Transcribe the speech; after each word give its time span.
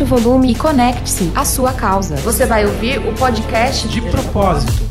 aumente 0.00 0.02
o 0.02 0.06
volume 0.06 0.52
e 0.52 0.54
conecte-se 0.54 1.30
à 1.34 1.44
sua 1.44 1.72
causa. 1.72 2.16
Você 2.16 2.46
vai 2.46 2.66
ouvir 2.66 2.98
o 2.98 3.12
podcast 3.14 3.86
de 3.88 4.00
propósito. 4.00 4.88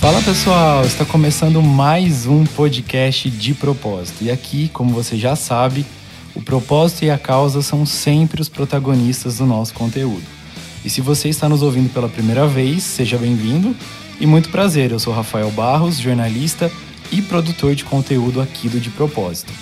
Fala 0.00 0.22
pessoal, 0.22 0.84
está 0.84 1.04
começando 1.04 1.60
mais 1.62 2.26
um 2.26 2.44
podcast 2.44 3.28
de 3.30 3.54
propósito. 3.54 4.22
E 4.22 4.30
aqui, 4.30 4.68
como 4.72 4.92
você 4.92 5.16
já 5.16 5.34
sabe, 5.34 5.84
o 6.34 6.40
propósito 6.40 7.04
e 7.04 7.10
a 7.10 7.18
causa 7.18 7.62
são 7.62 7.84
sempre 7.84 8.40
os 8.40 8.48
protagonistas 8.48 9.38
do 9.38 9.46
nosso 9.46 9.74
conteúdo. 9.74 10.24
E 10.84 10.90
se 10.90 11.00
você 11.00 11.28
está 11.28 11.48
nos 11.48 11.62
ouvindo 11.62 11.92
pela 11.92 12.08
primeira 12.08 12.46
vez, 12.46 12.84
seja 12.84 13.18
bem-vindo 13.18 13.74
e 14.20 14.26
muito 14.26 14.50
prazer. 14.50 14.92
Eu 14.92 15.00
sou 15.00 15.12
Rafael 15.12 15.50
Barros, 15.50 15.98
jornalista 15.98 16.70
e 17.10 17.22
produtor 17.22 17.74
de 17.74 17.84
conteúdo 17.84 18.40
aqui 18.40 18.68
do 18.68 18.80
De 18.80 18.90
Propósito. 18.90 19.52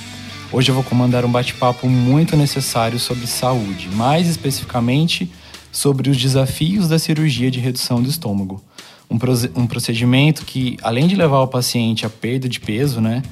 Hoje 0.52 0.70
eu 0.70 0.74
vou 0.74 0.84
comandar 0.84 1.24
um 1.24 1.30
bate-papo 1.30 1.88
muito 1.88 2.36
necessário 2.36 2.98
sobre 2.98 3.26
saúde, 3.26 3.88
mais 3.92 4.28
especificamente 4.28 5.30
sobre 5.72 6.08
os 6.08 6.16
desafios 6.16 6.88
da 6.88 6.98
cirurgia 6.98 7.50
de 7.50 7.58
redução 7.58 8.00
do 8.00 8.08
estômago. 8.08 8.62
Um, 9.10 9.18
um 9.60 9.66
procedimento 9.66 10.44
que, 10.44 10.76
além 10.82 11.06
de 11.06 11.16
levar 11.16 11.40
o 11.40 11.48
paciente 11.48 12.06
à 12.06 12.10
perda 12.10 12.48
de 12.48 12.60
peso, 12.60 13.00
né, 13.00 13.22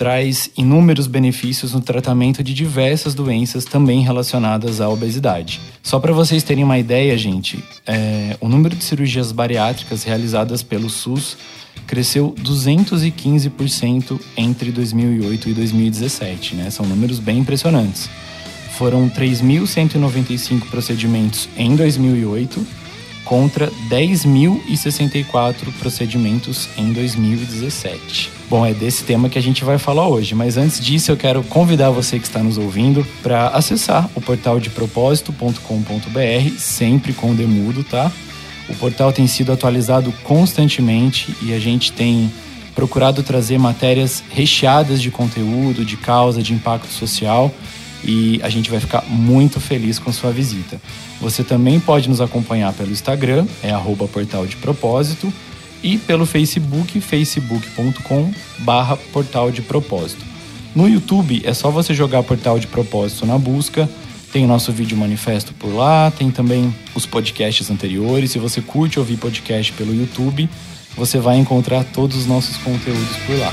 traz 0.00 0.50
inúmeros 0.56 1.06
benefícios 1.06 1.74
no 1.74 1.80
tratamento 1.82 2.42
de 2.42 2.54
diversas 2.54 3.14
doenças 3.14 3.66
também 3.66 4.00
relacionadas 4.00 4.80
à 4.80 4.88
obesidade. 4.88 5.60
Só 5.82 6.00
para 6.00 6.10
vocês 6.10 6.42
terem 6.42 6.64
uma 6.64 6.78
ideia, 6.78 7.18
gente, 7.18 7.62
é, 7.86 8.34
o 8.40 8.48
número 8.48 8.74
de 8.74 8.82
cirurgias 8.82 9.30
bariátricas 9.30 10.02
realizadas 10.02 10.62
pelo 10.62 10.88
SUS 10.88 11.36
cresceu 11.90 12.32
215% 12.40 14.20
entre 14.36 14.70
2008 14.70 15.48
e 15.48 15.52
2017, 15.52 16.54
né? 16.54 16.70
São 16.70 16.86
números 16.86 17.18
bem 17.18 17.40
impressionantes. 17.40 18.08
Foram 18.78 19.10
3.195 19.10 20.70
procedimentos 20.70 21.48
em 21.56 21.74
2008 21.74 22.64
contra 23.24 23.68
10.064 23.90 25.72
procedimentos 25.80 26.68
em 26.78 26.92
2017. 26.92 28.30
Bom, 28.48 28.64
é 28.64 28.72
desse 28.72 29.02
tema 29.02 29.28
que 29.28 29.38
a 29.38 29.42
gente 29.42 29.64
vai 29.64 29.76
falar 29.76 30.06
hoje, 30.06 30.32
mas 30.32 30.56
antes 30.56 30.80
disso 30.80 31.10
eu 31.10 31.16
quero 31.16 31.42
convidar 31.42 31.90
você 31.90 32.20
que 32.20 32.26
está 32.26 32.40
nos 32.40 32.56
ouvindo 32.56 33.04
para 33.20 33.48
acessar 33.48 34.08
o 34.14 34.20
portal 34.20 34.60
de 34.60 34.70
propósito.com.br, 34.70 35.58
sempre 36.56 37.12
com 37.12 37.32
o 37.32 37.34
Demudo, 37.34 37.82
tá? 37.82 38.12
O 38.70 38.74
portal 38.76 39.12
tem 39.12 39.26
sido 39.26 39.52
atualizado 39.52 40.12
constantemente 40.22 41.34
e 41.42 41.52
a 41.52 41.58
gente 41.58 41.92
tem 41.92 42.32
procurado 42.74 43.22
trazer 43.22 43.58
matérias 43.58 44.22
recheadas 44.30 45.02
de 45.02 45.10
conteúdo, 45.10 45.84
de 45.84 45.96
causa, 45.96 46.42
de 46.42 46.54
impacto 46.54 46.92
social 46.92 47.52
e 48.04 48.40
a 48.42 48.48
gente 48.48 48.70
vai 48.70 48.80
ficar 48.80 49.04
muito 49.06 49.60
feliz 49.60 49.98
com 49.98 50.12
sua 50.12 50.30
visita. 50.30 50.80
Você 51.20 51.44
também 51.44 51.78
pode 51.78 52.08
nos 52.08 52.20
acompanhar 52.20 52.72
pelo 52.72 52.90
Instagram, 52.90 53.46
é 53.62 53.70
arroba 53.70 54.08
portal 54.08 54.46
de 54.46 54.56
propósito, 54.56 55.30
e 55.82 55.98
pelo 55.98 56.26
Facebook, 56.26 57.00
facebook.com 57.00 58.32
barra 58.60 58.96
portal 58.96 59.50
de 59.50 59.62
propósito. 59.62 60.24
No 60.74 60.88
YouTube 60.88 61.42
é 61.44 61.52
só 61.52 61.70
você 61.70 61.92
jogar 61.92 62.22
portal 62.22 62.58
de 62.58 62.66
propósito 62.66 63.26
na 63.26 63.36
busca, 63.38 63.88
tem 64.32 64.44
o 64.44 64.48
nosso 64.48 64.72
vídeo 64.72 64.96
manifesto 64.96 65.52
por 65.54 65.74
lá, 65.74 66.10
tem 66.10 66.30
também 66.30 66.74
os 66.94 67.06
podcasts 67.06 67.70
anteriores. 67.70 68.30
Se 68.30 68.38
você 68.38 68.60
curte 68.60 68.98
ouvir 68.98 69.16
podcast 69.16 69.72
pelo 69.72 69.94
YouTube, 69.94 70.48
você 70.96 71.18
vai 71.18 71.38
encontrar 71.38 71.84
todos 71.84 72.16
os 72.16 72.26
nossos 72.26 72.56
conteúdos 72.58 73.16
por 73.26 73.38
lá. 73.38 73.52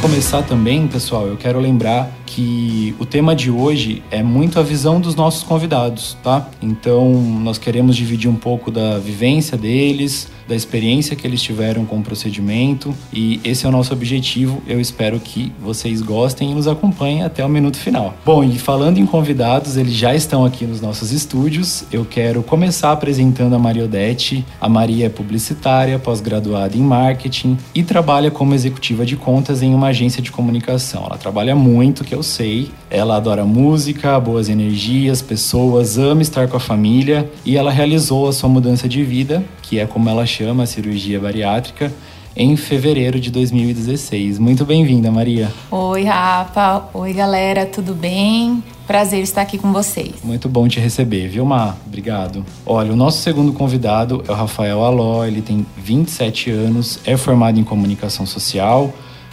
Começar 0.00 0.42
também, 0.42 0.86
pessoal, 0.86 1.26
eu 1.26 1.36
quero 1.36 1.58
lembrar 1.58 2.10
que 2.24 2.94
o 3.00 3.06
tema 3.06 3.34
de 3.34 3.50
hoje 3.50 4.02
é 4.10 4.22
muito 4.22 4.60
a 4.60 4.62
visão 4.62 5.00
dos 5.00 5.14
nossos 5.16 5.42
convidados, 5.42 6.16
tá? 6.22 6.48
Então, 6.62 7.12
nós 7.12 7.58
queremos 7.58 7.96
dividir 7.96 8.30
um 8.30 8.36
pouco 8.36 8.70
da 8.70 8.98
vivência 8.98 9.58
deles, 9.58 10.28
da 10.48 10.56
experiência 10.56 11.14
que 11.14 11.26
eles 11.26 11.42
tiveram 11.42 11.84
com 11.84 11.98
o 11.98 12.02
procedimento 12.02 12.94
e 13.12 13.38
esse 13.44 13.66
é 13.66 13.68
o 13.68 13.72
nosso 13.72 13.92
objetivo. 13.92 14.62
Eu 14.66 14.80
espero 14.80 15.20
que 15.20 15.52
vocês 15.60 16.00
gostem 16.00 16.50
e 16.50 16.54
nos 16.54 16.66
acompanhem 16.66 17.22
até 17.22 17.44
o 17.44 17.48
minuto 17.48 17.76
final. 17.76 18.14
Bom, 18.24 18.42
e 18.42 18.58
falando 18.58 18.98
em 18.98 19.04
convidados, 19.04 19.76
eles 19.76 19.92
já 19.92 20.14
estão 20.14 20.44
aqui 20.44 20.64
nos 20.64 20.80
nossos 20.80 21.12
estúdios. 21.12 21.84
Eu 21.92 22.04
quero 22.04 22.42
começar 22.42 22.92
apresentando 22.92 23.54
a 23.54 23.58
Maria 23.58 23.84
Odete. 23.84 24.44
A 24.58 24.68
Maria 24.68 25.06
é 25.06 25.08
publicitária, 25.10 25.98
pós-graduada 25.98 26.76
em 26.76 26.80
marketing 26.80 27.58
e 27.74 27.82
trabalha 27.82 28.30
como 28.30 28.54
executiva 28.54 29.04
de 29.04 29.16
contas 29.16 29.62
em 29.62 29.74
uma 29.74 29.88
agência 29.88 30.22
de 30.22 30.32
comunicação. 30.32 31.04
Ela 31.04 31.18
trabalha 31.18 31.54
muito, 31.54 32.04
que 32.04 32.14
eu 32.14 32.22
sei. 32.22 32.70
Ela 32.88 33.16
adora 33.16 33.44
música, 33.44 34.18
boas 34.18 34.48
energias, 34.48 35.20
pessoas, 35.20 35.98
ama 35.98 36.22
estar 36.22 36.48
com 36.48 36.56
a 36.56 36.60
família 36.60 37.30
e 37.44 37.56
ela 37.58 37.70
realizou 37.70 38.26
a 38.26 38.32
sua 38.32 38.48
mudança 38.48 38.88
de 38.88 39.04
vida 39.04 39.44
que 39.68 39.78
é 39.78 39.86
como 39.86 40.08
ela 40.08 40.24
chama 40.24 40.37
a 40.46 40.66
cirurgia 40.66 41.18
bariátrica, 41.18 41.92
em 42.36 42.56
fevereiro 42.56 43.18
de 43.18 43.30
2016. 43.30 44.38
Muito 44.38 44.64
bem-vinda, 44.64 45.10
Maria. 45.10 45.52
Oi, 45.68 46.04
Rafa. 46.04 46.84
Oi, 46.94 47.12
galera, 47.12 47.66
tudo 47.66 47.92
bem? 47.92 48.62
Prazer 48.86 49.20
estar 49.20 49.42
aqui 49.42 49.58
com 49.58 49.72
vocês. 49.72 50.14
Muito 50.22 50.48
bom 50.48 50.68
te 50.68 50.78
receber, 50.78 51.26
viu, 51.26 51.44
Mar? 51.44 51.76
Obrigado. 51.84 52.44
Olha, 52.64 52.92
o 52.92 52.96
nosso 52.96 53.20
segundo 53.20 53.52
convidado 53.52 54.22
é 54.28 54.30
o 54.30 54.34
Rafael 54.34 54.84
Aló, 54.84 55.24
ele 55.24 55.42
tem 55.42 55.66
27 55.76 56.52
anos, 56.52 57.00
é 57.04 57.16
formado 57.16 57.58
em 57.58 57.64
comunicação 57.64 58.24
social, 58.24 58.92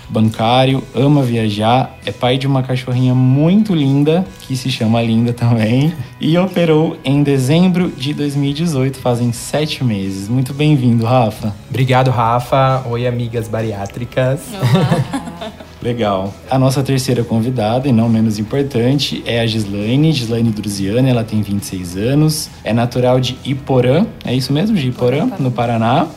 bancário, 0.09 0.83
ama 0.93 1.21
viajar, 1.21 1.97
é 2.05 2.11
pai 2.11 2.37
de 2.37 2.47
uma 2.47 2.63
cachorrinha 2.63 3.13
muito 3.13 3.73
linda, 3.73 4.25
que 4.41 4.55
se 4.55 4.69
chama 4.69 5.01
Linda 5.01 5.33
também, 5.33 5.93
e 6.19 6.37
operou 6.37 6.97
em 7.03 7.23
dezembro 7.23 7.89
de 7.89 8.13
2018, 8.13 8.97
fazem 8.99 9.31
sete 9.31 9.83
meses. 9.83 10.27
Muito 10.27 10.53
bem-vindo, 10.53 11.05
Rafa. 11.05 11.53
Obrigado, 11.69 12.11
Rafa. 12.11 12.83
Oi, 12.89 13.07
amigas 13.07 13.47
bariátricas. 13.47 14.41
Legal. 15.85 16.33
A 16.49 16.57
nossa 16.57 16.81
terceira 16.81 17.23
convidada, 17.23 17.87
e 17.87 17.91
não 17.91 18.09
menos 18.09 18.39
importante, 18.39 19.21
é 19.23 19.39
a 19.39 19.45
Gislaine, 19.45 20.11
Gislaine 20.11 20.49
Druziana, 20.49 21.07
ela 21.07 21.23
tem 21.23 21.43
26 21.43 21.95
anos, 21.95 22.49
é 22.63 22.73
natural 22.73 23.19
de 23.19 23.37
Iporã, 23.45 24.07
é 24.25 24.33
isso 24.33 24.51
mesmo, 24.51 24.75
de 24.75 24.87
Iporã, 24.87 25.29
no 25.37 25.51
Paraná. 25.51 26.07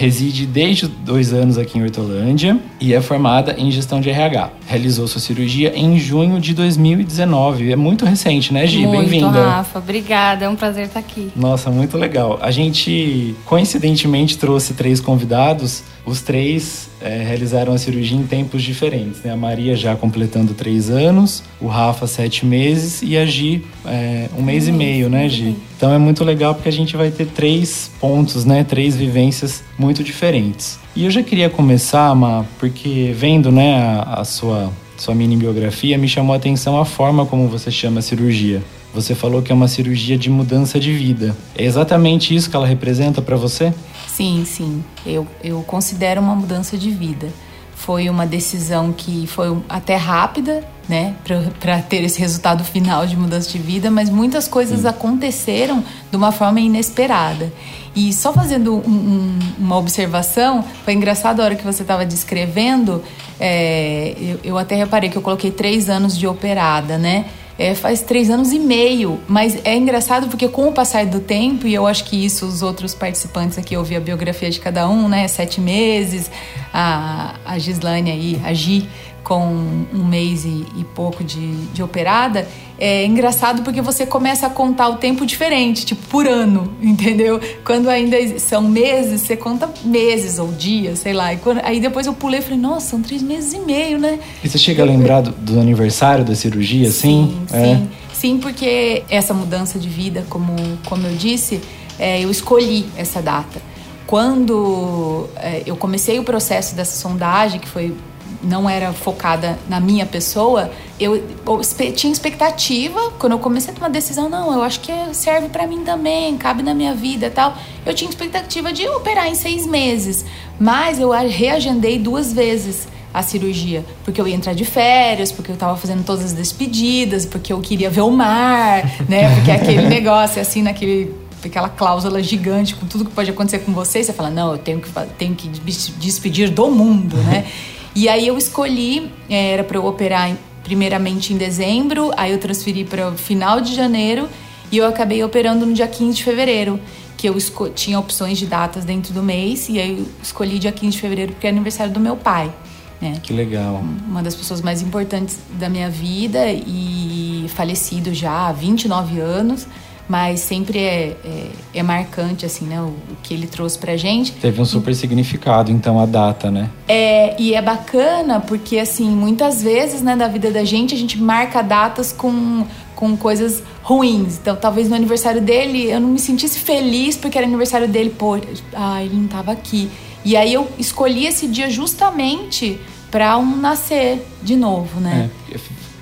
Reside 0.00 0.46
desde 0.46 0.88
dois 0.88 1.30
anos 1.30 1.58
aqui 1.58 1.78
em 1.78 1.82
Hortolândia 1.82 2.58
e 2.80 2.94
é 2.94 3.02
formada 3.02 3.54
em 3.58 3.70
gestão 3.70 4.00
de 4.00 4.08
RH. 4.08 4.50
Realizou 4.66 5.06
sua 5.06 5.20
cirurgia 5.20 5.76
em 5.76 5.98
junho 5.98 6.40
de 6.40 6.54
2019. 6.54 7.70
É 7.70 7.76
muito 7.76 8.06
recente, 8.06 8.50
né, 8.50 8.66
Gi? 8.66 8.86
Bem-vinda. 8.86 9.44
Rafa. 9.44 9.78
Obrigada. 9.78 10.46
É 10.46 10.48
um 10.48 10.56
prazer 10.56 10.86
estar 10.86 11.00
aqui. 11.00 11.30
Nossa, 11.36 11.70
muito 11.70 11.98
legal. 11.98 12.38
A 12.40 12.50
gente, 12.50 13.34
coincidentemente, 13.44 14.38
trouxe 14.38 14.72
três 14.72 15.00
convidados 15.00 15.82
os 16.06 16.22
três 16.22 16.88
é, 17.00 17.22
realizaram 17.22 17.72
a 17.72 17.78
cirurgia 17.78 18.16
em 18.16 18.26
tempos 18.26 18.62
diferentes. 18.62 19.22
Né? 19.22 19.32
A 19.32 19.36
Maria 19.36 19.74
já 19.76 19.96
completando 19.96 20.54
três 20.54 20.90
anos, 20.90 21.42
o 21.60 21.66
Rafa 21.66 22.06
sete 22.06 22.44
meses 22.44 23.02
e 23.02 23.16
a 23.16 23.24
Gi 23.24 23.64
é, 23.84 24.28
um 24.36 24.42
mês 24.42 24.68
e 24.68 24.72
meio, 24.72 25.08
né, 25.08 25.28
Gi? 25.28 25.56
Então 25.76 25.92
é 25.92 25.98
muito 25.98 26.24
legal 26.24 26.54
porque 26.54 26.68
a 26.68 26.72
gente 26.72 26.96
vai 26.96 27.10
ter 27.10 27.26
três 27.26 27.90
pontos, 28.00 28.44
né? 28.44 28.64
Três 28.64 28.96
vivências 28.96 29.62
muito 29.78 30.04
diferentes. 30.04 30.78
E 30.94 31.04
eu 31.04 31.10
já 31.10 31.22
queria 31.22 31.48
começar, 31.48 32.14
Ma, 32.14 32.44
porque 32.58 33.14
vendo 33.16 33.50
né, 33.50 33.76
a, 33.76 34.20
a 34.20 34.24
sua, 34.24 34.70
sua 34.96 35.14
mini 35.14 35.36
biografia, 35.36 35.96
me 35.96 36.08
chamou 36.08 36.34
a 36.34 36.36
atenção 36.36 36.78
a 36.78 36.84
forma 36.84 37.24
como 37.24 37.48
você 37.48 37.70
chama 37.70 38.00
a 38.00 38.02
cirurgia. 38.02 38.62
Você 38.92 39.14
falou 39.14 39.40
que 39.40 39.52
é 39.52 39.54
uma 39.54 39.68
cirurgia 39.68 40.18
de 40.18 40.28
mudança 40.28 40.80
de 40.80 40.92
vida. 40.92 41.36
É 41.56 41.64
exatamente 41.64 42.34
isso 42.34 42.50
que 42.50 42.56
ela 42.56 42.66
representa 42.66 43.22
para 43.22 43.36
você? 43.36 43.72
Sim, 44.08 44.44
sim. 44.44 44.82
Eu, 45.06 45.26
eu 45.42 45.62
considero 45.62 46.20
uma 46.20 46.34
mudança 46.34 46.76
de 46.76 46.90
vida. 46.90 47.28
Foi 47.76 48.10
uma 48.10 48.26
decisão 48.26 48.92
que 48.92 49.26
foi 49.26 49.56
até 49.68 49.96
rápida, 49.96 50.62
né, 50.86 51.14
para 51.60 51.80
ter 51.80 52.02
esse 52.02 52.18
resultado 52.18 52.64
final 52.64 53.06
de 53.06 53.16
mudança 53.16 53.48
de 53.48 53.58
vida, 53.58 53.90
mas 53.90 54.10
muitas 54.10 54.48
coisas 54.48 54.80
sim. 54.80 54.88
aconteceram 54.88 55.82
de 56.10 56.16
uma 56.16 56.32
forma 56.32 56.60
inesperada. 56.60 57.50
E 57.94 58.12
só 58.12 58.32
fazendo 58.32 58.74
um, 58.74 58.90
um, 58.90 59.38
uma 59.58 59.78
observação, 59.78 60.64
foi 60.84 60.94
engraçado 60.94 61.40
a 61.40 61.44
hora 61.44 61.54
que 61.54 61.64
você 61.64 61.82
estava 61.82 62.04
descrevendo, 62.04 63.02
é, 63.38 64.14
eu, 64.20 64.40
eu 64.44 64.58
até 64.58 64.74
reparei 64.74 65.08
que 65.08 65.16
eu 65.16 65.22
coloquei 65.22 65.50
três 65.50 65.88
anos 65.88 66.18
de 66.18 66.26
operada, 66.26 66.98
né? 66.98 67.24
É, 67.60 67.74
faz 67.74 68.00
três 68.00 68.30
anos 68.30 68.52
e 68.52 68.58
meio. 68.58 69.20
Mas 69.28 69.60
é 69.66 69.76
engraçado 69.76 70.28
porque 70.28 70.48
com 70.48 70.68
o 70.68 70.72
passar 70.72 71.04
do 71.04 71.20
tempo, 71.20 71.66
e 71.66 71.74
eu 71.74 71.86
acho 71.86 72.04
que 72.04 72.24
isso 72.24 72.46
os 72.46 72.62
outros 72.62 72.94
participantes 72.94 73.58
aqui, 73.58 73.74
eu 73.74 73.84
a 73.98 74.00
biografia 74.00 74.48
de 74.50 74.58
cada 74.58 74.88
um, 74.88 75.06
né? 75.06 75.28
Sete 75.28 75.60
meses, 75.60 76.30
a, 76.72 77.34
a 77.44 77.58
Gislane 77.58 78.10
aí, 78.10 78.40
a 78.42 78.54
Gi, 78.54 78.88
com 79.22 79.44
um 79.92 80.04
mês 80.06 80.46
e, 80.46 80.66
e 80.74 80.84
pouco 80.94 81.22
de, 81.22 81.66
de 81.66 81.82
operada, 81.82 82.48
é 82.80 83.04
engraçado 83.04 83.62
porque 83.62 83.82
você 83.82 84.06
começa 84.06 84.46
a 84.46 84.50
contar 84.50 84.88
o 84.88 84.96
tempo 84.96 85.26
diferente, 85.26 85.84
tipo 85.84 86.06
por 86.08 86.26
ano, 86.26 86.72
entendeu? 86.80 87.38
Quando 87.64 87.88
ainda 87.88 88.16
são 88.38 88.62
meses, 88.62 89.20
você 89.20 89.36
conta 89.36 89.70
meses 89.84 90.38
ou 90.38 90.50
dias, 90.50 91.00
sei 91.00 91.12
lá. 91.12 91.36
Quando, 91.36 91.60
aí 91.62 91.78
depois 91.78 92.06
eu 92.06 92.14
pulei 92.14 92.40
e 92.40 92.42
falei, 92.42 92.58
nossa, 92.58 92.88
são 92.88 93.02
três 93.02 93.22
meses 93.22 93.52
e 93.52 93.58
meio, 93.60 93.98
né? 93.98 94.18
E 94.42 94.48
você 94.48 94.58
chega 94.58 94.82
a 94.82 94.86
lembrar 94.86 95.20
do, 95.20 95.30
do 95.30 95.60
aniversário 95.60 96.24
da 96.24 96.34
cirurgia, 96.34 96.88
assim? 96.88 97.44
Sim, 97.48 97.56
é. 97.56 97.64
sim. 97.64 97.88
Sim, 98.20 98.38
porque 98.38 99.02
essa 99.08 99.32
mudança 99.32 99.78
de 99.78 99.88
vida, 99.88 100.26
como, 100.28 100.54
como 100.84 101.06
eu 101.06 101.16
disse, 101.16 101.58
é, 101.98 102.22
eu 102.22 102.30
escolhi 102.30 102.86
essa 102.96 103.22
data. 103.22 103.62
Quando 104.06 105.26
é, 105.36 105.62
eu 105.64 105.74
comecei 105.74 106.18
o 106.18 106.24
processo 106.24 106.74
dessa 106.74 106.98
sondagem, 106.98 107.58
que 107.58 107.68
foi 107.68 107.94
não 108.42 108.68
era 108.68 108.92
focada 108.92 109.58
na 109.68 109.80
minha 109.80 110.06
pessoa, 110.06 110.70
eu, 110.98 111.16
eu, 111.16 111.60
tinha 111.94 112.12
expectativa, 112.12 113.12
quando 113.18 113.32
eu 113.32 113.38
comecei 113.38 113.72
a 113.72 113.74
tomar 113.74 113.88
decisão, 113.88 114.28
não, 114.28 114.52
eu 114.52 114.62
acho 114.62 114.80
que 114.80 114.92
serve 115.12 115.48
para 115.48 115.66
mim 115.66 115.82
também, 115.84 116.36
cabe 116.36 116.62
na 116.62 116.74
minha 116.74 116.94
vida 116.94 117.26
e 117.26 117.30
tal. 117.30 117.56
Eu 117.84 117.94
tinha 117.94 118.08
expectativa 118.08 118.72
de 118.72 118.86
operar 118.88 119.26
em 119.26 119.34
seis 119.34 119.66
meses, 119.66 120.24
mas 120.58 121.00
eu 121.00 121.10
reagendei 121.10 121.98
duas 121.98 122.32
vezes 122.32 122.86
a 123.12 123.22
cirurgia, 123.22 123.84
porque 124.04 124.20
eu 124.20 124.28
ia 124.28 124.36
entrar 124.36 124.54
de 124.54 124.64
férias, 124.64 125.32
porque 125.32 125.50
eu 125.50 125.54
estava 125.54 125.76
fazendo 125.76 126.04
todas 126.04 126.26
as 126.26 126.32
despedidas, 126.32 127.26
porque 127.26 127.52
eu 127.52 127.60
queria 127.60 127.90
ver 127.90 128.02
o 128.02 128.10
mar, 128.10 128.84
né? 129.08 129.34
Porque 129.34 129.50
aquele 129.50 129.82
negócio 129.88 130.40
assim, 130.40 130.62
naquele 130.62 131.12
aquela 131.42 131.70
cláusula 131.70 132.22
gigante 132.22 132.74
com 132.74 132.86
tudo 132.86 133.04
que 133.06 133.12
pode 133.12 133.30
acontecer 133.30 133.60
com 133.60 133.72
você, 133.72 134.04
você 134.04 134.12
fala, 134.12 134.28
não, 134.28 134.52
eu 134.52 134.58
tenho 134.58 134.78
que, 134.78 134.90
tenho 135.16 135.34
que 135.34 135.48
despedir 135.48 136.50
do 136.50 136.70
mundo, 136.70 137.16
né? 137.16 137.46
E 137.94 138.08
aí 138.08 138.26
eu 138.26 138.38
escolhi, 138.38 139.10
é, 139.28 139.52
era 139.52 139.64
para 139.64 139.76
eu 139.76 139.84
operar 139.84 140.36
primeiramente 140.62 141.32
em 141.32 141.36
dezembro, 141.36 142.10
aí 142.16 142.32
eu 142.32 142.38
transferi 142.38 142.84
para 142.84 143.08
o 143.08 143.16
final 143.16 143.60
de 143.60 143.74
janeiro 143.74 144.28
e 144.70 144.78
eu 144.78 144.86
acabei 144.86 145.22
operando 145.24 145.66
no 145.66 145.72
dia 145.72 145.88
15 145.88 146.16
de 146.16 146.24
fevereiro, 146.24 146.80
que 147.16 147.28
eu 147.28 147.36
tinha 147.74 147.98
opções 147.98 148.38
de 148.38 148.46
datas 148.46 148.84
dentro 148.84 149.12
do 149.12 149.22
mês 149.22 149.68
e 149.68 149.80
aí 149.80 149.98
eu 149.98 150.06
escolhi 150.22 150.58
dia 150.58 150.72
15 150.72 150.92
de 150.92 151.00
fevereiro 151.00 151.32
porque 151.32 151.46
é 151.46 151.50
aniversário 151.50 151.92
do 151.92 152.00
meu 152.00 152.16
pai. 152.16 152.52
Né? 153.00 153.14
Que 153.22 153.32
legal. 153.32 153.82
Uma 154.06 154.22
das 154.22 154.34
pessoas 154.34 154.60
mais 154.60 154.82
importantes 154.82 155.38
da 155.58 155.68
minha 155.68 155.88
vida 155.88 156.52
e 156.52 157.46
falecido 157.48 158.12
já 158.14 158.48
há 158.48 158.52
29 158.52 159.18
anos 159.18 159.66
mas 160.10 160.40
sempre 160.40 160.80
é, 160.80 161.16
é, 161.24 161.46
é, 161.72 161.82
marcante, 161.84 162.44
assim, 162.44 162.64
né? 162.64 162.80
O, 162.80 162.86
o, 162.86 163.16
que 163.22 163.32
ele 163.32 163.46
trouxe 163.46 163.78
pra 163.78 163.96
gente. 163.96 164.32
Teve 164.32 164.60
um 164.60 164.64
super 164.64 164.92
significado, 164.92 165.70
então, 165.70 166.00
a 166.00 166.04
data, 166.04 166.50
né? 166.50 166.68
É, 166.88 167.40
e 167.40 167.54
é 167.54 167.62
bacana 167.62 168.40
porque, 168.40 168.80
assim, 168.80 169.08
muitas 169.08 169.62
vezes, 169.62 170.02
né, 170.02 170.16
da 170.16 170.26
vida 170.26 170.50
da 170.50 170.64
gente, 170.64 170.96
a 170.96 170.98
gente 170.98 171.16
marca 171.16 171.62
datas 171.62 172.12
com, 172.12 172.66
com 172.96 173.16
coisas 173.16 173.62
ruins. 173.84 174.36
Então, 174.36 174.56
talvez 174.56 174.88
no 174.88 174.96
aniversário 174.96 175.40
dele 175.40 175.88
eu 175.88 176.00
não 176.00 176.08
me 176.08 176.18
sentisse 176.18 176.58
feliz 176.58 177.16
porque 177.16 177.38
era 177.38 177.46
aniversário 177.46 177.86
dele, 177.86 178.10
pô, 178.10 178.36
ah, 178.74 179.04
ele 179.04 179.14
não 179.14 179.28
tava 179.28 179.52
aqui. 179.52 179.88
E 180.24 180.36
aí 180.36 180.52
eu 180.52 180.68
escolhi 180.76 181.24
esse 181.24 181.46
dia 181.46 181.70
justamente 181.70 182.80
para 183.12 183.38
um 183.38 183.56
nascer 183.56 184.26
de 184.42 184.56
novo, 184.56 184.98
né? 184.98 185.30
É, 185.52 185.56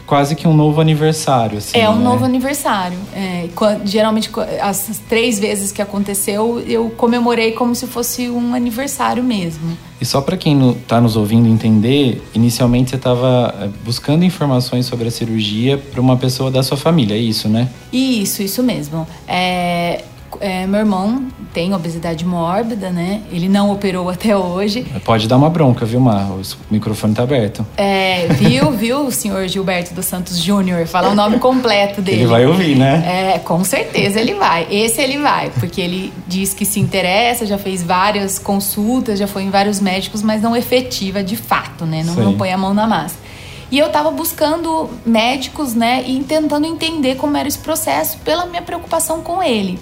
quase 0.08 0.34
que 0.34 0.48
um 0.48 0.54
novo 0.54 0.80
aniversário. 0.80 1.58
Assim, 1.58 1.78
é 1.78 1.88
um 1.88 1.96
né? 1.96 2.04
novo 2.04 2.24
aniversário. 2.24 2.96
É, 3.14 3.46
geralmente, 3.84 4.30
as 4.60 5.00
três 5.06 5.38
vezes 5.38 5.70
que 5.70 5.82
aconteceu, 5.82 6.60
eu 6.66 6.88
comemorei 6.96 7.52
como 7.52 7.74
se 7.74 7.86
fosse 7.86 8.28
um 8.28 8.54
aniversário 8.54 9.22
mesmo. 9.22 9.76
E 10.00 10.06
só 10.06 10.22
para 10.22 10.36
quem 10.36 10.70
está 10.70 10.98
nos 10.98 11.14
ouvindo 11.14 11.46
entender, 11.46 12.22
inicialmente 12.32 12.90
você 12.90 12.96
estava 12.96 13.54
é, 13.60 13.68
buscando 13.84 14.24
informações 14.24 14.86
sobre 14.86 15.08
a 15.08 15.10
cirurgia 15.10 15.76
para 15.76 16.00
uma 16.00 16.16
pessoa 16.16 16.50
da 16.50 16.62
sua 16.62 16.78
família, 16.78 17.14
é 17.14 17.18
isso, 17.18 17.48
né? 17.48 17.68
Isso, 17.92 18.42
isso 18.42 18.62
mesmo. 18.62 19.06
É, 19.26 20.04
é, 20.40 20.66
meu 20.66 20.80
irmão 20.80 21.26
tem 21.52 21.74
obesidade 21.74 22.24
mórbida, 22.24 22.90
né? 22.90 23.22
Ele 23.30 23.48
não 23.48 23.70
operou 23.70 24.08
até 24.10 24.36
hoje. 24.36 24.86
Pode 25.04 25.26
dar 25.26 25.36
uma 25.36 25.50
bronca, 25.50 25.84
viu, 25.84 26.00
Mar? 26.00 26.30
O 26.30 26.42
microfone 26.70 27.14
tá 27.14 27.22
aberto. 27.22 27.66
É, 27.76 28.28
viu, 28.28 28.70
viu, 28.70 29.06
o 29.06 29.10
senhor 29.10 29.46
Gilberto 29.48 29.94
dos 29.94 30.06
Santos 30.06 30.38
Júnior? 30.38 30.86
Falar 30.86 31.10
o 31.10 31.14
nome 31.14 31.38
completo 31.38 32.00
dele. 32.00 32.20
Ele 32.20 32.26
vai 32.26 32.46
ouvir, 32.46 32.76
né? 32.76 33.34
É, 33.34 33.38
com 33.38 33.62
certeza 33.64 34.20
ele 34.20 34.34
vai. 34.34 34.66
Esse 34.70 35.00
ele 35.00 35.18
vai, 35.18 35.50
porque 35.58 35.80
ele 35.80 36.12
diz 36.26 36.54
que 36.54 36.64
se 36.64 36.78
interessa, 36.80 37.46
já 37.46 37.58
fez 37.58 37.82
várias 37.82 38.38
consultas, 38.38 39.18
já 39.18 39.26
foi 39.26 39.42
em 39.42 39.50
vários 39.50 39.80
médicos, 39.80 40.22
mas 40.22 40.42
não 40.42 40.56
efetiva 40.56 41.22
de 41.22 41.36
fato, 41.36 41.84
né? 41.86 42.02
Não, 42.04 42.14
não 42.14 42.34
põe 42.36 42.52
a 42.52 42.58
mão 42.58 42.74
na 42.74 42.86
massa. 42.86 43.28
E 43.70 43.78
eu 43.78 43.88
estava 43.88 44.10
buscando 44.10 44.88
médicos, 45.04 45.74
né, 45.74 46.02
e 46.06 46.24
tentando 46.24 46.66
entender 46.66 47.16
como 47.16 47.36
era 47.36 47.46
esse 47.46 47.58
processo 47.58 48.16
pela 48.24 48.46
minha 48.46 48.62
preocupação 48.62 49.20
com 49.20 49.42
ele. 49.42 49.78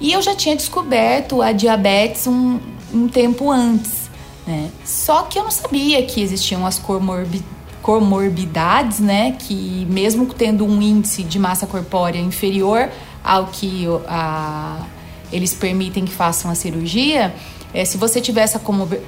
E 0.00 0.12
eu 0.12 0.20
já 0.20 0.34
tinha 0.34 0.54
descoberto 0.54 1.40
a 1.40 1.52
diabetes 1.52 2.26
um, 2.26 2.58
um 2.92 3.08
tempo 3.08 3.50
antes, 3.50 4.10
né? 4.46 4.70
Só 4.84 5.22
que 5.22 5.38
eu 5.38 5.44
não 5.44 5.50
sabia 5.50 6.02
que 6.04 6.20
existiam 6.20 6.66
as 6.66 6.78
comorbi 6.78 7.42
comorbidades, 7.82 8.98
né? 8.98 9.36
Que 9.38 9.86
mesmo 9.88 10.26
tendo 10.26 10.64
um 10.66 10.82
índice 10.82 11.22
de 11.22 11.38
massa 11.38 11.66
corpórea 11.66 12.18
inferior 12.18 12.90
ao 13.22 13.46
que 13.46 13.86
a, 14.08 14.80
eles 15.32 15.54
permitem 15.54 16.04
que 16.04 16.12
façam 16.12 16.50
a 16.50 16.54
cirurgia, 16.54 17.32
é, 17.72 17.84
se 17.84 17.96
você 17.96 18.20
tiver 18.20 18.42
essa 18.42 18.60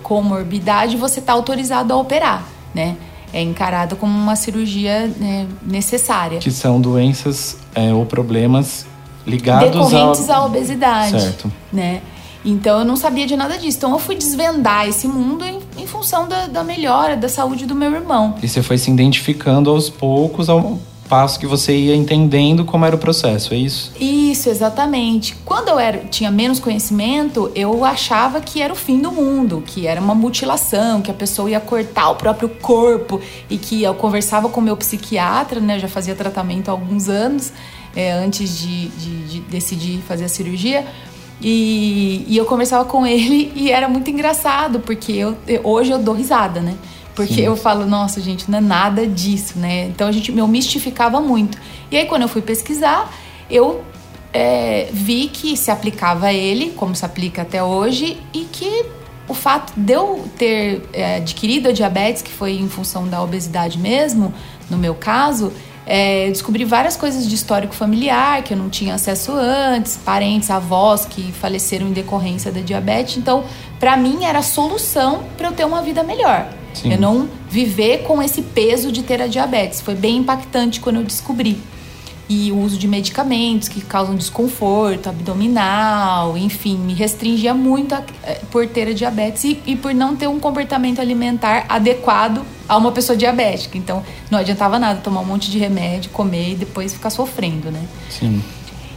comorbidade, 0.02 0.96
você 0.96 1.20
está 1.20 1.32
autorizado 1.32 1.92
a 1.92 1.96
operar, 1.96 2.46
né? 2.74 2.96
É 3.32 3.42
encarado 3.42 3.96
como 3.96 4.16
uma 4.16 4.36
cirurgia 4.36 5.06
né, 5.18 5.46
necessária. 5.62 6.38
Que 6.38 6.50
são 6.50 6.80
doenças 6.80 7.58
é, 7.74 7.92
ou 7.92 8.06
problemas 8.06 8.86
ligados 9.28 9.70
decorrentes 9.70 10.30
à 10.30 10.44
obesidade, 10.44 11.20
certo. 11.20 11.52
né? 11.72 12.02
Então 12.44 12.78
eu 12.78 12.84
não 12.84 12.96
sabia 12.96 13.26
de 13.26 13.36
nada 13.36 13.58
disso. 13.58 13.78
Então 13.78 13.92
eu 13.92 13.98
fui 13.98 14.14
desvendar 14.14 14.88
esse 14.88 15.06
mundo 15.06 15.44
em, 15.44 15.60
em 15.76 15.86
função 15.86 16.28
da, 16.28 16.46
da, 16.46 16.64
melhora 16.64 17.16
da 17.16 17.28
saúde 17.28 17.66
do 17.66 17.74
meu 17.74 17.92
irmão. 17.92 18.34
E 18.42 18.48
você 18.48 18.62
foi 18.62 18.78
se 18.78 18.90
identificando 18.90 19.70
aos 19.70 19.90
poucos 19.90 20.48
ao 20.48 20.78
passo 21.08 21.40
que 21.40 21.46
você 21.46 21.74
ia 21.74 21.96
entendendo 21.96 22.66
como 22.66 22.84
era 22.84 22.94
o 22.94 22.98
processo, 22.98 23.54
é 23.54 23.56
isso? 23.56 23.92
Isso, 23.98 24.50
exatamente. 24.50 25.34
Quando 25.44 25.68
eu 25.68 25.78
era, 25.78 26.00
tinha 26.10 26.30
menos 26.30 26.60
conhecimento, 26.60 27.50
eu 27.54 27.82
achava 27.82 28.40
que 28.42 28.60
era 28.60 28.72
o 28.72 28.76
fim 28.76 29.00
do 29.00 29.10
mundo, 29.10 29.62
que 29.66 29.86
era 29.86 30.00
uma 30.00 30.14
mutilação, 30.14 31.00
que 31.00 31.10
a 31.10 31.14
pessoa 31.14 31.50
ia 31.50 31.60
cortar 31.60 32.10
o 32.10 32.16
próprio 32.16 32.50
corpo 32.50 33.20
e 33.48 33.56
que 33.56 33.82
eu 33.82 33.94
conversava 33.94 34.50
com 34.50 34.60
meu 34.60 34.76
psiquiatra, 34.76 35.60
né? 35.60 35.76
Eu 35.76 35.80
já 35.80 35.88
fazia 35.88 36.14
tratamento 36.14 36.68
há 36.68 36.72
alguns 36.72 37.08
anos 37.08 37.52
é, 37.98 38.12
antes 38.12 38.60
de, 38.60 38.86
de, 38.90 39.24
de, 39.24 39.40
decidir 39.40 40.00
fazer 40.06 40.26
a 40.26 40.28
cirurgia. 40.28 40.86
E, 41.42 42.24
e, 42.28 42.36
eu 42.36 42.44
conversava 42.44 42.84
com 42.84 43.04
ele 43.04 43.52
e 43.56 43.72
era 43.72 43.88
muito 43.88 44.08
engraçado, 44.08 44.78
porque 44.78 45.10
eu, 45.12 45.36
hoje 45.64 45.90
eu 45.90 45.98
dou 45.98 46.14
risada, 46.14 46.60
né? 46.60 46.76
Porque 47.16 47.34
Sim. 47.34 47.40
eu 47.40 47.56
falo, 47.56 47.84
nossa, 47.86 48.20
gente, 48.20 48.48
não 48.48 48.58
é 48.58 48.60
nada 48.60 49.04
disso, 49.04 49.58
né? 49.58 49.86
Então 49.86 50.06
a 50.06 50.12
gente 50.12 50.30
me 50.30 50.40
mistificava 50.46 51.20
muito. 51.20 51.58
E 51.90 51.96
aí, 51.96 52.06
quando 52.06 52.22
eu 52.22 52.28
fui 52.28 52.40
pesquisar, 52.40 53.12
eu 53.50 53.82
é, 54.32 54.88
vi 54.92 55.26
que 55.26 55.56
se 55.56 55.72
aplicava 55.72 56.26
a 56.26 56.32
ele, 56.32 56.70
como 56.70 56.94
se 56.94 57.04
aplica 57.04 57.42
até 57.42 57.64
hoje, 57.64 58.16
e 58.32 58.44
que 58.44 58.86
o 59.26 59.34
fato 59.34 59.72
de 59.76 59.92
eu 59.92 60.24
ter 60.38 60.88
é, 60.92 61.16
adquirido 61.16 61.70
a 61.70 61.72
diabetes, 61.72 62.22
que 62.22 62.30
foi 62.30 62.52
em 62.52 62.68
função 62.68 63.08
da 63.08 63.20
obesidade 63.20 63.76
mesmo, 63.76 64.32
no 64.70 64.78
meu 64.78 64.94
caso, 64.94 65.52
é, 65.90 66.28
descobri 66.28 66.66
várias 66.66 66.98
coisas 66.98 67.26
de 67.26 67.34
histórico 67.34 67.74
familiar 67.74 68.42
que 68.42 68.52
eu 68.52 68.58
não 68.58 68.68
tinha 68.68 68.94
acesso 68.94 69.32
antes, 69.32 69.96
parentes, 69.96 70.50
avós 70.50 71.06
que 71.06 71.32
faleceram 71.32 71.88
em 71.88 71.92
decorrência 71.92 72.52
da 72.52 72.60
diabetes. 72.60 73.16
Então, 73.16 73.42
para 73.80 73.96
mim 73.96 74.24
era 74.24 74.40
a 74.40 74.42
solução 74.42 75.24
para 75.38 75.48
eu 75.48 75.52
ter 75.52 75.64
uma 75.64 75.80
vida 75.80 76.02
melhor. 76.02 76.46
Sim. 76.74 76.92
Eu 76.92 77.00
não 77.00 77.26
viver 77.48 78.02
com 78.02 78.22
esse 78.22 78.42
peso 78.42 78.92
de 78.92 79.02
ter 79.02 79.22
a 79.22 79.26
diabetes. 79.26 79.80
Foi 79.80 79.94
bem 79.94 80.18
impactante 80.18 80.78
quando 80.78 80.96
eu 80.96 81.04
descobri 81.04 81.58
e 82.28 82.52
o 82.52 82.58
uso 82.58 82.76
de 82.76 82.86
medicamentos 82.86 83.68
que 83.68 83.80
causam 83.80 84.14
desconforto 84.14 85.08
abdominal, 85.08 86.36
enfim, 86.36 86.76
me 86.76 86.92
restringia 86.92 87.54
muito 87.54 87.94
a, 87.94 88.02
eh, 88.22 88.40
por 88.50 88.66
ter 88.66 88.88
a 88.88 88.92
diabetes 88.92 89.44
e, 89.44 89.62
e, 89.66 89.74
por 89.74 89.94
não 89.94 90.14
ter 90.14 90.26
um 90.26 90.38
comportamento 90.38 91.00
alimentar 91.00 91.64
adequado 91.68 92.44
a 92.68 92.76
uma 92.76 92.92
pessoa 92.92 93.16
diabética. 93.16 93.78
Então, 93.78 94.02
não 94.30 94.38
adiantava 94.38 94.78
nada 94.78 95.00
tomar 95.00 95.20
um 95.20 95.24
monte 95.24 95.50
de 95.50 95.58
remédio, 95.58 96.10
comer 96.10 96.52
e 96.52 96.54
depois 96.54 96.92
ficar 96.92 97.08
sofrendo, 97.08 97.70
né? 97.70 97.82
Sim. 98.10 98.42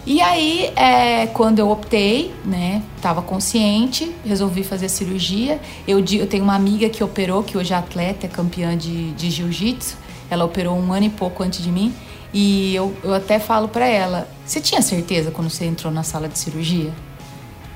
E 0.06 0.20
aí, 0.20 0.72
é, 0.76 1.28
quando 1.28 1.60
eu 1.60 1.70
optei, 1.70 2.34
né, 2.44 2.82
tava 3.02 3.22
consciente, 3.22 4.12
resolvi 4.26 4.64
fazer 4.64 4.88
a 4.88 4.90
cirurgia. 4.90 5.62
Eu, 5.88 6.00
eu 6.00 6.28
tenho 6.28 6.44
uma 6.44 6.56
amiga 6.56 6.90
que 6.90 7.04
operou, 7.04 7.44
que 7.44 7.56
hoje 7.58 7.72
é 7.72 7.78
atleta, 7.78 8.26
é 8.26 8.30
campeã 8.30 8.76
de, 8.76 9.12
de 9.12 9.30
jiu-jitsu. 9.30 9.96
Ela 10.30 10.44
operou 10.44 10.76
um 10.76 10.92
ano 10.92 11.06
e 11.06 11.10
pouco 11.10 11.44
antes 11.44 11.64
de 11.64 11.72
mim. 11.72 11.94
E 12.34 12.74
eu, 12.76 12.96
eu 13.04 13.14
até 13.14 13.40
falo 13.40 13.68
para 13.68 13.86
ela: 13.88 14.28
você 14.46 14.62
tinha 14.62 14.82
certeza 14.82 15.32
quando 15.32 15.50
você 15.50 15.66
entrou 15.66 15.92
na 15.92 16.04
sala 16.04 16.28
de 16.28 16.38
cirurgia? 16.40 16.92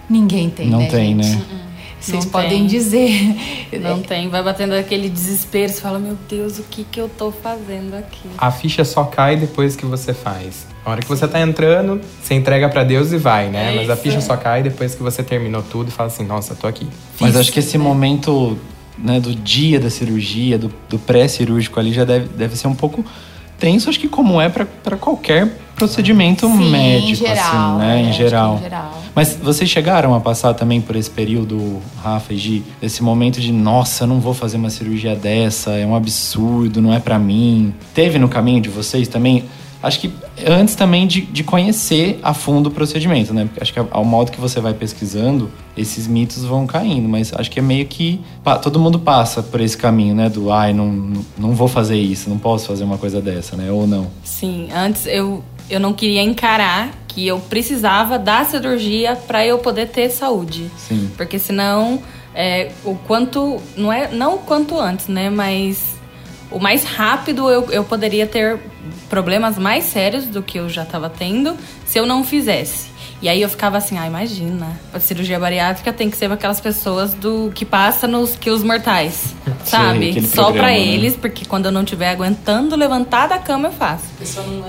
Ninguém 0.10 0.50
tem, 0.50 0.70
Não 0.70 0.80
né? 0.80 0.88
tem, 0.88 1.22
gente? 1.22 1.38
né? 1.38 1.62
Vocês 2.00 2.26
Não 2.26 2.32
podem 2.32 2.50
tem. 2.60 2.68
dizer. 2.68 3.36
Não 3.82 4.00
tem, 4.02 4.30
vai 4.30 4.44
batendo 4.44 4.74
aquele 4.74 5.10
desespero, 5.10 5.74
você 5.74 5.82
fala, 5.82 5.98
meu 5.98 6.16
Deus, 6.30 6.60
o 6.60 6.64
que 6.64 6.84
que 6.84 7.02
eu 7.02 7.10
tô 7.10 7.32
fazendo 7.32 7.96
aqui? 7.96 8.30
A 8.38 8.52
ficha 8.52 8.86
só 8.86 9.06
cai 9.06 9.36
depois 9.36 9.76
que 9.76 9.86
você 9.86 10.14
faz. 10.14 10.68
A 10.86 10.92
hora 10.92 11.02
que 11.02 11.08
você 11.08 11.28
tá 11.28 11.42
entrando, 11.42 12.00
você 12.22 12.36
entrega 12.36 12.70
pra 12.70 12.84
Deus 12.84 13.12
e 13.12 13.18
vai, 13.18 13.50
né? 13.50 13.74
É 13.74 13.76
Mas 13.76 13.90
a 13.90 13.96
ficha 13.96 14.18
é. 14.18 14.22
só 14.22 14.38
cai 14.38 14.62
depois 14.62 14.94
que 14.94 15.02
você 15.02 15.24
terminou 15.24 15.64
tudo 15.64 15.88
e 15.88 15.92
fala 15.92 16.08
assim, 16.08 16.24
nossa, 16.24 16.54
tô 16.54 16.68
aqui. 16.68 16.88
Mas 17.20 17.36
acho 17.36 17.52
que 17.52 17.58
esse 17.60 17.78
momento 17.78 18.56
né, 18.98 19.20
do 19.20 19.34
dia 19.34 19.80
da 19.80 19.90
cirurgia, 19.90 20.60
do, 20.60 20.72
do 20.88 21.00
pré-cirúrgico 21.00 21.80
ali, 21.80 21.92
já 21.92 22.06
deve, 22.06 22.28
deve 22.28 22.56
ser 22.56 22.68
um 22.68 22.76
pouco 22.76 23.04
tenso, 23.58 23.90
acho 23.90 24.00
que 24.00 24.08
como 24.08 24.40
é 24.40 24.50
para 24.50 24.98
qualquer 24.98 25.48
procedimento 25.76 26.48
Sim, 26.48 26.72
médico, 26.72 27.12
em 27.12 27.16
geral, 27.16 27.78
assim, 27.78 27.80
né? 27.80 27.98
é, 27.98 28.02
em 28.02 28.12
que 28.12 28.18
geral. 28.18 28.56
em 28.56 28.64
geral. 28.64 29.02
Mas 29.14 29.38
vocês 29.42 29.70
chegaram 29.70 30.14
a 30.14 30.20
passar 30.20 30.54
também 30.54 30.82
por 30.82 30.96
esse 30.96 31.10
período, 31.10 31.82
Rafa 32.04 32.34
e 32.34 32.38
Gi, 32.38 32.64
esse 32.82 33.04
momento 33.04 33.40
de, 33.40 33.52
nossa, 33.52 34.04
eu 34.04 34.08
não 34.08 34.20
vou 34.20 34.34
fazer 34.34 34.58
uma 34.58 34.70
cirurgia 34.70 35.16
dessa, 35.16 35.72
é 35.72 35.86
um 35.86 35.96
absurdo, 35.96 36.82
não 36.82 36.94
é 36.94 37.00
pra 37.00 37.18
mim. 37.20 37.74
Teve 37.94 38.18
no 38.18 38.28
caminho 38.28 38.62
de 38.62 38.70
vocês 38.70 39.08
também? 39.08 39.46
Acho 39.86 40.00
que 40.00 40.12
antes 40.48 40.74
também 40.74 41.06
de, 41.06 41.22
de 41.22 41.44
conhecer 41.44 42.20
a 42.24 42.34
fundo 42.34 42.70
o 42.70 42.72
procedimento, 42.72 43.32
né? 43.36 43.46
Porque 43.46 43.62
acho 43.62 43.72
que 43.72 43.80
ao 43.80 44.04
modo 44.04 44.32
que 44.32 44.42
você 44.42 44.60
vai 44.60 44.74
pesquisando, 44.74 45.52
esses 45.78 46.08
mitos 46.08 46.44
vão 46.44 46.66
caindo. 46.66 47.08
Mas 47.08 47.32
acho 47.36 47.52
que 47.52 47.60
é 47.60 47.62
meio 47.62 47.86
que. 47.86 48.20
Todo 48.64 48.80
mundo 48.80 48.98
passa 48.98 49.44
por 49.44 49.62
esse 49.62 49.78
caminho, 49.78 50.16
né? 50.16 50.28
Do 50.28 50.52
ai, 50.52 50.74
não, 50.74 50.88
não- 51.38 51.54
vou 51.54 51.68
fazer 51.68 51.98
isso, 51.98 52.32
não 52.32 52.40
posso 52.40 52.66
fazer 52.66 52.84
uma 52.84 52.98
coisa 52.98 53.22
dessa, 53.22 53.56
né? 53.56 53.72
Ou 53.72 53.86
não. 53.86 54.08
Sim, 54.24 54.70
antes 54.76 55.06
eu, 55.06 55.44
eu 55.70 55.80
não 55.80 55.94
queria 55.94 56.24
encarar 56.24 56.90
que 57.08 57.28
eu 57.28 57.40
precisava 57.40 58.18
da 58.18 58.44
cirurgia 58.44 59.16
pra 59.16 59.46
eu 59.46 59.60
poder 59.60 59.90
ter 59.90 60.10
saúde. 60.10 60.70
Sim. 60.78 61.12
Porque 61.16 61.38
senão, 61.38 62.02
é, 62.34 62.72
o 62.84 62.96
quanto. 62.96 63.62
Não 63.78 63.94
é 63.94 64.10
não 64.12 64.36
o 64.36 64.40
quanto 64.40 64.80
antes, 64.80 65.08
né? 65.08 65.30
Mas 65.30 65.95
o 66.52 66.60
mais 66.60 66.84
rápido 66.84 67.50
eu, 67.50 67.70
eu 67.72 67.84
poderia 67.84 68.26
ter 68.28 68.60
problemas 69.10 69.58
mais 69.58 69.86
sérios 69.86 70.26
do 70.26 70.42
que 70.42 70.60
eu 70.60 70.70
já 70.70 70.86
tava 70.86 71.10
tendo 71.10 71.56
se 71.86 71.98
eu 72.00 72.06
não 72.06 72.24
fizesse. 72.24 72.94
E 73.22 73.30
aí 73.30 73.42
eu 73.42 73.50
ficava 73.50 73.78
assim, 73.78 73.98
ah, 73.98 74.06
imagina, 74.06 74.68
a 74.94 75.00
cirurgia 75.00 75.40
bariátrica 75.40 75.92
tem 75.94 76.10
que 76.10 76.18
ser 76.18 76.26
para 76.26 76.36
aquelas 76.36 76.60
pessoas 76.60 77.14
do 77.14 77.50
que 77.56 77.64
passa 77.66 78.08
nos 78.08 78.36
quilos 78.36 78.62
mortais, 78.62 79.34
sabe? 79.64 80.10
aquele 80.10 80.28
Só 80.28 80.52
pra 80.52 80.68
né? 80.68 80.80
eles, 80.80 81.16
porque 81.16 81.46
quando 81.46 81.66
eu 81.68 81.72
não 81.72 81.82
estiver 81.84 82.10
aguentando 82.10 82.76
levantar 82.76 83.28
da 83.28 83.40
cama 83.40 83.70
eu 83.70 83.72
faço. 83.72 84.04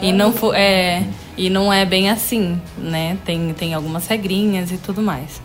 E 0.00 0.12
não 0.12 0.32
fo- 0.32 0.54
é 0.54 1.02
e 1.36 1.50
não 1.50 1.70
é 1.70 1.84
bem 1.84 2.08
assim, 2.08 2.58
né? 2.78 3.18
Tem 3.24 3.52
tem 3.52 3.74
algumas 3.74 4.06
regrinhas 4.06 4.70
e 4.70 4.78
tudo 4.78 5.02
mais. 5.02 5.42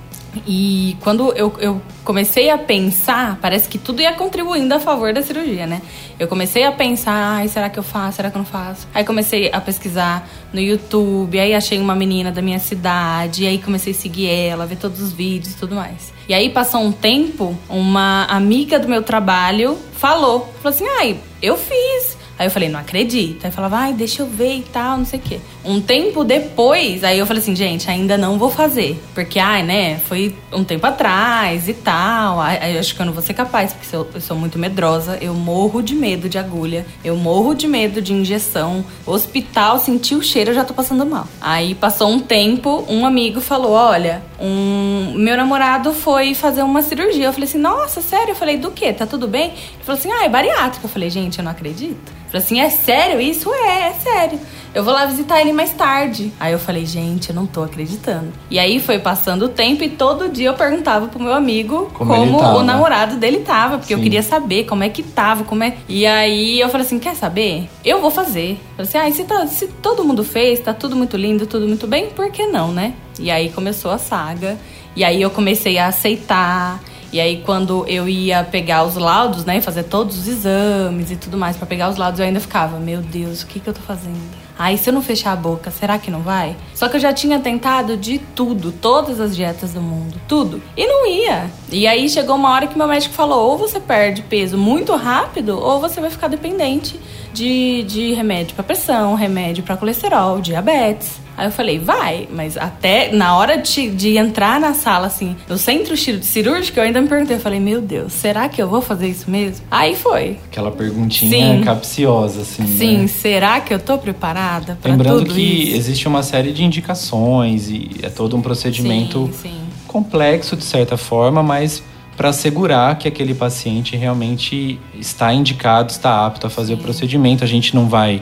E 0.47 0.95
quando 1.01 1.33
eu, 1.33 1.53
eu 1.59 1.81
comecei 2.03 2.49
a 2.49 2.57
pensar, 2.57 3.37
parece 3.41 3.67
que 3.67 3.77
tudo 3.77 4.01
ia 4.01 4.13
contribuindo 4.13 4.73
a 4.73 4.79
favor 4.79 5.13
da 5.13 5.21
cirurgia, 5.21 5.67
né? 5.67 5.81
Eu 6.17 6.27
comecei 6.27 6.63
a 6.63 6.71
pensar, 6.71 7.13
ai, 7.13 7.47
será 7.47 7.69
que 7.69 7.77
eu 7.77 7.83
faço? 7.83 8.17
Será 8.17 8.31
que 8.31 8.37
eu 8.37 8.39
não 8.39 8.45
faço? 8.45 8.87
Aí 8.93 9.03
comecei 9.03 9.51
a 9.51 9.59
pesquisar 9.59 10.27
no 10.53 10.59
YouTube, 10.59 11.39
aí 11.39 11.53
achei 11.53 11.79
uma 11.79 11.95
menina 11.95 12.31
da 12.31 12.41
minha 12.41 12.59
cidade, 12.59 13.45
aí 13.45 13.57
comecei 13.57 13.91
a 13.91 13.95
seguir 13.95 14.29
ela, 14.29 14.65
ver 14.65 14.77
todos 14.77 15.01
os 15.01 15.11
vídeos 15.11 15.53
e 15.53 15.57
tudo 15.57 15.75
mais. 15.75 16.13
E 16.29 16.33
aí 16.33 16.49
passou 16.49 16.81
um 16.81 16.91
tempo, 16.91 17.57
uma 17.67 18.25
amiga 18.25 18.79
do 18.79 18.87
meu 18.87 19.03
trabalho 19.03 19.77
falou, 19.93 20.51
falou 20.61 20.75
assim, 20.75 20.87
ai, 20.99 21.19
eu 21.41 21.57
fiz. 21.57 22.20
Aí 22.41 22.47
eu 22.47 22.51
falei, 22.51 22.69
não 22.69 22.79
acredito. 22.79 23.45
Aí 23.45 23.51
falava, 23.51 23.77
ai, 23.77 23.93
deixa 23.93 24.23
eu 24.23 24.25
ver 24.25 24.55
e 24.55 24.61
tal, 24.63 24.97
não 24.97 25.05
sei 25.05 25.19
o 25.19 25.21
quê. 25.21 25.39
Um 25.63 25.79
tempo 25.79 26.23
depois, 26.23 27.03
aí 27.03 27.19
eu 27.19 27.27
falei 27.27 27.39
assim, 27.39 27.55
gente, 27.55 27.87
ainda 27.87 28.17
não 28.17 28.39
vou 28.39 28.49
fazer. 28.49 28.99
Porque, 29.13 29.37
ai, 29.37 29.61
né, 29.61 29.99
foi 29.99 30.35
um 30.51 30.63
tempo 30.63 30.87
atrás 30.87 31.67
e 31.67 31.73
tal. 31.75 32.41
Aí 32.41 32.73
eu 32.73 32.79
acho 32.79 32.95
que 32.95 32.99
eu 32.99 33.05
não 33.05 33.13
vou 33.13 33.21
ser 33.21 33.35
capaz, 33.35 33.73
porque 33.73 33.95
eu, 33.95 34.09
eu 34.11 34.19
sou 34.19 34.35
muito 34.35 34.57
medrosa. 34.57 35.19
Eu 35.21 35.35
morro 35.35 35.83
de 35.83 35.93
medo 35.93 36.27
de 36.27 36.39
agulha. 36.39 36.83
Eu 37.05 37.15
morro 37.15 37.53
de 37.53 37.67
medo 37.67 38.01
de 38.01 38.11
injeção. 38.11 38.83
Hospital, 39.05 39.77
senti 39.77 40.15
o 40.15 40.23
cheiro, 40.23 40.49
eu 40.49 40.55
já 40.55 40.65
tô 40.65 40.73
passando 40.73 41.05
mal. 41.05 41.27
Aí 41.39 41.75
passou 41.75 42.09
um 42.09 42.19
tempo, 42.19 42.83
um 42.89 43.05
amigo 43.05 43.39
falou, 43.39 43.73
olha, 43.73 44.23
um 44.41 45.13
meu 45.15 45.37
namorado 45.37 45.93
foi 45.93 46.33
fazer 46.33 46.63
uma 46.63 46.81
cirurgia. 46.81 47.27
Eu 47.27 47.33
falei 47.33 47.47
assim, 47.47 47.59
nossa, 47.59 48.01
sério? 48.01 48.31
Eu 48.31 48.35
falei, 48.35 48.57
do 48.57 48.71
quê? 48.71 48.91
Tá 48.91 49.05
tudo 49.05 49.27
bem? 49.27 49.49
Ele 49.49 49.83
falou 49.83 49.99
assim, 49.99 50.11
ah, 50.11 50.25
é 50.25 50.29
bariátrica. 50.29 50.85
Eu 50.85 50.89
falei, 50.89 51.09
gente, 51.09 51.37
eu 51.37 51.43
não 51.45 51.51
acredito. 51.51 52.11
Falei 52.27 52.45
assim, 52.45 52.59
é 52.59 52.69
sério 52.69 53.21
isso? 53.21 53.53
É, 53.53 53.87
é 53.87 53.93
sério. 53.93 54.39
Eu 54.73 54.83
vou 54.83 54.93
lá 54.93 55.05
visitar 55.05 55.41
ele 55.41 55.51
mais 55.51 55.71
tarde. 55.73 56.31
Aí 56.39 56.53
eu 56.53 56.59
falei, 56.59 56.85
gente, 56.85 57.29
eu 57.29 57.35
não 57.35 57.45
tô 57.45 57.63
acreditando. 57.63 58.31
E 58.49 58.57
aí 58.57 58.79
foi 58.79 58.99
passando 58.99 59.45
o 59.45 59.49
tempo 59.49 59.83
e 59.83 59.89
todo 59.89 60.29
dia 60.29 60.49
eu 60.49 60.53
perguntava 60.53 61.07
pro 61.07 61.19
meu 61.21 61.33
amigo 61.33 61.91
Como 61.93 62.09
como, 62.13 62.57
o 62.57 62.63
namorado 62.63 63.17
dele 63.17 63.39
tava, 63.39 63.77
porque 63.77 63.93
eu 63.93 63.97
Sim. 63.97 64.03
queria 64.03 64.23
saber 64.23 64.65
como 64.65 64.83
é 64.83 64.89
que 64.89 65.03
tava, 65.03 65.43
como 65.43 65.63
é. 65.63 65.75
E 65.89 66.05
aí 66.05 66.59
eu 66.59 66.69
falei 66.69 66.85
assim, 66.85 66.99
quer 66.99 67.15
saber? 67.15 67.69
Eu 67.83 67.99
vou 67.99 68.09
fazer. 68.11 68.57
Eu 68.77 68.85
falei 68.85 69.09
assim, 69.09 69.11
ah, 69.11 69.11
se, 69.15 69.23
tá- 69.25 69.47
se 69.47 69.67
todo 69.67 70.03
mundo 70.05 70.23
fez, 70.23 70.59
tá 70.59 70.73
tudo 70.73 70.95
muito 70.95 71.17
lindo, 71.17 71.45
tudo 71.45 71.67
muito 71.67 71.85
bem, 71.87 72.09
por 72.09 72.31
que 72.31 72.45
não, 72.47 72.71
né? 72.71 72.93
E 73.19 73.29
aí 73.29 73.49
começou 73.49 73.91
a 73.91 73.97
saga. 73.97 74.57
E 74.95 75.03
aí 75.03 75.21
eu 75.21 75.29
comecei 75.29 75.77
a 75.77 75.87
aceitar. 75.87 76.81
E 77.11 77.19
aí, 77.19 77.43
quando 77.45 77.85
eu 77.87 78.07
ia 78.07 78.43
pegar 78.43 78.83
os 78.83 78.95
laudos, 78.95 79.43
né, 79.43 79.59
fazer 79.59 79.83
todos 79.83 80.17
os 80.17 80.27
exames 80.27 81.11
e 81.11 81.15
tudo 81.15 81.37
mais 81.37 81.57
pra 81.57 81.65
pegar 81.65 81.89
os 81.89 81.97
laudos, 81.97 82.19
eu 82.19 82.25
ainda 82.25 82.39
ficava, 82.39 82.79
meu 82.79 83.01
Deus, 83.01 83.41
o 83.41 83.47
que 83.47 83.59
que 83.59 83.67
eu 83.67 83.73
tô 83.73 83.81
fazendo? 83.81 84.41
Ai, 84.57 84.77
se 84.77 84.89
eu 84.89 84.93
não 84.93 85.01
fechar 85.01 85.31
a 85.31 85.35
boca, 85.35 85.71
será 85.71 85.97
que 85.97 86.11
não 86.11 86.21
vai? 86.21 86.55
Só 86.75 86.87
que 86.87 86.95
eu 86.95 86.99
já 86.99 87.11
tinha 87.11 87.39
tentado 87.39 87.97
de 87.97 88.19
tudo, 88.19 88.71
todas 88.71 89.19
as 89.19 89.35
dietas 89.35 89.73
do 89.73 89.81
mundo, 89.81 90.21
tudo. 90.27 90.61
E 90.77 90.85
não 90.85 91.07
ia. 91.07 91.49
E 91.71 91.87
aí 91.87 92.07
chegou 92.07 92.35
uma 92.35 92.51
hora 92.51 92.67
que 92.67 92.77
meu 92.77 92.87
médico 92.87 93.13
falou: 93.13 93.49
ou 93.49 93.57
você 93.57 93.79
perde 93.79 94.21
peso 94.21 94.57
muito 94.57 94.95
rápido, 94.95 95.57
ou 95.59 95.79
você 95.79 95.99
vai 95.99 96.11
ficar 96.11 96.27
dependente 96.27 96.99
de, 97.33 97.83
de 97.83 98.13
remédio 98.13 98.53
pra 98.53 98.63
pressão, 98.63 99.15
remédio 99.15 99.63
pra 99.63 99.75
colesterol, 99.75 100.39
diabetes. 100.39 101.20
Aí 101.37 101.47
eu 101.47 101.51
falei, 101.51 101.79
vai, 101.79 102.27
mas 102.31 102.57
até 102.57 103.11
na 103.11 103.35
hora 103.37 103.57
de, 103.57 103.89
de 103.89 104.17
entrar 104.17 104.59
na 104.59 104.73
sala, 104.73 105.07
assim, 105.07 105.35
no 105.49 105.57
centro 105.57 105.95
cir- 105.97 106.21
cirúrgico, 106.23 106.77
eu 106.79 106.83
ainda 106.83 107.01
me 107.01 107.07
perguntei, 107.07 107.37
eu 107.37 107.39
falei, 107.41 107.59
meu 107.59 107.81
Deus, 107.81 108.13
será 108.13 108.47
que 108.49 108.61
eu 108.61 108.67
vou 108.67 108.81
fazer 108.81 109.07
isso 109.07 109.29
mesmo? 109.31 109.65
Aí 109.71 109.95
foi. 109.95 110.37
Aquela 110.51 110.71
perguntinha 110.71 111.57
Sim. 111.57 111.63
capciosa, 111.63 112.41
assim. 112.41 112.65
Sim, 112.67 112.97
né? 112.99 113.07
será 113.07 113.59
que 113.61 113.73
eu 113.73 113.79
tô 113.79 113.97
preparada 113.97 114.77
pra 114.81 114.91
Lembrando 114.91 115.19
tudo 115.19 115.33
que 115.33 115.41
isso? 115.41 115.77
existe 115.77 116.07
uma 116.07 116.21
série 116.21 116.51
de 116.51 116.63
indicações 116.63 117.69
e 117.69 117.89
é 118.03 118.09
todo 118.09 118.35
um 118.37 118.41
procedimento 118.41 119.29
Sim, 119.33 119.49
sim. 119.49 119.59
complexo 119.87 120.55
de 120.55 120.63
certa 120.65 120.97
forma, 120.97 121.41
mas 121.41 121.81
para 122.17 122.29
assegurar 122.29 122.97
que 122.99 123.07
aquele 123.07 123.33
paciente 123.33 123.95
realmente 123.95 124.79
está 124.93 125.33
indicado, 125.33 125.91
está 125.91 126.25
apto 126.25 126.45
a 126.45 126.49
fazer 126.49 126.73
o 126.75 126.77
procedimento. 126.77 127.43
A 127.43 127.47
gente 127.47 127.73
não 127.73 127.87
vai 127.89 128.21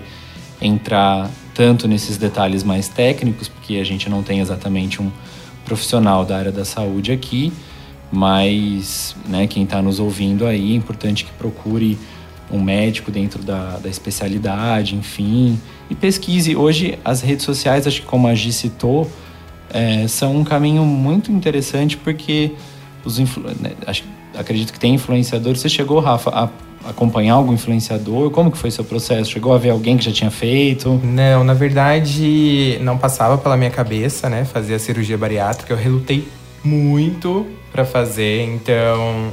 entrar 0.61 1.29
tanto 1.59 1.89
nesses 1.89 2.15
detalhes 2.15 2.63
mais 2.63 2.87
técnicos, 2.87 3.49
porque 3.49 3.75
a 3.75 3.83
gente 3.83 4.09
não 4.09 4.23
tem 4.23 4.39
exatamente 4.39 5.01
um 5.01 5.11
profissional 5.65 6.23
da 6.23 6.37
área 6.37 6.53
da 6.53 6.63
saúde 6.63 7.11
aqui, 7.11 7.51
mas 8.09 9.13
né, 9.27 9.45
quem 9.45 9.63
está 9.63 9.81
nos 9.81 9.99
ouvindo 9.99 10.47
aí, 10.47 10.71
é 10.71 10.75
importante 10.75 11.25
que 11.25 11.31
procure 11.33 11.97
um 12.49 12.63
médico 12.63 13.11
dentro 13.11 13.43
da, 13.43 13.77
da 13.77 13.89
especialidade, 13.89 14.95
enfim, 14.95 15.59
e 15.89 15.95
pesquise. 15.95 16.55
Hoje, 16.55 16.97
as 17.03 17.19
redes 17.19 17.43
sociais, 17.43 17.85
acho 17.85 18.03
que 18.03 18.07
como 18.07 18.29
a 18.29 18.33
Gi 18.33 18.53
citou, 18.53 19.11
é, 19.69 20.07
são 20.07 20.37
um 20.37 20.45
caminho 20.45 20.85
muito 20.85 21.29
interessante 21.29 21.97
porque 21.97 22.53
os 23.03 23.19
influ... 23.19 23.43
né, 23.59 23.73
acredito 24.33 24.71
que 24.71 24.79
tem 24.79 24.95
influenciadores. 24.95 25.59
Você 25.59 25.67
chegou, 25.67 25.99
Rafa, 25.99 26.29
a 26.29 26.47
acompanhar 26.86 27.33
algum 27.33 27.53
influenciador? 27.53 28.31
Como 28.31 28.51
que 28.51 28.57
foi 28.57 28.71
seu 28.71 28.83
processo? 28.83 29.31
Chegou 29.31 29.53
a 29.53 29.57
ver 29.57 29.69
alguém 29.71 29.98
que 29.98 30.05
já 30.05 30.12
tinha 30.12 30.31
feito? 30.31 31.00
Não, 31.03 31.43
na 31.43 31.53
verdade, 31.53 32.77
não 32.81 32.98
passava 32.98 33.38
pela 33.38 33.57
minha 33.57 33.69
cabeça, 33.69 34.29
né, 34.29 34.45
fazer 34.45 34.75
a 34.75 34.79
cirurgia 34.79 35.17
bariátrica. 35.17 35.74
Eu 35.74 35.77
relutei 35.77 36.27
muito 36.63 37.45
pra 37.71 37.86
fazer, 37.86 38.43
então 38.45 39.31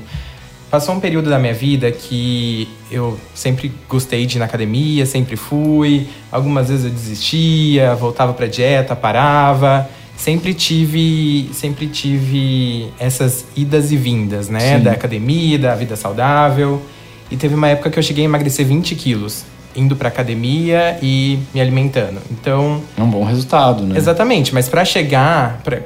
passou 0.71 0.95
um 0.95 1.01
período 1.01 1.31
da 1.31 1.39
minha 1.39 1.55
vida 1.55 1.91
que 1.91 2.69
eu 2.91 3.19
sempre 3.35 3.73
gostei 3.89 4.27
de 4.27 4.37
ir 4.37 4.41
na 4.41 4.45
academia, 4.45 5.07
sempre 5.07 5.37
fui. 5.37 6.07
Algumas 6.31 6.69
vezes 6.69 6.85
eu 6.85 6.91
desistia, 6.91 7.95
voltava 7.95 8.33
pra 8.33 8.47
dieta, 8.47 8.95
parava. 8.95 9.89
Sempre 10.17 10.55
tive, 10.55 11.51
sempre 11.53 11.87
tive 11.89 12.91
essas 12.99 13.45
idas 13.55 13.93
e 13.93 13.97
vindas, 13.97 14.49
né, 14.49 14.79
Sim. 14.79 14.83
da 14.83 14.93
academia, 14.93 15.59
da 15.59 15.75
vida 15.75 15.95
saudável. 15.95 16.83
E 17.31 17.37
teve 17.37 17.55
uma 17.55 17.69
época 17.69 17.91
que 17.91 17.99
eu 17.99 18.03
cheguei 18.03 18.25
a 18.25 18.27
emagrecer 18.27 18.65
20 18.67 18.95
quilos, 18.95 19.45
indo 19.75 19.97
pra 19.97 20.09
academia 20.09 20.99
e 21.03 21.39
me 21.53 21.61
alimentando. 21.61 22.21
Então, 22.31 22.83
É 22.97 23.03
um 23.03 23.11
bom 23.11 23.25
resultado, 23.25 23.83
né? 23.85 23.97
Exatamente, 23.97 24.55
mas 24.55 24.69
para 24.69 24.85
chegar, 24.85 25.61
pra, 25.63 25.81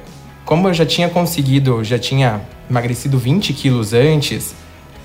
como 0.45 0.69
eu 0.69 0.75
já 0.75 0.87
tinha 0.87 1.09
conseguido, 1.09 1.83
já 1.83 1.99
tinha 1.99 2.41
emagrecido 2.69 3.19
20 3.19 3.53
quilos 3.53 3.93
antes, 3.93 4.55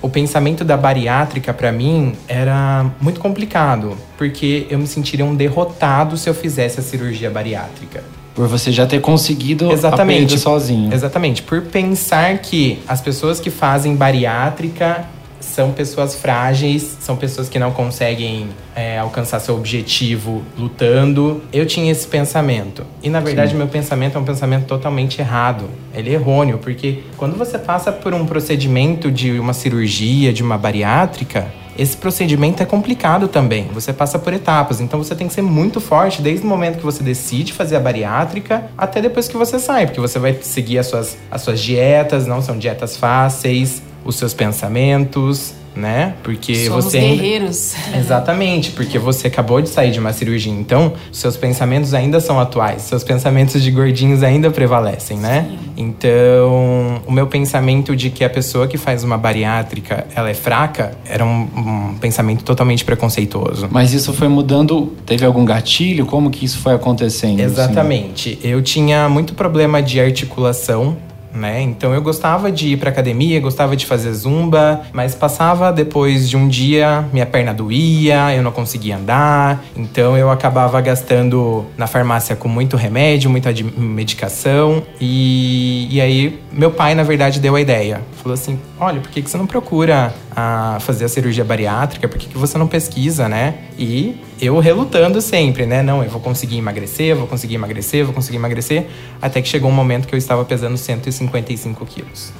o 0.00 0.08
pensamento 0.08 0.62
da 0.62 0.76
bariátrica 0.76 1.52
para 1.52 1.72
mim 1.72 2.14
era 2.28 2.86
muito 3.00 3.18
complicado, 3.18 3.96
porque 4.16 4.66
eu 4.70 4.78
me 4.78 4.86
sentiria 4.86 5.24
um 5.24 5.34
derrotado 5.34 6.16
se 6.16 6.28
eu 6.28 6.34
fizesse 6.34 6.78
a 6.78 6.82
cirurgia 6.82 7.30
bariátrica. 7.30 8.04
Por 8.34 8.46
você 8.46 8.70
já 8.70 8.86
ter 8.86 9.00
conseguido 9.00 9.72
Exatamente. 9.72 10.38
sozinho. 10.38 10.92
Exatamente. 10.92 11.42
Por 11.42 11.62
pensar 11.62 12.36
que 12.38 12.78
as 12.86 13.00
pessoas 13.00 13.40
que 13.40 13.48
fazem 13.48 13.96
bariátrica 13.96 15.06
são 15.46 15.72
pessoas 15.72 16.14
frágeis, 16.14 16.96
são 17.00 17.16
pessoas 17.16 17.48
que 17.48 17.58
não 17.58 17.72
conseguem 17.72 18.48
é, 18.74 18.98
alcançar 18.98 19.40
seu 19.40 19.54
objetivo 19.54 20.42
lutando. 20.58 21.42
Eu 21.52 21.64
tinha 21.64 21.90
esse 21.90 22.06
pensamento. 22.06 22.84
E 23.02 23.08
na 23.08 23.20
verdade, 23.20 23.52
Sim. 23.52 23.58
meu 23.58 23.68
pensamento 23.68 24.16
é 24.16 24.20
um 24.20 24.24
pensamento 24.24 24.66
totalmente 24.66 25.20
errado. 25.20 25.70
Ele 25.94 26.10
é 26.10 26.14
errôneo, 26.14 26.58
porque 26.58 27.04
quando 27.16 27.36
você 27.36 27.58
passa 27.58 27.90
por 27.90 28.12
um 28.12 28.26
procedimento 28.26 29.10
de 29.10 29.38
uma 29.38 29.52
cirurgia, 29.52 30.32
de 30.32 30.42
uma 30.42 30.58
bariátrica, 30.58 31.46
esse 31.78 31.96
procedimento 31.96 32.62
é 32.62 32.66
complicado 32.66 33.28
também. 33.28 33.68
Você 33.72 33.92
passa 33.92 34.18
por 34.18 34.32
etapas, 34.32 34.80
então 34.80 35.02
você 35.02 35.14
tem 35.14 35.28
que 35.28 35.34
ser 35.34 35.42
muito 35.42 35.80
forte 35.80 36.22
desde 36.22 36.44
o 36.44 36.48
momento 36.48 36.78
que 36.78 36.84
você 36.84 37.02
decide 37.02 37.52
fazer 37.52 37.76
a 37.76 37.80
bariátrica 37.80 38.70
até 38.76 39.00
depois 39.02 39.28
que 39.28 39.36
você 39.36 39.58
sai, 39.58 39.86
porque 39.86 40.00
você 40.00 40.18
vai 40.18 40.36
seguir 40.40 40.78
as 40.78 40.86
suas, 40.86 41.18
as 41.30 41.42
suas 41.42 41.60
dietas, 41.60 42.26
não 42.26 42.40
são 42.40 42.58
dietas 42.58 42.96
fáceis, 42.96 43.82
os 44.06 44.16
seus 44.16 44.32
pensamentos, 44.32 45.52
né? 45.74 46.14
Porque 46.22 46.54
Somos 46.66 46.86
você 46.86 46.98
ainda- 46.98 47.16
guerreiros. 47.22 47.74
Exatamente, 47.94 48.70
porque 48.70 48.98
você 48.98 49.26
acabou 49.26 49.60
de 49.60 49.68
sair 49.68 49.90
de 49.90 49.98
uma 50.00 50.12
cirurgia, 50.12 50.50
então 50.52 50.94
seus 51.12 51.36
pensamentos 51.36 51.92
ainda 51.92 52.18
são 52.18 52.40
atuais, 52.40 52.82
seus 52.82 53.04
pensamentos 53.04 53.62
de 53.62 53.70
gordinhos 53.70 54.22
ainda 54.22 54.50
prevalecem, 54.50 55.18
né? 55.18 55.58
Então, 55.76 57.02
o 57.06 57.12
meu 57.12 57.26
pensamento 57.26 57.94
de 57.94 58.08
que 58.08 58.24
a 58.24 58.30
pessoa 58.30 58.66
que 58.66 58.78
faz 58.78 59.04
uma 59.04 59.18
bariátrica 59.18 60.06
ela 60.14 60.30
é 60.30 60.34
fraca 60.34 60.92
era 61.06 61.24
um, 61.24 61.48
um 61.92 61.94
pensamento 62.00 62.42
totalmente 62.42 62.84
preconceituoso. 62.84 63.68
Mas 63.70 63.92
isso 63.92 64.12
foi 64.14 64.28
mudando. 64.28 64.94
Teve 65.04 65.26
algum 65.26 65.44
gatilho? 65.44 66.06
Como 66.06 66.30
que 66.30 66.44
isso 66.44 66.58
foi 66.58 66.72
acontecendo? 66.74 67.40
assim? 67.40 67.42
Exatamente. 67.52 68.38
Eu 68.42 68.62
tinha 68.62 69.08
muito 69.08 69.34
problema 69.34 69.82
de 69.82 70.00
articulação. 70.00 70.96
Né? 71.36 71.60
Então 71.60 71.92
eu 71.92 72.00
gostava 72.00 72.50
de 72.50 72.68
ir 72.68 72.78
pra 72.78 72.88
academia, 72.88 73.38
gostava 73.40 73.76
de 73.76 73.84
fazer 73.84 74.10
zumba, 74.14 74.80
mas 74.90 75.14
passava 75.14 75.70
depois 75.70 76.30
de 76.30 76.36
um 76.36 76.48
dia, 76.48 77.04
minha 77.12 77.26
perna 77.26 77.52
doía, 77.52 78.34
eu 78.34 78.42
não 78.42 78.50
conseguia 78.50 78.96
andar, 78.96 79.62
então 79.76 80.16
eu 80.16 80.30
acabava 80.30 80.80
gastando 80.80 81.66
na 81.76 81.86
farmácia 81.86 82.34
com 82.34 82.48
muito 82.48 82.74
remédio, 82.74 83.28
muita 83.28 83.50
medicação. 83.76 84.82
E, 84.98 85.88
e 85.90 86.00
aí 86.00 86.40
meu 86.50 86.70
pai, 86.70 86.94
na 86.94 87.02
verdade, 87.02 87.38
deu 87.38 87.54
a 87.54 87.60
ideia. 87.60 88.00
Falou 88.22 88.32
assim: 88.32 88.58
olha, 88.80 89.00
por 89.00 89.10
que, 89.10 89.20
que 89.20 89.30
você 89.30 89.36
não 89.36 89.46
procura 89.46 90.14
a 90.34 90.78
fazer 90.80 91.04
a 91.04 91.08
cirurgia 91.08 91.44
bariátrica? 91.44 92.08
Por 92.08 92.18
que, 92.18 92.28
que 92.28 92.38
você 92.38 92.56
não 92.56 92.66
pesquisa, 92.66 93.28
né? 93.28 93.54
E 93.78 94.18
eu 94.40 94.58
relutando 94.58 95.20
sempre, 95.20 95.66
né? 95.66 95.82
Não, 95.82 96.02
eu 96.02 96.10
vou 96.10 96.20
conseguir 96.20 96.56
emagrecer, 96.56 97.08
eu 97.08 97.16
vou 97.16 97.26
conseguir 97.26 97.54
emagrecer, 97.54 98.00
eu 98.00 98.06
vou 98.06 98.14
conseguir 98.14 98.36
emagrecer. 98.36 98.86
Até 99.20 99.42
que 99.42 99.48
chegou 99.48 99.70
um 99.70 99.74
momento 99.74 100.08
que 100.08 100.14
eu 100.14 100.18
estava 100.18 100.44
pesando 100.44 100.76
155 100.76 101.84
quilos. 101.86 102.32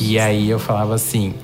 E 0.00 0.18
aí 0.18 0.48
eu 0.48 0.58
falava 0.58 0.94
assim: 0.94 1.34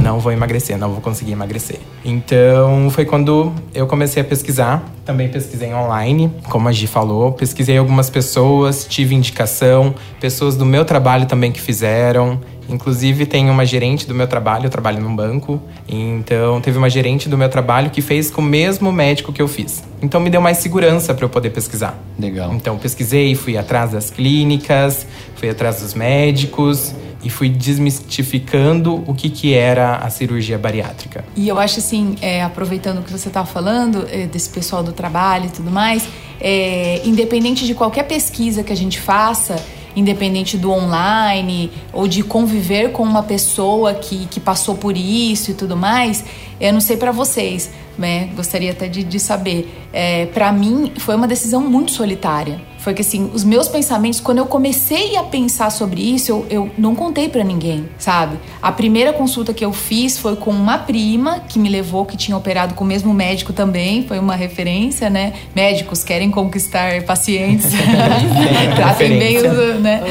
não 0.00 0.18
vou 0.18 0.32
emagrecer, 0.32 0.78
não 0.78 0.90
vou 0.90 1.00
conseguir 1.00 1.32
emagrecer. 1.32 1.78
Então 2.04 2.88
foi 2.90 3.04
quando 3.04 3.52
eu 3.74 3.86
comecei 3.86 4.22
a 4.22 4.24
pesquisar. 4.24 4.84
Também 5.04 5.28
pesquisei 5.28 5.72
online, 5.72 6.30
como 6.48 6.68
a 6.68 6.72
Gi 6.72 6.86
falou. 6.86 7.32
Pesquisei 7.32 7.78
algumas 7.78 8.10
pessoas, 8.10 8.84
tive 8.84 9.14
indicação, 9.14 9.94
pessoas 10.20 10.56
do 10.56 10.66
meu 10.66 10.84
trabalho 10.84 11.26
também 11.26 11.52
que 11.52 11.60
fizeram. 11.60 12.40
Inclusive, 12.68 13.26
tem 13.26 13.48
uma 13.48 13.64
gerente 13.64 14.08
do 14.08 14.14
meu 14.14 14.26
trabalho, 14.26 14.66
eu 14.66 14.70
trabalho 14.70 15.00
num 15.00 15.14
banco. 15.14 15.62
Então, 15.88 16.60
teve 16.60 16.76
uma 16.76 16.90
gerente 16.90 17.28
do 17.28 17.38
meu 17.38 17.48
trabalho 17.48 17.90
que 17.90 18.02
fez 18.02 18.28
com 18.28 18.40
o 18.40 18.44
mesmo 18.44 18.92
médico 18.92 19.32
que 19.32 19.40
eu 19.40 19.46
fiz. 19.46 19.84
Então, 20.02 20.20
me 20.20 20.28
deu 20.28 20.40
mais 20.40 20.58
segurança 20.58 21.14
para 21.14 21.24
eu 21.24 21.28
poder 21.28 21.50
pesquisar. 21.50 21.96
Legal. 22.18 22.52
Então, 22.52 22.76
pesquisei, 22.76 23.36
fui 23.36 23.56
atrás 23.56 23.92
das 23.92 24.10
clínicas, 24.10 25.06
fui 25.36 25.48
atrás 25.48 25.80
dos 25.80 25.94
médicos 25.94 26.92
e 27.26 27.28
fui 27.28 27.48
desmistificando 27.48 29.02
o 29.04 29.12
que, 29.12 29.28
que 29.28 29.52
era 29.52 29.96
a 29.96 30.08
cirurgia 30.08 30.56
bariátrica. 30.56 31.24
E 31.34 31.48
eu 31.48 31.58
acho 31.58 31.80
assim, 31.80 32.14
é, 32.22 32.40
aproveitando 32.40 33.00
o 33.00 33.02
que 33.02 33.10
você 33.10 33.26
estava 33.26 33.46
falando, 33.46 34.06
é, 34.08 34.26
desse 34.26 34.48
pessoal 34.48 34.80
do 34.80 34.92
trabalho 34.92 35.46
e 35.46 35.50
tudo 35.50 35.68
mais, 35.68 36.08
é, 36.40 37.02
independente 37.04 37.66
de 37.66 37.74
qualquer 37.74 38.04
pesquisa 38.04 38.62
que 38.62 38.72
a 38.72 38.76
gente 38.76 39.00
faça, 39.00 39.56
independente 39.96 40.56
do 40.56 40.70
online 40.70 41.72
ou 41.92 42.06
de 42.06 42.22
conviver 42.22 42.92
com 42.92 43.02
uma 43.02 43.24
pessoa 43.24 43.92
que, 43.94 44.26
que 44.26 44.38
passou 44.38 44.76
por 44.76 44.96
isso 44.96 45.50
e 45.50 45.54
tudo 45.54 45.76
mais, 45.76 46.24
eu 46.60 46.72
não 46.72 46.80
sei 46.80 46.96
pra 46.96 47.10
vocês, 47.10 47.72
né? 47.98 48.30
Gostaria 48.34 48.72
até 48.72 48.88
de, 48.88 49.04
de 49.04 49.18
saber. 49.20 49.86
É, 49.92 50.26
para 50.26 50.52
mim, 50.52 50.92
foi 50.98 51.14
uma 51.14 51.26
decisão 51.26 51.60
muito 51.60 51.92
solitária. 51.92 52.60
Foi 52.86 52.94
que 52.94 53.02
assim, 53.02 53.28
os 53.34 53.42
meus 53.42 53.66
pensamentos, 53.66 54.20
quando 54.20 54.38
eu 54.38 54.46
comecei 54.46 55.16
a 55.16 55.24
pensar 55.24 55.70
sobre 55.70 56.00
isso, 56.00 56.30
eu, 56.30 56.46
eu 56.48 56.70
não 56.78 56.94
contei 56.94 57.28
pra 57.28 57.42
ninguém, 57.42 57.88
sabe? 57.98 58.38
A 58.62 58.70
primeira 58.70 59.12
consulta 59.12 59.52
que 59.52 59.64
eu 59.64 59.72
fiz 59.72 60.16
foi 60.16 60.36
com 60.36 60.52
uma 60.52 60.78
prima 60.78 61.40
que 61.48 61.58
me 61.58 61.68
levou, 61.68 62.06
que 62.06 62.16
tinha 62.16 62.36
operado 62.36 62.74
com 62.74 62.84
o 62.84 62.86
mesmo 62.86 63.12
médico 63.12 63.52
também, 63.52 64.06
foi 64.06 64.20
uma 64.20 64.36
referência, 64.36 65.10
né? 65.10 65.32
Médicos 65.52 66.04
querem 66.04 66.30
conquistar 66.30 67.02
pacientes. 67.02 67.72
Tratem 68.76 69.18
bem 69.18 69.38
os, 69.38 69.80
né? 69.80 70.04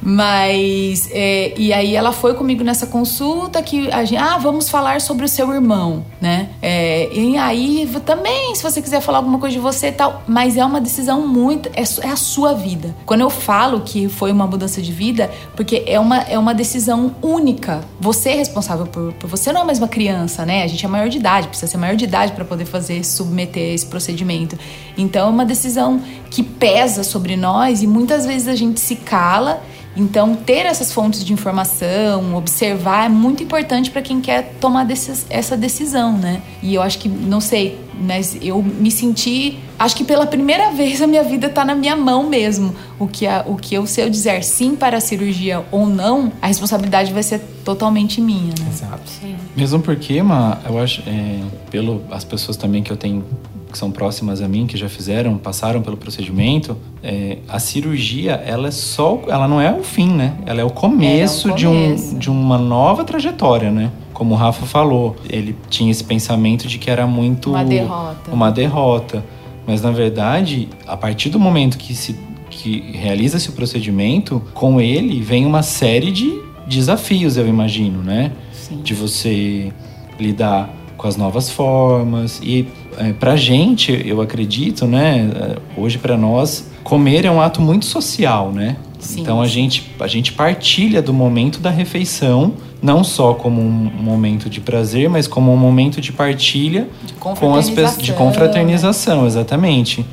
Mas, 0.00 1.08
é, 1.10 1.52
e 1.56 1.72
aí 1.72 1.96
ela 1.96 2.12
foi 2.12 2.34
comigo 2.34 2.62
nessa 2.62 2.86
consulta 2.86 3.60
que 3.60 3.90
a 3.90 4.04
gente, 4.04 4.22
ah, 4.22 4.38
vamos 4.38 4.68
falar 4.68 5.00
sobre 5.00 5.24
o 5.24 5.28
seu 5.28 5.52
irmão, 5.52 6.04
né? 6.20 6.50
É, 6.62 7.08
e 7.22 7.36
aí 7.36 7.88
também, 8.04 8.54
se 8.54 8.62
você 8.62 8.82
quiser 8.82 9.00
falar 9.00 9.18
alguma 9.18 9.38
coisa 9.38 9.54
de 9.54 9.60
você 9.60 9.88
e 9.88 9.92
tal, 9.92 10.22
mas 10.26 10.56
é 10.56 10.64
uma 10.64 10.80
decisão 10.80 11.26
muito, 11.26 11.68
é, 11.68 11.82
é 12.06 12.10
a 12.10 12.16
sua 12.16 12.52
vida. 12.52 12.94
Quando 13.06 13.20
eu 13.20 13.30
falo 13.30 13.80
que 13.80 14.08
foi 14.08 14.32
uma 14.32 14.46
mudança 14.46 14.82
de 14.82 14.90
vida, 14.90 15.30
porque 15.54 15.84
é 15.86 16.00
uma, 16.00 16.18
é 16.22 16.38
uma 16.38 16.54
decisão 16.54 17.14
única. 17.22 17.84
Você 18.00 18.30
é 18.30 18.34
responsável 18.34 18.86
por, 18.86 19.12
por 19.14 19.30
você, 19.30 19.52
não 19.52 19.62
é 19.62 19.64
mais 19.64 19.78
uma 19.78 19.88
criança, 19.88 20.44
né? 20.44 20.64
A 20.64 20.66
gente 20.66 20.84
é 20.84 20.88
maior 20.88 21.08
de 21.08 21.18
idade, 21.18 21.48
precisa 21.48 21.70
ser 21.70 21.78
maior 21.78 21.96
de 21.96 22.04
idade 22.04 22.32
para 22.32 22.44
poder 22.44 22.64
fazer, 22.64 23.04
submeter 23.04 23.74
esse 23.74 23.86
procedimento. 23.86 24.58
Então 24.96 25.28
é 25.28 25.30
uma 25.30 25.44
decisão 25.44 26.00
que 26.30 26.42
pesa 26.42 27.04
sobre 27.04 27.36
nós 27.36 27.82
e 27.82 27.86
muitas 27.86 28.26
vezes 28.26 28.48
a 28.48 28.54
gente 28.54 28.80
se 28.80 28.96
cala. 28.96 29.62
Então, 29.96 30.34
ter 30.34 30.64
essas 30.64 30.90
fontes 30.92 31.22
de 31.24 31.32
informação, 31.32 32.34
observar, 32.34 33.06
é 33.06 33.08
muito 33.08 33.42
importante 33.42 33.90
para 33.90 34.00
quem 34.00 34.20
quer 34.20 34.54
tomar 34.60 34.84
desses- 34.84 35.26
essa 35.28 35.56
decisão, 35.56 36.16
né? 36.16 36.40
E 36.62 36.74
eu 36.74 36.82
acho 36.82 36.98
que, 36.98 37.08
não 37.08 37.40
sei, 37.40 37.78
mas 38.00 38.36
eu 38.40 38.62
me 38.62 38.90
senti. 38.90 39.58
Acho 39.78 39.94
que 39.96 40.04
pela 40.04 40.26
primeira 40.26 40.70
vez 40.76 41.02
a 41.02 41.06
minha 41.06 41.22
vida 41.22 41.48
tá 41.50 41.64
na 41.64 41.74
minha 41.74 41.94
mão 41.94 42.26
mesmo. 42.28 42.74
O 42.98 43.06
que, 43.06 43.26
a, 43.26 43.44
o 43.46 43.56
que 43.56 43.74
eu, 43.74 43.86
se 43.86 44.00
eu 44.00 44.08
dizer 44.08 44.42
sim 44.44 44.74
para 44.74 44.96
a 44.96 45.00
cirurgia 45.00 45.62
ou 45.70 45.86
não, 45.86 46.32
a 46.40 46.46
responsabilidade 46.46 47.12
vai 47.12 47.22
ser 47.22 47.40
totalmente 47.64 48.20
minha, 48.20 48.54
né? 48.58 48.66
Exato. 48.72 49.12
Mesmo 49.54 49.80
porque, 49.80 50.22
Ma, 50.22 50.58
eu 50.66 50.78
acho, 50.78 51.02
é, 51.06 51.40
pelo 51.70 52.02
as 52.10 52.24
pessoas 52.24 52.56
também 52.56 52.82
que 52.82 52.90
eu 52.90 52.96
tenho 52.96 53.24
que 53.72 53.78
são 53.78 53.90
próximas 53.90 54.40
a 54.40 54.46
mim, 54.46 54.66
que 54.66 54.76
já 54.76 54.88
fizeram, 54.88 55.36
passaram 55.38 55.82
pelo 55.82 55.96
procedimento, 55.96 56.76
é, 57.02 57.38
a 57.48 57.58
cirurgia, 57.58 58.32
ela 58.46 58.68
é 58.68 58.70
só, 58.70 59.20
ela 59.26 59.48
não 59.48 59.60
é 59.60 59.72
o 59.72 59.82
fim, 59.82 60.08
né? 60.08 60.34
Ela 60.46 60.60
é 60.60 60.64
o 60.64 60.70
começo, 60.70 61.50
De, 61.52 61.66
começo. 61.66 62.14
um, 62.14 62.18
de 62.18 62.30
uma 62.30 62.58
nova 62.58 63.02
trajetória, 63.04 63.70
né? 63.70 63.90
Como 64.12 64.34
o 64.34 64.36
Rafa 64.36 64.66
falou, 64.66 65.16
ele 65.28 65.56
tinha 65.68 65.90
esse 65.90 66.04
pensamento 66.04 66.68
de 66.68 66.78
que 66.78 66.90
era 66.90 67.06
muito 67.06 67.50
Uma 67.50 67.64
derrota. 67.64 68.30
uma 68.32 68.50
derrota. 68.50 69.24
Mas 69.66 69.80
na 69.82 69.90
verdade, 69.90 70.68
a 70.86 70.96
partir 70.96 71.30
do 71.30 71.40
momento 71.40 71.78
que 71.78 71.94
se 71.94 72.14
que 72.50 72.90
realiza-se 72.92 73.48
o 73.48 73.52
procedimento, 73.52 74.42
com 74.52 74.78
ele 74.78 75.22
vem 75.22 75.46
uma 75.46 75.62
série 75.62 76.12
de 76.12 76.30
desafios, 76.66 77.38
eu 77.38 77.48
imagino, 77.48 78.02
né? 78.02 78.30
Sim. 78.52 78.80
De 78.82 78.92
você 78.92 79.72
lidar 80.20 80.68
com 80.98 81.08
as 81.08 81.16
novas 81.16 81.50
formas 81.50 82.40
e 82.42 82.68
é, 82.98 83.12
pra 83.12 83.36
gente, 83.36 84.02
eu 84.06 84.20
acredito, 84.20 84.86
né, 84.86 85.30
é, 85.76 85.80
hoje 85.80 85.98
pra 85.98 86.16
nós, 86.16 86.70
comer 86.84 87.24
é 87.24 87.30
um 87.30 87.40
ato 87.40 87.60
muito 87.60 87.84
social, 87.86 88.52
né? 88.52 88.76
Sim. 88.98 89.20
Então 89.22 89.40
a 89.42 89.46
gente 89.46 89.90
a 89.98 90.06
gente 90.06 90.32
partilha 90.32 91.02
do 91.02 91.12
momento 91.12 91.58
da 91.58 91.70
refeição, 91.70 92.52
não 92.80 93.02
só 93.02 93.34
como 93.34 93.60
um 93.60 93.90
momento 94.02 94.48
de 94.48 94.60
prazer, 94.60 95.08
mas 95.08 95.26
como 95.26 95.52
um 95.52 95.56
momento 95.56 96.00
de 96.00 96.12
partilha 96.12 96.88
De 97.04 97.12
com 97.14 97.54
as 97.54 97.68
pessoas 97.70 98.02
de 98.02 98.12
confraternização, 98.12 99.26
exatamente. 99.26 100.04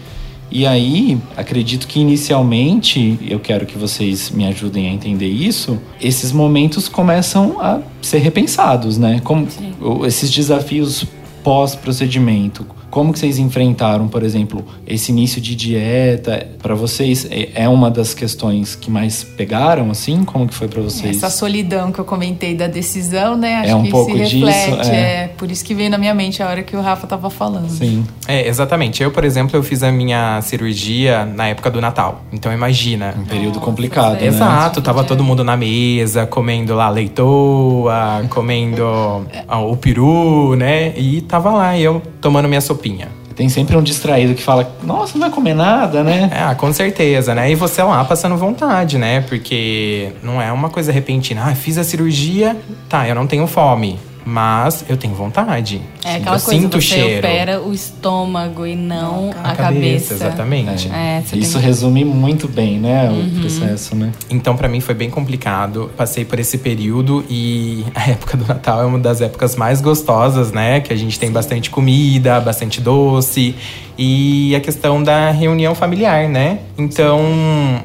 E 0.52 0.66
aí, 0.66 1.20
acredito 1.38 1.88
que 1.88 2.00
inicialmente, 2.00 3.20
eu 3.28 3.40
quero 3.40 3.68
que 3.68 3.78
vocês 3.78 4.32
me 4.32 4.48
ajudem 4.48 4.88
a 4.90 4.92
entender 4.92 5.28
isso, 5.28 5.78
esses 6.02 6.32
momentos 6.32 6.88
começam 6.90 7.62
a 7.62 7.80
ser 8.02 8.18
repensados, 8.20 8.98
né? 8.98 9.22
Como 9.24 9.48
o- 9.80 10.06
esses 10.08 10.32
desafios 10.32 11.06
pós-procedimento. 11.50 12.64
Como 12.90 13.14
que 13.14 13.20
vocês 13.20 13.38
enfrentaram, 13.38 14.08
por 14.08 14.24
exemplo, 14.24 14.66
esse 14.86 15.12
início 15.12 15.40
de 15.42 15.56
dieta? 15.56 16.48
Para 16.62 16.76
vocês 16.76 17.28
é, 17.30 17.64
é 17.64 17.70
uma 17.70 17.90
das 17.90 18.14
questões 18.14 18.76
que 18.76 18.90
mais 18.90 19.24
pegaram, 19.24 19.92
assim? 19.92 20.24
Como 20.24 20.48
que 20.48 20.54
foi 20.54 20.68
para 20.68 20.82
vocês? 20.82 21.18
Essa 21.18 21.30
solidão 21.30 21.92
que 21.92 22.00
eu 22.00 22.06
comentei 22.06 22.56
da 22.56 22.68
decisão, 22.68 23.38
né? 23.38 23.58
Acho 23.58 23.72
É 23.72 23.76
um 23.76 23.84
que 23.84 23.92
pouco 23.92 24.12
se 24.12 24.18
reflete. 24.18 24.78
disso, 24.78 24.92
é. 24.92 25.24
é. 25.24 25.28
por 25.38 25.52
isso 25.52 25.64
que 25.64 25.74
veio 25.74 25.90
na 25.90 25.98
minha 25.98 26.14
mente 26.14 26.42
a 26.42 26.48
hora 26.48 26.64
que 26.64 26.76
o 26.76 26.82
Rafa 26.82 27.06
tava 27.08 27.30
falando. 27.30 27.70
Sim. 27.70 28.06
É, 28.28 28.48
exatamente. 28.48 29.02
Eu, 29.04 29.12
por 29.12 29.24
exemplo, 29.24 29.56
eu 29.56 29.64
fiz 29.64 29.84
a 29.84 29.92
minha 29.92 30.42
cirurgia 30.42 31.26
na 31.26 31.48
época 31.48 31.70
do 31.70 31.80
Natal. 31.80 32.24
Então 32.32 32.52
imagina. 32.52 33.14
Um 33.18 33.26
período 33.26 33.56
Nossa, 33.56 33.66
complicado, 33.66 34.20
né? 34.20 34.28
Exato, 34.28 34.82
tava 34.82 35.04
todo 35.04 35.24
mundo 35.24 35.44
na 35.44 35.56
mesa, 35.56 36.26
comendo 36.26 36.76
lá 36.76 36.90
leitoa, 36.90 38.26
comendo 38.30 38.84
ah, 39.48 39.60
o 39.60 39.76
peru, 39.78 40.56
né? 40.56 40.94
E 40.98 41.22
tava 41.22 41.52
lá 41.52 41.78
eu 41.78 42.02
tomando 42.22 42.48
minha 42.48 42.62
sopinha. 42.80 43.10
Tem 43.36 43.48
sempre 43.48 43.78
um 43.78 43.82
distraído 43.82 44.34
que 44.34 44.42
fala, 44.42 44.70
nossa, 44.84 45.14
não 45.14 45.22
vai 45.22 45.30
comer 45.30 45.54
nada, 45.54 46.04
né? 46.04 46.30
É, 46.34 46.44
ah, 46.44 46.56
com 46.56 46.74
certeza, 46.74 47.34
né? 47.34 47.50
E 47.50 47.56
você 47.56 47.82
lá 47.82 48.04
passando 48.04 48.36
vontade, 48.36 48.98
né? 48.98 49.22
Porque 49.22 50.12
não 50.22 50.42
é 50.42 50.52
uma 50.52 50.70
coisa 50.70 50.92
repentina. 50.92 51.46
Ah, 51.46 51.56
fiz 51.56 51.78
a 51.78 51.84
cirurgia, 51.84 52.58
tá, 52.90 53.08
eu 53.08 53.16
não 53.16 53.26
tenho 53.26 53.48
fome. 53.48 53.98
Mas 54.26 54.86
eu 54.88 54.96
tenho 54.98 55.14
vontade. 55.16 55.82
É 56.04 56.16
aquela 56.16 56.38
eu 56.38 56.42
coisa, 56.42 56.62
sinto 56.62 56.78
o 56.78 56.82
você 56.82 56.88
cheiro. 56.88 57.20
opera 57.28 57.62
o 57.62 57.74
estômago 57.74 58.66
e 58.66 58.76
não, 58.76 59.32
A 59.44 59.52
a, 59.52 59.56
cabeça. 59.56 60.14
Exatamente. 60.14 60.90
É, 60.92 61.22
você 61.26 61.38
Isso 61.38 61.58
tem... 61.58 61.62
resume 61.68 62.06
muito 62.06 62.48
bem, 62.48 62.78
né, 62.80 63.10
Uhum. 63.10 63.26
o 63.38 63.40
processo, 63.42 63.96
né? 63.96 64.12
Então, 64.30 64.56
pra 64.56 64.68
mim 64.68 64.80
foi 64.82 64.94
bem 64.96 65.10
complicado. 65.10 65.90
Passei 65.98 66.26
por 66.26 66.40
esse 66.40 66.58
período 66.58 67.24
e 67.30 67.84
a 67.96 68.10
época 68.12 68.38
do 68.38 68.46
Natal 68.46 68.82
é 68.82 68.86
uma 68.86 69.00
das 69.00 69.22
épocas 69.22 69.56
mais 69.56 69.82
gostosas, 69.82 70.52
né? 70.52 70.80
Que 70.80 70.94
a 70.94 70.98
gente 70.98 71.20
tem 71.20 71.32
bastante 71.32 71.70
comida, 71.70 72.40
bastante 72.40 72.80
doce 72.82 73.56
e 74.02 74.56
a 74.56 74.62
questão 74.62 75.04
da 75.04 75.30
reunião 75.32 75.76
familiar, 75.76 76.30
né? 76.30 76.60
Então, 76.78 77.20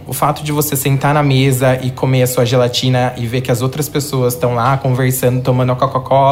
o 0.07 0.13
fato 0.13 0.45
de 0.45 0.53
você 0.53 0.77
sentar 0.77 1.13
na 1.13 1.23
mesa 1.25 1.79
e 1.83 1.91
comer 1.91 2.23
a 2.23 2.27
sua 2.29 2.45
gelatina 2.45 3.13
e 3.17 3.27
ver 3.27 3.41
que 3.41 3.51
as 3.51 3.63
outras 3.63 3.89
pessoas 3.89 4.35
estão 4.35 4.55
lá 4.55 4.77
conversando, 4.77 5.43
tomando 5.43 5.73
a 5.73 5.77
Coca-Cola, 5.77 6.24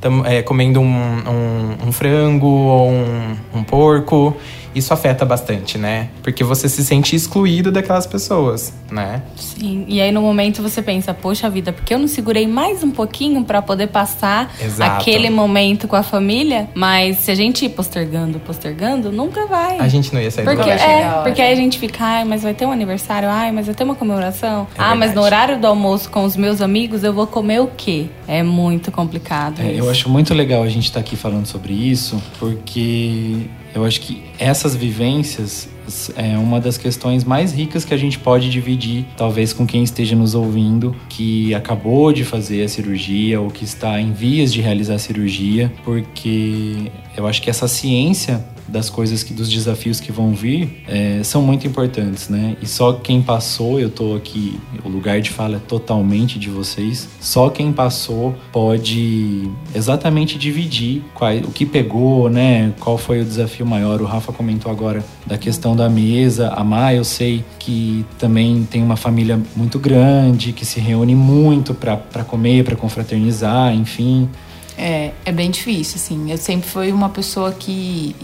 tam- 0.00 0.24
é, 0.26 0.42
comendo 0.42 0.80
um, 0.80 0.84
um- 0.86 1.88
um 1.88 1.92
frango 1.92 2.46
ou 2.46 2.90
um, 2.90 3.36
um 3.54 3.62
porco, 3.62 4.36
isso 4.74 4.92
afeta 4.92 5.24
bastante, 5.24 5.78
né? 5.78 6.08
Porque 6.22 6.44
você 6.44 6.68
se 6.68 6.84
sente 6.84 7.14
excluído 7.16 7.70
daquelas 7.70 8.06
pessoas, 8.06 8.72
né? 8.90 9.22
Sim, 9.36 9.84
e 9.88 10.00
aí 10.00 10.12
no 10.12 10.20
momento 10.20 10.62
você 10.62 10.82
pensa, 10.82 11.12
poxa 11.14 11.48
vida, 11.50 11.72
porque 11.72 11.94
eu 11.94 11.98
não 11.98 12.08
segurei 12.08 12.46
mais 12.46 12.82
um 12.82 12.90
pouquinho 12.90 13.44
pra 13.44 13.60
poder 13.62 13.88
passar 13.88 14.52
Exato. 14.60 15.00
aquele 15.00 15.30
momento 15.30 15.88
com 15.88 15.96
a 15.96 16.02
família? 16.02 16.68
Mas 16.74 17.18
se 17.18 17.30
a 17.30 17.34
gente 17.34 17.64
ir 17.64 17.70
postergando, 17.70 18.38
postergando, 18.40 19.10
nunca 19.10 19.46
vai. 19.46 19.78
A 19.78 19.88
gente 19.88 20.12
não 20.14 20.20
ia 20.20 20.30
sair 20.30 20.44
do 20.44 20.50
Porque, 20.50 20.68
vai 20.68 20.78
lugar. 20.78 21.20
é, 21.20 21.22
porque 21.22 21.42
aí 21.42 21.52
a 21.52 21.56
gente 21.56 21.78
fica, 21.78 22.04
ai, 22.04 22.24
mas 22.24 22.42
vai 22.42 22.54
ter 22.54 22.66
um 22.66 22.72
aniversário, 22.72 23.28
ai, 23.28 23.52
mas 23.52 23.66
vai 23.66 23.74
ter 23.74 23.84
uma 23.84 23.94
comemoração. 23.94 24.66
É 24.76 24.80
ah, 24.82 24.94
mas 24.94 25.14
no 25.14 25.22
verdade. 25.22 25.26
horário 25.26 25.60
do 25.60 25.66
almoço 25.66 26.10
com 26.10 26.24
os 26.24 26.36
meus 26.36 26.60
amigos 26.60 27.02
eu 27.04 27.12
vou 27.12 27.26
comer 27.26 27.60
o 27.60 27.68
quê? 27.76 28.06
É 28.26 28.42
muito 28.42 28.90
complicado. 28.92 29.60
É, 29.60 29.72
isso. 29.72 29.80
eu 29.80 29.90
acho 29.90 30.08
muito 30.08 30.34
legal 30.34 30.62
a 30.62 30.68
gente 30.68 30.84
estar 30.84 31.00
aqui 31.00 31.16
falando 31.16 31.46
sobre 31.46 31.72
isso, 31.72 32.22
porque 32.38 33.46
eu 33.74 33.84
acho 33.84 34.00
que 34.00 34.22
essas 34.38 34.74
vivências 34.74 35.68
é 36.16 36.36
uma 36.36 36.60
das 36.60 36.76
questões 36.76 37.24
mais 37.24 37.52
ricas 37.52 37.84
que 37.84 37.94
a 37.94 37.96
gente 37.96 38.18
pode 38.18 38.50
dividir, 38.50 39.06
talvez 39.16 39.52
com 39.52 39.66
quem 39.66 39.82
esteja 39.82 40.14
nos 40.14 40.34
ouvindo, 40.34 40.94
que 41.08 41.54
acabou 41.54 42.12
de 42.12 42.24
fazer 42.24 42.62
a 42.62 42.68
cirurgia 42.68 43.40
ou 43.40 43.50
que 43.50 43.64
está 43.64 44.00
em 44.00 44.12
vias 44.12 44.52
de 44.52 44.60
realizar 44.60 44.94
a 44.94 44.98
cirurgia, 44.98 45.72
porque 45.84 46.90
eu 47.16 47.26
acho 47.26 47.40
que 47.40 47.48
essa 47.48 47.66
ciência 47.66 48.44
das 48.68 48.90
coisas 48.90 49.22
que 49.22 49.32
dos 49.32 49.48
desafios 49.48 49.98
que 50.00 50.12
vão 50.12 50.32
vir 50.32 50.82
é, 50.86 51.22
são 51.22 51.42
muito 51.42 51.66
importantes, 51.66 52.28
né? 52.28 52.56
E 52.60 52.66
só 52.66 52.92
quem 52.92 53.22
passou, 53.22 53.80
eu 53.80 53.90
tô 53.90 54.14
aqui, 54.14 54.58
o 54.84 54.88
lugar 54.88 55.20
de 55.20 55.30
fala 55.30 55.56
é 55.56 55.58
totalmente 55.58 56.38
de 56.38 56.50
vocês. 56.50 57.08
Só 57.20 57.48
quem 57.48 57.72
passou 57.72 58.34
pode 58.52 59.50
exatamente 59.74 60.38
dividir 60.38 61.02
qual, 61.14 61.34
o 61.36 61.50
que 61.50 61.64
pegou, 61.64 62.28
né? 62.28 62.72
Qual 62.78 62.98
foi 62.98 63.20
o 63.20 63.24
desafio 63.24 63.66
maior? 63.66 64.00
O 64.00 64.04
Rafa 64.04 64.32
comentou 64.32 64.70
agora 64.70 65.04
da 65.26 65.38
questão 65.38 65.74
da 65.74 65.88
mesa. 65.88 66.48
A 66.48 66.62
Má, 66.62 66.94
eu 66.94 67.04
sei 67.04 67.44
que 67.58 68.04
também 68.18 68.66
tem 68.70 68.82
uma 68.82 68.96
família 68.96 69.40
muito 69.56 69.78
grande, 69.78 70.52
que 70.52 70.64
se 70.64 70.80
reúne 70.80 71.14
muito 71.14 71.74
para 71.74 72.24
comer, 72.24 72.64
para 72.64 72.76
confraternizar, 72.76 73.74
enfim. 73.74 74.28
É, 74.76 75.10
é 75.24 75.32
bem 75.32 75.50
difícil, 75.50 75.96
assim. 75.96 76.30
Eu 76.30 76.38
sempre 76.38 76.68
fui 76.68 76.92
uma 76.92 77.08
pessoa 77.08 77.50
que 77.50 78.14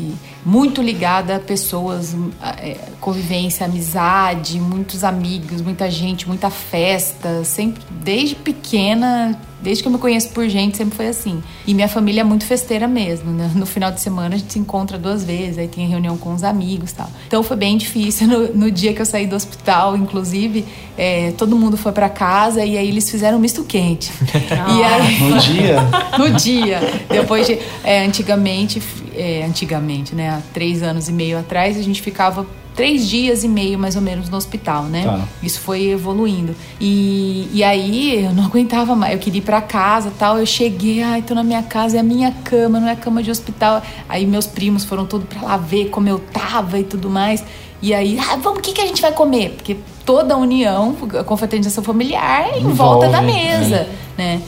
muito 0.45 0.83
ligada 0.83 1.37
a 1.37 1.41
pessoas, 1.41 2.15
é, 2.59 2.77
convivência, 3.01 3.65
amizade, 3.65 4.61
muitos 4.61 5.03
amigos, 5.03 5.63
muita 5.63 5.91
gente, 5.91 6.29
muita 6.29 6.51
festa. 6.51 7.43
Sempre, 7.45 7.83
desde 7.91 8.35
pequena, 8.35 9.41
desde 9.65 9.83
que 9.83 9.89
eu 9.89 9.93
me 9.93 9.99
conheço 9.99 10.29
por 10.29 10.47
gente, 10.47 10.77
sempre 10.77 10.95
foi 10.95 11.09
assim. 11.09 11.43
E 11.67 11.73
minha 11.73 11.89
família 11.89 12.21
é 12.21 12.25
muito 12.25 12.45
festeira 12.45 12.87
mesmo, 12.87 13.33
né? 13.33 13.51
No 13.55 13.65
final 13.65 13.91
de 13.91 14.01
semana 14.01 14.35
a 14.35 14.39
gente 14.39 14.53
se 14.53 14.59
encontra 14.59 14.99
duas 14.99 15.25
vezes, 15.25 15.57
aí 15.57 15.67
tem 15.67 15.89
reunião 15.89 16.19
com 16.19 16.35
os 16.35 16.45
amigos 16.45 16.91
e 16.91 16.95
tal. 16.95 17.11
Então 17.27 17.43
foi 17.43 17.57
bem 17.57 17.77
difícil. 17.77 18.29
No, 18.35 18.49
no 18.55 18.71
dia 18.71 18.93
que 18.93 19.01
eu 19.01 19.07
saí 19.07 19.27
do 19.27 19.37
hospital, 19.37 19.97
inclusive, 19.97 20.65
é, 20.97 21.33
todo 21.33 21.57
mundo 21.57 21.77
foi 21.77 21.93
para 21.93 22.09
casa 22.09 22.65
e 22.65 22.77
aí 22.77 22.89
eles 22.89 23.09
fizeram 23.09 23.39
um 23.39 23.41
misto 23.41 23.63
quente. 23.65 24.11
e 24.51 24.83
aí, 24.83 25.21
No 25.21 25.39
dia, 25.39 25.77
no 26.19 26.31
dia. 26.31 26.81
Depois 27.09 27.47
de. 27.47 27.59
é, 27.85 28.05
antigamente, 28.05 28.81
é, 29.17 29.45
antigamente, 29.45 30.15
né? 30.15 30.31
Há 30.31 30.43
três 30.53 30.83
anos 30.83 31.09
e 31.09 31.13
meio 31.13 31.39
atrás, 31.39 31.77
a 31.77 31.83
gente 31.83 32.01
ficava 32.03 32.47
três 32.75 33.09
dias 33.09 33.45
e 33.45 33.49
meio, 33.49 33.79
mais 33.79 33.97
ou 33.97 34.03
menos, 34.03 34.29
no 34.29 34.37
hospital, 34.37 34.85
né? 34.85 35.05
Tá. 35.05 35.21
Isso 35.43 35.61
foi 35.61 35.91
evoluindo. 35.91 36.55
E, 36.81 37.49
e 37.53 37.63
aí 37.63 38.25
eu 38.25 38.33
não 38.33 38.45
aguentava 38.47 38.95
mais. 38.95 39.13
Eu 39.15 39.19
queria 39.19 39.39
ir 39.39 39.43
pra 39.43 39.61
casa 39.61 40.13
tal. 40.19 40.39
Eu 40.39 40.47
cheguei, 40.47 41.03
ai, 41.03 41.23
tô 41.23 41.35
na 41.35 41.45
minha 41.45 41.63
casa, 41.63 41.97
é 41.97 42.01
a 42.01 42.03
minha 42.03 42.33
cama, 42.45 42.81
não 42.81 42.89
é 42.89 42.97
cama 42.97 43.23
de 43.23 43.31
hospital. 43.31 43.83
Aí 44.09 44.27
meus 44.27 44.47
primos 44.47 44.85
foram 44.85 45.07
todos 45.07 45.27
pra 45.29 45.43
lá 45.43 45.57
ver 45.57 45.89
como 45.91 46.09
eu 46.09 46.19
tava 46.19 46.79
e 46.79 46.85
tudo 46.85 47.09
mais. 47.09 47.45
E 47.81 47.93
aí, 47.93 48.19
ah, 48.19 48.37
vamos, 48.37 48.59
o 48.59 48.63
que, 48.63 48.73
que 48.73 48.81
a 48.81 48.87
gente 48.87 49.03
vai 49.03 49.13
comer? 49.13 49.51
Porque 49.51 49.77
toda 50.07 50.35
a 50.35 50.37
união, 50.37 50.97
a 51.19 51.25
confraternização 51.25 51.85
familiar 51.85 52.49
é 52.55 52.59
em 52.59 52.73
volta 52.73 53.09
da 53.09 53.23
Envolve, 53.23 53.41
mesa, 53.41 53.89
né? 54.17 54.41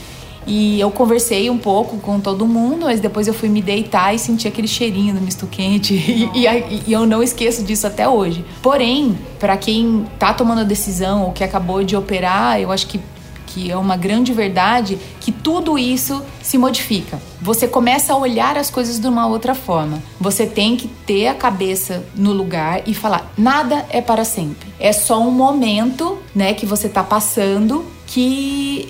E 0.47 0.79
eu 0.79 0.91
conversei 0.91 1.51
um 1.51 1.59
pouco 1.59 1.99
com 1.99 2.21
todo 2.21 2.47
mundo, 2.47 2.87
mas 2.87 3.01
depois 3.01 3.27
eu 3.27 3.35
fui 3.35 3.49
me 3.49 3.61
deitar 3.61 4.15
e 4.15 4.19
senti 4.19 4.47
aquele 4.47 4.69
cheirinho 4.69 5.15
do 5.15 5.21
misto 5.21 5.47
quente. 5.47 5.95
E, 6.37 6.47
e 6.47 6.87
e 6.87 6.93
eu 6.93 7.07
não 7.07 7.23
esqueço 7.23 7.65
disso 7.65 7.87
até 7.87 8.09
hoje. 8.09 8.45
Porém, 8.63 9.17
para 9.39 9.57
quem 9.57 10.07
tá 10.19 10.33
tomando 10.33 10.61
a 10.61 10.65
decisão 10.65 11.25
ou 11.25 11.33
que 11.33 11.43
acabou 11.43 11.83
de 11.83 11.97
operar, 11.97 12.61
eu 12.61 12.71
acho 12.71 12.87
que, 12.87 13.01
que 13.47 13.71
é 13.71 13.77
uma 13.77 13.97
grande 13.97 14.33
verdade 14.33 14.99
que 15.21 15.33
tudo 15.33 15.79
isso 15.79 16.23
se 16.43 16.59
modifica. 16.59 17.21
Você 17.41 17.67
começa 17.67 18.13
a 18.13 18.17
olhar 18.17 18.57
as 18.57 18.71
coisas 18.71 18.99
de 18.99 19.07
uma 19.07 19.27
outra 19.27 19.55
forma. 19.55 20.03
Você 20.21 20.47
tem 20.47 20.77
que 20.77 20.89
ter 20.89 21.29
a 21.29 21.35
cabeça 21.35 22.05
no 22.15 22.33
lugar 22.33 22.83
e 22.87 22.95
falar: 22.95 23.33
nada 23.37 23.85
é 23.91 24.01
para 24.01 24.25
sempre. 24.25 24.69
É 24.79 24.93
só 24.93 25.21
um 25.21 25.31
momento, 25.31 26.19
né, 26.35 26.55
que 26.55 26.67
você 26.67 26.89
tá 26.89 27.03
passando 27.03 27.85
que 28.07 28.89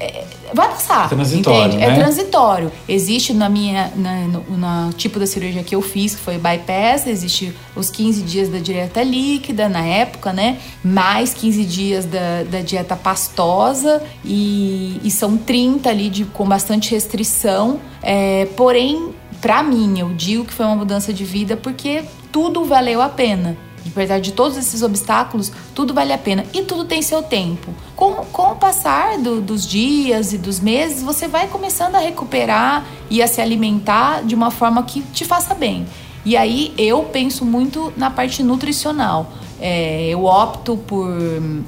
é, 0.00 0.24
vai 0.54 0.68
passar. 0.68 1.08
Transitório, 1.08 1.74
entende? 1.74 1.82
É 1.82 1.88
né? 1.88 1.94
transitório. 1.96 2.72
Existe 2.88 3.32
na 3.32 3.48
minha 3.48 3.92
na, 3.96 4.26
no 4.28 4.92
tipo 4.92 5.18
da 5.18 5.26
cirurgia 5.26 5.62
que 5.62 5.74
eu 5.74 5.82
fiz, 5.82 6.14
que 6.14 6.20
foi 6.20 6.38
bypass, 6.38 7.06
existe 7.06 7.54
os 7.74 7.90
15 7.90 8.22
dias 8.22 8.48
da 8.48 8.58
dieta 8.58 9.02
líquida 9.02 9.68
na 9.68 9.84
época, 9.84 10.32
né? 10.32 10.58
Mais 10.84 11.34
15 11.34 11.64
dias 11.64 12.04
da, 12.04 12.44
da 12.48 12.60
dieta 12.60 12.96
pastosa 12.96 14.02
e, 14.24 15.00
e 15.02 15.10
são 15.10 15.36
30 15.36 15.90
ali 15.90 16.08
de, 16.08 16.24
com 16.24 16.46
bastante 16.46 16.92
restrição. 16.92 17.80
É, 18.02 18.46
porém, 18.56 19.10
pra 19.40 19.62
mim, 19.62 19.98
eu 19.98 20.10
digo 20.14 20.44
que 20.44 20.52
foi 20.52 20.66
uma 20.66 20.76
mudança 20.76 21.12
de 21.12 21.24
vida 21.24 21.56
porque 21.56 22.04
tudo 22.30 22.64
valeu 22.64 23.02
a 23.02 23.08
pena. 23.08 23.56
Apesar 23.90 24.20
de 24.20 24.32
todos 24.32 24.56
esses 24.56 24.82
obstáculos, 24.82 25.50
tudo 25.74 25.92
vale 25.94 26.12
a 26.12 26.18
pena 26.18 26.44
e 26.54 26.62
tudo 26.62 26.84
tem 26.84 27.02
seu 27.02 27.22
tempo. 27.22 27.70
Com, 27.96 28.12
com 28.32 28.52
o 28.52 28.56
passar 28.56 29.18
do- 29.18 29.40
dos 29.40 29.66
dias 29.66 30.32
e 30.32 30.38
dos 30.38 30.60
meses, 30.60 31.02
você 31.02 31.26
vai 31.26 31.48
começando 31.48 31.94
a 31.96 31.98
recuperar 31.98 32.84
e 33.10 33.22
a 33.22 33.26
se 33.26 33.40
alimentar 33.40 34.22
de 34.24 34.34
uma 34.34 34.50
forma 34.50 34.82
que 34.82 35.00
te 35.02 35.24
faça 35.24 35.54
bem. 35.54 35.86
E 36.24 36.36
aí 36.36 36.72
eu 36.76 37.04
penso 37.04 37.44
muito 37.44 37.92
na 37.96 38.10
parte 38.10 38.42
nutricional. 38.42 39.32
É, 39.60 40.08
eu 40.08 40.24
opto 40.24 40.76
por, 40.76 41.08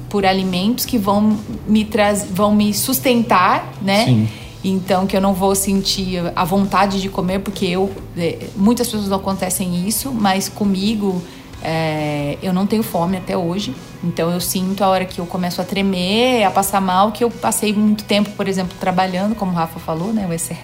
por 0.09 0.25
alimentos 0.25 0.85
que 0.85 0.97
vão 0.97 1.37
me, 1.67 1.83
traz, 1.83 2.25
vão 2.31 2.53
me 2.55 2.73
sustentar, 2.73 3.73
né? 3.81 4.05
Sim. 4.05 4.29
Então, 4.63 5.07
que 5.07 5.17
eu 5.17 5.21
não 5.21 5.33
vou 5.33 5.55
sentir 5.55 6.21
a 6.35 6.45
vontade 6.45 7.01
de 7.01 7.09
comer, 7.09 7.39
porque 7.39 7.65
eu. 7.65 7.91
é, 8.15 8.37
Muitas 8.55 8.87
pessoas 8.87 9.07
não 9.09 9.17
acontecem 9.17 9.87
isso, 9.87 10.11
mas 10.13 10.47
comigo 10.47 11.19
é, 11.63 12.37
eu 12.41 12.53
não 12.53 12.65
tenho 12.65 12.83
fome 12.83 13.17
até 13.17 13.37
hoje. 13.37 13.75
Então, 14.03 14.31
eu 14.31 14.39
sinto 14.39 14.83
a 14.83 14.89
hora 14.89 15.05
que 15.05 15.19
eu 15.19 15.25
começo 15.25 15.61
a 15.61 15.63
tremer, 15.63 16.43
a 16.43 16.51
passar 16.51 16.81
mal, 16.81 17.11
que 17.11 17.23
eu 17.23 17.29
passei 17.29 17.73
muito 17.73 18.03
tempo, 18.03 18.31
por 18.31 18.47
exemplo, 18.47 18.75
trabalhando, 18.79 19.35
como 19.35 19.51
o 19.51 19.55
Rafa 19.55 19.79
falou, 19.79 20.11
né? 20.11 20.25
O 20.27 20.33
excesso, 20.33 20.61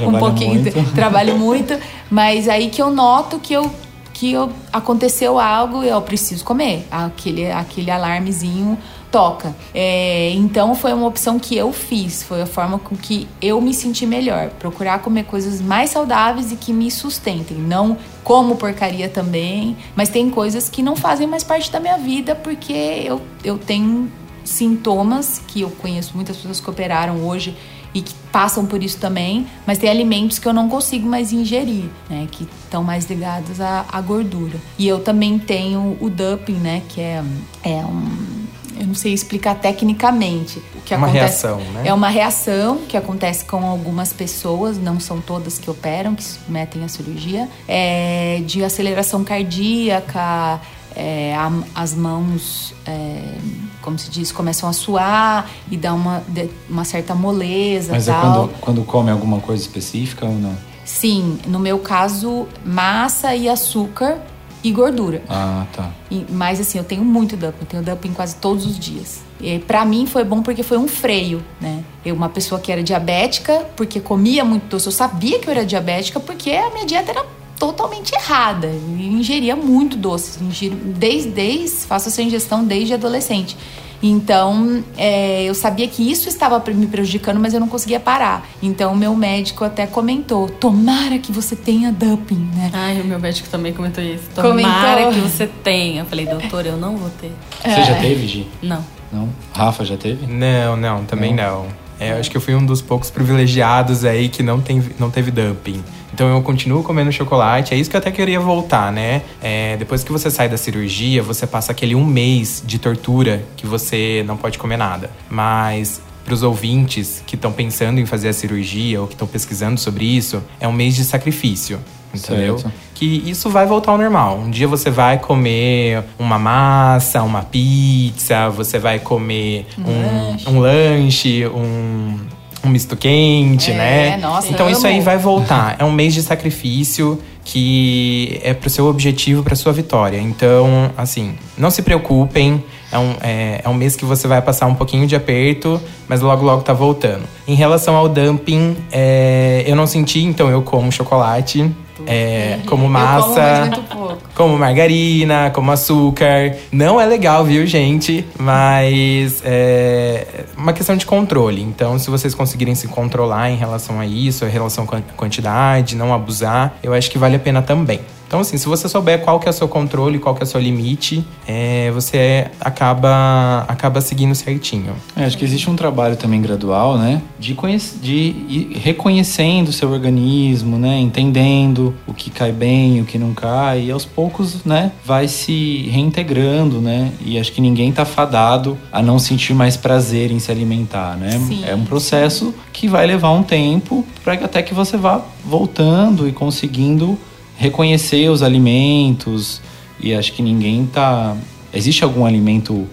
um 0.00 0.18
pouquinho, 0.18 0.62
muito. 0.62 0.84
trabalho 0.94 1.38
muito, 1.38 1.78
mas 2.10 2.48
aí 2.48 2.68
que 2.68 2.80
eu 2.80 2.90
noto 2.90 3.38
que 3.38 3.52
eu 3.52 3.70
que 4.12 4.32
eu, 4.32 4.50
aconteceu 4.72 5.38
algo 5.38 5.84
e 5.84 5.88
eu 5.88 6.00
preciso 6.00 6.42
comer. 6.42 6.86
Aquele, 6.90 7.52
aquele 7.52 7.90
alarmezinho 7.90 8.78
toca. 9.16 9.56
É, 9.74 10.30
então 10.34 10.74
foi 10.74 10.92
uma 10.92 11.06
opção 11.06 11.38
que 11.38 11.56
eu 11.56 11.72
fiz, 11.72 12.22
foi 12.22 12.42
a 12.42 12.46
forma 12.46 12.78
com 12.78 12.94
que 12.94 13.26
eu 13.40 13.58
me 13.62 13.72
senti 13.72 14.04
melhor. 14.04 14.50
Procurar 14.58 14.98
comer 14.98 15.24
coisas 15.24 15.58
mais 15.62 15.88
saudáveis 15.88 16.52
e 16.52 16.56
que 16.56 16.70
me 16.70 16.90
sustentem. 16.90 17.56
Não 17.56 17.96
como 18.22 18.56
porcaria 18.56 19.08
também, 19.08 19.74
mas 19.94 20.10
tem 20.10 20.28
coisas 20.28 20.68
que 20.68 20.82
não 20.82 20.94
fazem 20.94 21.26
mais 21.26 21.42
parte 21.42 21.72
da 21.72 21.80
minha 21.80 21.96
vida 21.96 22.34
porque 22.34 22.74
eu, 23.06 23.22
eu 23.42 23.56
tenho 23.56 24.12
sintomas 24.44 25.40
que 25.48 25.62
eu 25.62 25.70
conheço 25.70 26.12
muitas 26.14 26.36
pessoas 26.36 26.60
que 26.60 26.68
operaram 26.68 27.26
hoje 27.26 27.56
e 27.94 28.02
que 28.02 28.12
passam 28.30 28.66
por 28.66 28.82
isso 28.82 28.98
também, 28.98 29.46
mas 29.66 29.78
tem 29.78 29.88
alimentos 29.88 30.38
que 30.38 30.46
eu 30.46 30.52
não 30.52 30.68
consigo 30.68 31.08
mais 31.08 31.32
ingerir, 31.32 31.86
né, 32.10 32.28
que 32.30 32.46
estão 32.64 32.84
mais 32.84 33.06
ligados 33.06 33.62
à, 33.62 33.86
à, 33.90 33.98
gordura. 34.02 34.58
E 34.78 34.86
eu 34.86 35.00
também 35.00 35.38
tenho 35.38 35.96
o 35.98 36.10
dumping, 36.10 36.56
né, 36.56 36.82
que 36.90 37.00
é, 37.00 37.24
é 37.62 37.76
um 37.82 38.35
eu 38.78 38.86
não 38.86 38.94
sei 38.94 39.12
explicar 39.12 39.54
tecnicamente 39.56 40.62
o 40.74 40.80
que 40.82 40.94
uma 40.94 41.06
acontece. 41.06 41.46
Reação, 41.46 41.72
né? 41.72 41.82
É 41.84 41.94
uma 41.94 42.08
reação 42.08 42.78
que 42.88 42.96
acontece 42.96 43.44
com 43.44 43.64
algumas 43.64 44.12
pessoas, 44.12 44.78
não 44.78 45.00
são 45.00 45.20
todas 45.20 45.58
que 45.58 45.70
operam, 45.70 46.14
que 46.14 46.24
submetem 46.24 46.84
a 46.84 46.88
cirurgia, 46.88 47.48
é 47.66 48.42
de 48.44 48.62
aceleração 48.62 49.24
cardíaca, 49.24 50.60
é, 50.94 51.34
as 51.74 51.94
mãos, 51.94 52.74
é, 52.86 53.34
como 53.82 53.98
se 53.98 54.10
diz, 54.10 54.32
começam 54.32 54.68
a 54.68 54.72
suar 54.72 55.50
e 55.70 55.76
dá 55.76 55.92
uma, 55.92 56.22
uma 56.68 56.84
certa 56.84 57.14
moleza. 57.14 57.92
Mas 57.92 58.06
tal. 58.06 58.16
é 58.16 58.20
quando, 58.20 58.60
quando 58.60 58.84
come 58.84 59.10
alguma 59.10 59.40
coisa 59.40 59.62
específica 59.62 60.24
ou 60.24 60.32
não? 60.32 60.56
Sim, 60.84 61.38
no 61.46 61.58
meu 61.58 61.78
caso, 61.80 62.46
massa 62.64 63.34
e 63.34 63.48
açúcar 63.48 64.18
e 64.62 64.70
gordura. 64.70 65.22
Ah, 65.28 65.66
tá. 65.74 65.90
E, 66.10 66.24
mas 66.30 66.60
assim, 66.60 66.78
eu 66.78 66.84
tenho 66.84 67.04
muito 67.04 67.36
dumping, 67.36 67.58
eu 67.60 67.66
tenho 67.66 67.82
dumping 67.82 68.12
quase 68.12 68.36
todos 68.36 68.66
os 68.66 68.78
dias. 68.78 69.20
E 69.40 69.58
para 69.58 69.84
mim 69.84 70.06
foi 70.06 70.24
bom 70.24 70.42
porque 70.42 70.62
foi 70.62 70.78
um 70.78 70.88
freio, 70.88 71.42
né? 71.60 71.84
Eu, 72.04 72.14
uma 72.14 72.28
pessoa 72.28 72.60
que 72.60 72.72
era 72.72 72.82
diabética, 72.82 73.66
porque 73.76 74.00
comia 74.00 74.44
muito 74.44 74.66
doce, 74.68 74.86
eu 74.86 74.92
sabia 74.92 75.38
que 75.38 75.48
eu 75.48 75.52
era 75.52 75.64
diabética 75.64 76.18
porque 76.18 76.50
a 76.50 76.70
minha 76.70 76.86
dieta 76.86 77.10
era 77.10 77.24
totalmente 77.58 78.14
errada. 78.14 78.66
Eu 78.66 78.96
ingeria 78.98 79.56
muito 79.56 79.96
doce. 79.96 80.42
Ingiro 80.42 80.76
desde, 80.76 81.30
desde 81.30 81.86
faço 81.86 82.08
essa 82.08 82.22
ingestão 82.22 82.64
desde 82.64 82.94
adolescente. 82.94 83.56
Então, 84.02 84.82
é, 84.96 85.44
eu 85.44 85.54
sabia 85.54 85.86
que 85.88 86.10
isso 86.10 86.28
estava 86.28 86.62
me 86.72 86.86
prejudicando, 86.86 87.40
mas 87.40 87.54
eu 87.54 87.60
não 87.60 87.68
conseguia 87.68 87.98
parar. 87.98 88.46
Então, 88.62 88.92
o 88.92 88.96
meu 88.96 89.14
médico 89.14 89.64
até 89.64 89.86
comentou: 89.86 90.48
tomara 90.48 91.18
que 91.18 91.32
você 91.32 91.56
tenha 91.56 91.92
dumping, 91.92 92.48
né? 92.54 92.70
Ai, 92.72 93.00
o 93.00 93.04
meu 93.04 93.18
médico 93.18 93.48
também 93.48 93.72
comentou 93.72 94.02
isso. 94.02 94.24
Tomara 94.34 95.04
comentou. 95.04 95.12
que 95.12 95.20
você 95.20 95.46
tenha. 95.46 96.02
Eu 96.02 96.06
falei, 96.06 96.26
doutor, 96.26 96.66
eu 96.66 96.76
não 96.76 96.96
vou 96.96 97.10
ter. 97.10 97.32
Você 97.62 97.80
é. 97.80 97.84
já 97.84 97.94
teve, 97.96 98.26
Gi? 98.26 98.46
Não. 98.62 98.84
Não? 99.12 99.28
Rafa 99.52 99.84
já 99.84 99.96
teve? 99.96 100.26
Não, 100.26 100.76
não, 100.76 101.04
também 101.04 101.34
não. 101.34 101.62
não. 101.64 101.85
É, 101.98 102.12
eu 102.12 102.18
acho 102.18 102.30
que 102.30 102.36
eu 102.36 102.40
fui 102.40 102.54
um 102.54 102.64
dos 102.64 102.82
poucos 102.82 103.10
privilegiados 103.10 104.04
aí 104.04 104.28
que 104.28 104.42
não, 104.42 104.60
tem, 104.60 104.82
não 104.98 105.10
teve 105.10 105.30
dumping. 105.30 105.82
Então 106.12 106.28
eu 106.28 106.42
continuo 106.42 106.82
comendo 106.82 107.12
chocolate. 107.12 107.74
É 107.74 107.76
isso 107.76 107.90
que 107.90 107.96
eu 107.96 107.98
até 107.98 108.10
queria 108.10 108.40
voltar, 108.40 108.90
né? 108.92 109.22
É, 109.42 109.76
depois 109.76 110.02
que 110.02 110.10
você 110.10 110.30
sai 110.30 110.48
da 110.48 110.56
cirurgia, 110.56 111.22
você 111.22 111.46
passa 111.46 111.72
aquele 111.72 111.94
um 111.94 112.04
mês 112.04 112.62
de 112.64 112.78
tortura 112.78 113.44
que 113.56 113.66
você 113.66 114.24
não 114.26 114.36
pode 114.36 114.58
comer 114.58 114.76
nada. 114.76 115.10
Mas 115.28 116.00
para 116.24 116.34
os 116.34 116.42
ouvintes 116.42 117.22
que 117.26 117.36
estão 117.36 117.52
pensando 117.52 118.00
em 118.00 118.06
fazer 118.06 118.28
a 118.28 118.32
cirurgia 118.32 119.00
ou 119.00 119.06
que 119.06 119.14
estão 119.14 119.28
pesquisando 119.28 119.78
sobre 119.78 120.04
isso, 120.04 120.42
é 120.58 120.66
um 120.66 120.72
mês 120.72 120.96
de 120.96 121.04
sacrifício. 121.04 121.78
Entendeu? 122.14 122.58
Certo. 122.58 122.74
Que 122.94 123.22
isso 123.28 123.50
vai 123.50 123.66
voltar 123.66 123.92
ao 123.92 123.98
normal. 123.98 124.38
Um 124.38 124.50
dia 124.50 124.66
você 124.66 124.90
vai 124.90 125.18
comer 125.18 126.02
uma 126.18 126.38
massa, 126.38 127.22
uma 127.22 127.42
pizza, 127.42 128.48
você 128.48 128.78
vai 128.78 128.98
comer 128.98 129.66
um, 129.78 130.52
um 130.52 130.60
lanche, 130.60 131.46
um, 131.46 131.48
lanche, 131.48 131.48
um 131.48 132.18
um 132.66 132.70
misto 132.70 132.96
quente, 132.96 133.70
é, 133.70 133.74
né? 133.74 134.16
Nossa, 134.16 134.48
então 134.48 134.68
isso 134.68 134.86
aí 134.86 135.00
vai 135.00 135.16
voltar. 135.16 135.76
É 135.78 135.84
um 135.84 135.92
mês 135.92 136.14
de 136.14 136.22
sacrifício 136.22 137.20
que 137.44 138.40
é 138.42 138.52
pro 138.52 138.68
seu 138.68 138.86
objetivo, 138.86 139.42
pra 139.42 139.54
sua 139.54 139.72
vitória. 139.72 140.18
Então, 140.18 140.90
assim, 140.96 141.36
não 141.56 141.70
se 141.70 141.82
preocupem. 141.82 142.62
É 142.90 142.98
um, 142.98 143.14
é, 143.20 143.60
é 143.64 143.68
um 143.68 143.74
mês 143.74 143.94
que 143.94 144.04
você 144.04 144.26
vai 144.26 144.42
passar 144.42 144.66
um 144.66 144.74
pouquinho 144.74 145.06
de 145.06 145.14
aperto, 145.14 145.80
mas 146.08 146.20
logo, 146.20 146.44
logo 146.44 146.62
tá 146.62 146.72
voltando. 146.72 147.22
Em 147.46 147.54
relação 147.54 147.94
ao 147.94 148.08
dumping, 148.08 148.76
é, 148.90 149.64
eu 149.66 149.76
não 149.76 149.86
senti, 149.86 150.24
então 150.24 150.48
eu 150.48 150.62
como 150.62 150.90
chocolate 150.90 151.70
é, 152.06 152.60
como 152.66 152.88
massa, 152.88 153.70
como, 153.88 154.18
como, 154.36 154.56
margarina, 154.58 155.50
como 155.50 155.72
açúcar. 155.72 156.54
Não 156.70 157.00
é 157.00 157.06
legal, 157.06 157.44
viu, 157.44 157.66
gente? 157.66 158.24
Mas 158.38 159.42
é 159.44 160.44
uma 160.56 160.72
questão 160.72 160.96
de 160.96 161.06
controle. 161.06 161.62
Então, 161.62 161.98
se 161.98 162.10
vocês 162.10 162.34
conseguirem 162.34 162.74
se 162.74 162.86
controlar 162.86 163.50
em 163.50 163.56
relação 163.56 163.98
a 163.98 164.06
isso, 164.06 164.44
em 164.44 164.50
relação 164.50 164.84
à 164.84 165.00
quantidade, 165.16 165.96
não 165.96 166.12
abusar, 166.12 166.76
eu 166.82 166.92
acho 166.92 167.10
que 167.10 167.18
vale 167.18 167.36
a 167.36 167.40
pena 167.40 167.62
também. 167.62 168.00
Então, 168.26 168.40
assim, 168.40 168.58
se 168.58 168.66
você 168.66 168.88
souber 168.88 169.20
qual 169.20 169.38
que 169.38 169.46
é 169.46 169.50
o 169.50 169.52
seu 169.52 169.68
controle, 169.68 170.18
qual 170.18 170.34
que 170.34 170.42
é 170.42 170.44
o 170.44 170.46
seu 170.46 170.60
limite, 170.60 171.24
é, 171.46 171.90
você 171.92 172.48
acaba, 172.60 173.64
acaba 173.68 174.00
seguindo 174.00 174.34
certinho. 174.34 174.94
É, 175.14 175.24
acho 175.24 175.38
que 175.38 175.44
existe 175.44 175.70
um 175.70 175.76
trabalho 175.76 176.16
também 176.16 176.42
gradual, 176.42 176.98
né? 176.98 177.22
De, 177.38 177.54
de 178.02 178.14
ir 178.14 178.78
reconhecendo 178.82 179.68
o 179.68 179.72
seu 179.72 179.90
organismo, 179.90 180.76
né? 180.76 180.98
Entendendo 180.98 181.94
o 182.04 182.12
que 182.12 182.30
cai 182.30 182.50
bem, 182.50 183.00
o 183.00 183.04
que 183.04 183.16
não 183.16 183.32
cai. 183.32 183.84
E 183.84 183.90
aos 183.92 184.04
poucos, 184.04 184.25
né? 184.64 184.92
Vai 185.04 185.28
se 185.28 185.88
reintegrando, 185.90 186.80
né? 186.80 187.12
E 187.24 187.38
acho 187.38 187.52
que 187.52 187.60
ninguém 187.60 187.92
tá 187.92 188.04
fadado 188.04 188.78
a 188.92 189.02
não 189.02 189.18
sentir 189.18 189.54
mais 189.54 189.76
prazer 189.76 190.30
em 190.30 190.38
se 190.38 190.50
alimentar, 190.50 191.16
né? 191.16 191.30
Sim. 191.46 191.64
É 191.66 191.74
um 191.74 191.84
processo 191.84 192.54
que 192.72 192.88
vai 192.88 193.06
levar 193.06 193.30
um 193.30 193.42
tempo 193.42 194.04
para 194.24 194.34
até 194.34 194.62
que 194.62 194.74
você 194.74 194.96
vá 194.96 195.22
voltando 195.44 196.28
e 196.28 196.32
conseguindo 196.32 197.18
reconhecer 197.56 198.28
os 198.28 198.42
alimentos 198.42 199.60
e 200.00 200.14
acho 200.14 200.32
que 200.32 200.42
ninguém 200.42 200.86
tá. 200.86 201.36
Existe 201.72 202.04
algum 202.04 202.24
alimento 202.24 202.86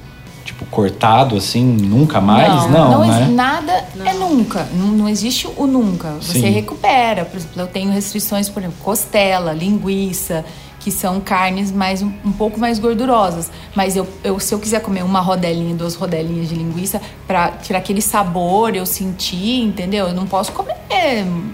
tipo 0.44 0.66
cortado 0.66 1.38
assim, 1.38 1.64
nunca 1.64 2.20
mais? 2.20 2.70
Não, 2.70 2.70
não, 2.70 2.92
não 2.92 3.08
né? 3.08 3.28
nada 3.30 3.72
é 3.72 3.88
não. 3.96 4.08
é 4.08 4.14
nunca. 4.14 4.68
Não, 4.74 4.88
não, 4.88 5.10
existe 5.10 5.48
o 5.56 5.66
nunca. 5.66 6.12
Você 6.22 6.40
Sim. 6.40 6.50
recupera. 6.50 7.26
Por 7.26 7.38
exemplo, 7.38 7.62
eu 7.62 7.68
tenho 7.68 7.92
restrições, 7.92 8.50
por 8.50 8.62
exemplo, 8.62 8.78
costela, 8.84 9.54
linguiça, 9.54 10.46
que 10.84 10.92
são 10.92 11.22
carnes 11.22 11.72
mais 11.72 12.02
um, 12.02 12.12
um 12.26 12.32
pouco 12.34 12.60
mais 12.60 12.78
gordurosas. 12.78 13.50
Mas 13.74 13.96
eu, 13.96 14.06
eu, 14.22 14.38
se 14.38 14.54
eu 14.54 14.60
quiser 14.60 14.82
comer 14.82 15.04
uma 15.04 15.22
rodelinha, 15.22 15.74
duas 15.74 15.96
rodelinhas 15.96 16.50
de 16.50 16.56
linguiça 16.56 17.02
para 17.26 17.52
tirar 17.52 17.80
aquele 17.80 18.02
sabor, 18.02 18.76
eu 18.76 18.86
sentir, 18.86 19.62
entendeu? 19.62 20.08
Eu 20.08 20.14
não 20.14 20.28
posso 20.28 20.52
comer. 20.52 20.76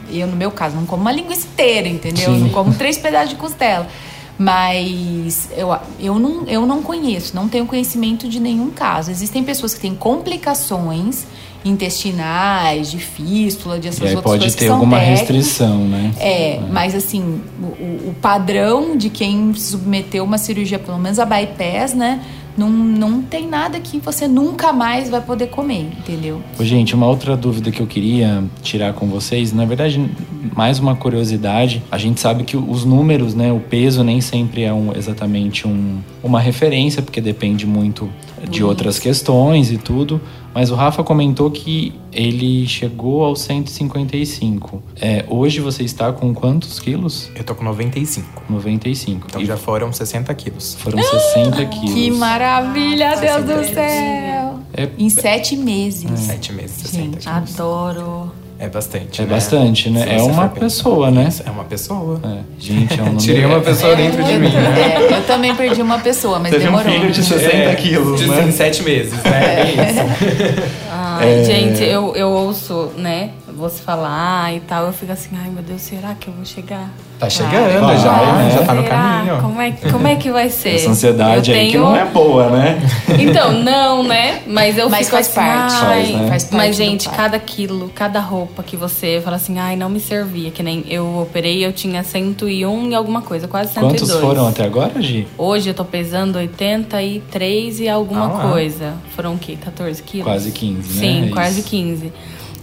Eu 0.10 0.26
no 0.26 0.36
meu 0.36 0.50
caso 0.50 0.76
não 0.76 0.86
como 0.86 1.02
uma 1.02 1.12
linguiça 1.12 1.46
inteira, 1.46 1.88
entendeu? 1.88 2.26
Sim. 2.26 2.34
Eu 2.34 2.40
não 2.40 2.50
como 2.50 2.74
três 2.74 2.98
pedaços 2.98 3.30
de 3.30 3.36
costela. 3.36 3.88
Mas 4.36 5.50
eu, 5.56 5.78
eu, 6.00 6.18
não, 6.18 6.48
eu 6.48 6.66
não 6.66 6.82
conheço, 6.82 7.36
não 7.36 7.48
tenho 7.48 7.66
conhecimento 7.66 8.28
de 8.28 8.40
nenhum 8.40 8.72
caso. 8.72 9.12
Existem 9.12 9.44
pessoas 9.44 9.74
que 9.76 9.82
têm 9.82 9.94
complicações 9.94 11.26
intestinais, 11.64 12.90
de 12.90 12.98
fístula, 12.98 13.80
de 13.80 13.88
essas 13.88 14.02
e 14.02 14.08
aí 14.08 14.16
outras 14.16 14.24
pode 14.24 14.42
coisas 14.42 14.60
ter 14.60 14.70
alguma 14.70 14.98
restrição, 14.98 15.80
né? 15.86 16.12
É, 16.20 16.56
é, 16.56 16.62
mas 16.72 16.96
assim, 16.96 17.42
o, 17.62 18.10
o, 18.10 18.16
padrão 18.22 18.96
de 18.96 19.10
quem 19.10 19.54
submeteu 19.54 20.24
uma 20.24 20.38
cirurgia, 20.38 20.80
pelo 20.80 20.98
menos 20.98 21.20
a 21.20 21.26
bypass, 21.26 21.94
né? 21.94 22.22
Não, 22.58 22.70
não 22.70 23.22
tem 23.22 23.48
nada 23.48 23.80
que 23.80 24.00
você 24.00 24.28
nunca 24.28 24.74
mais 24.74 25.10
vai 25.10 25.22
poder 25.22 25.48
comer, 25.48 25.92
entendeu? 25.98 26.42
Ô, 26.60 26.64
gente, 26.64 26.94
uma 26.94 27.08
outra 27.08 27.38
dúvida 27.38 27.72
que 27.72 27.80
eu 27.80 27.88
queria 27.88 28.44
tirar 28.62 28.94
com 28.94 29.08
vocês, 29.08 29.54
na 29.54 29.64
verdade, 29.64 30.10
mais 30.54 30.78
uma 30.78 30.94
curiosidade. 30.94 31.82
A 31.90 31.98
gente 31.98 32.20
sabe 32.20 32.44
que 32.44 32.58
os 32.58 32.84
números, 32.84 33.34
né, 33.34 33.52
o 33.54 33.62
peso 33.62 34.04
nem 34.04 34.20
sempre 34.20 34.64
é 34.64 34.74
um, 34.74 34.94
exatamente 34.94 35.66
um, 35.66 36.00
uma 36.22 36.42
referência, 36.42 37.02
porque 37.02 37.22
depende 37.22 37.66
muito 37.66 38.10
de 38.50 38.64
outras 38.64 39.00
questões 39.00 39.72
e 39.72 39.78
tudo. 39.78 40.22
Mas 40.54 40.72
o 40.72 40.76
Rafa 40.76 41.04
comentou 41.04 41.50
que 41.52 41.94
ele 42.12 42.68
chegou 42.68 43.24
aos 43.24 43.42
155. 43.42 44.82
É, 45.00 45.26
hoje 45.30 45.60
você 45.60 45.84
está 45.84 46.12
com 46.12 46.34
quantos 46.34 46.80
quilos? 46.80 47.30
Eu 47.36 47.44
tô 47.44 47.56
com 47.56 47.64
95. 47.64 48.44
95. 48.50 49.28
Então 49.28 49.42
e 49.42 49.46
já 49.46 49.58
foram 49.58 49.94
60 49.94 50.34
quilos. 50.34 50.76
Foram 50.76 51.02
60 51.02 51.66
quilos. 51.66 51.94
Que 51.94 52.12
maravilha, 52.12 53.16
Deus 53.16 53.44
do 53.44 53.74
céu! 53.74 54.60
É, 54.74 54.90
em 54.98 55.10
sete 55.10 55.56
meses. 55.56 56.12
É. 56.12 56.16
Sete 56.16 56.54
meses, 56.54 56.78
60 56.78 56.98
Gente, 56.98 57.18
quilos. 57.20 57.60
Adoro. 57.60 58.32
É 58.60 58.68
bastante. 58.68 59.22
É 59.22 59.26
né? 59.26 59.32
bastante, 59.32 59.90
né? 59.90 60.18
é 60.18 60.22
uma 60.22 60.50
pessoa, 60.50 61.10
né? 61.10 61.30
É 61.46 61.50
uma 61.50 61.64
pessoa. 61.64 62.20
É. 62.22 62.40
Gente, 62.60 63.00
é 63.00 63.04
um 63.04 63.06
número. 63.16 63.24
Tirei 63.24 63.46
uma 63.46 63.62
pessoa 63.62 63.94
é, 63.94 63.96
dentro 63.96 64.22
de 64.22 64.34
mim, 64.34 64.50
né? 64.50 64.98
É, 65.00 65.18
eu 65.18 65.24
também 65.24 65.56
perdi 65.56 65.82
uma 65.82 66.00
pessoa, 66.00 66.40
mas 66.40 66.52
Teve 66.52 66.66
demorou. 66.66 66.86
um 66.86 67.00
filho 67.00 67.12
de 67.12 67.24
60 67.24 67.76
quilos, 67.76 68.20
de 68.20 68.28
né? 68.28 68.44
Em 68.44 68.52
7 68.52 68.84
meses, 68.84 69.14
né? 69.24 69.62
É, 69.62 69.90
isso. 69.90 70.70
Ai, 70.92 71.44
gente, 71.46 71.84
eu, 71.84 72.14
eu 72.16 72.28
ouço, 72.30 72.92
né? 72.98 73.30
Você 73.60 73.84
falar 73.84 74.54
e 74.56 74.62
tal, 74.62 74.86
eu 74.86 74.94
fico 74.94 75.12
assim, 75.12 75.30
ai 75.38 75.50
meu 75.50 75.62
Deus, 75.62 75.82
será 75.82 76.16
que 76.16 76.30
eu 76.30 76.34
vou 76.34 76.46
chegar? 76.46 76.90
Tá 77.20 77.30
chegando 77.30 77.82
Vai, 77.86 77.98
já, 77.98 78.12
né? 78.34 78.52
já 78.52 78.66
tá 78.66 78.74
no 78.74 78.82
Será? 78.84 78.96
caminho. 78.96 79.42
Como 79.42 79.62
é, 79.62 79.72
como 79.92 80.08
é 80.08 80.16
que 80.16 80.32
vai 80.32 80.48
ser? 80.50 80.76
Essa 80.76 80.90
ansiedade 80.92 81.52
Eu 81.52 81.58
aí 81.58 81.70
que 81.72 81.78
não 81.78 81.94
é 81.94 82.06
boa, 82.06 82.50
né? 82.50 82.80
Então, 83.20 83.52
não, 83.52 84.04
né? 84.04 84.42
Mas 84.48 84.78
eu 84.78 84.90
Mas 84.90 85.00
fico 85.08 85.12
faz 85.18 85.28
assim, 85.28 85.36
parte. 85.36 85.74
ai, 85.76 86.06
Faz, 86.06 86.10
né? 86.22 86.28
Faz 86.30 86.44
parte 86.46 86.56
Mas, 86.56 86.76
gente, 86.78 87.10
cada 87.10 87.38
quilo, 87.38 87.92
cada 87.94 88.22
roupa 88.22 88.64
que 88.64 88.78
você 88.78 89.20
fala 89.22 89.36
assim, 89.36 89.60
ai, 89.60 89.76
não 89.76 89.90
me 89.90 90.00
servia. 90.00 90.50
Que 90.52 90.64
nem 90.64 90.86
eu 90.88 91.20
operei, 91.20 91.66
eu 91.66 91.74
tinha 91.74 92.02
101 92.04 92.92
e 92.92 92.96
alguma 92.96 93.22
coisa, 93.22 93.48
quase 93.50 93.74
102. 93.74 94.00
Quantos 94.02 94.22
foram 94.22 94.48
até 94.48 94.64
agora, 94.64 95.02
Gi? 95.02 95.28
Hoje 95.38 95.70
eu 95.70 95.74
tô 95.74 95.84
pesando 95.84 96.38
83 96.38 97.82
e 97.82 97.90
alguma 97.90 98.28
Ah 98.28 98.50
coisa. 98.50 98.94
Foram 99.16 99.34
o 99.34 99.38
quê? 99.38 99.58
14 99.62 100.02
quilos? 100.04 100.26
Quase 100.26 100.52
15, 100.52 100.78
né? 100.78 101.02
Sim, 101.02 101.28
É 101.28 101.34
quase 101.34 101.60
isso. 101.60 101.70
15. 101.70 102.14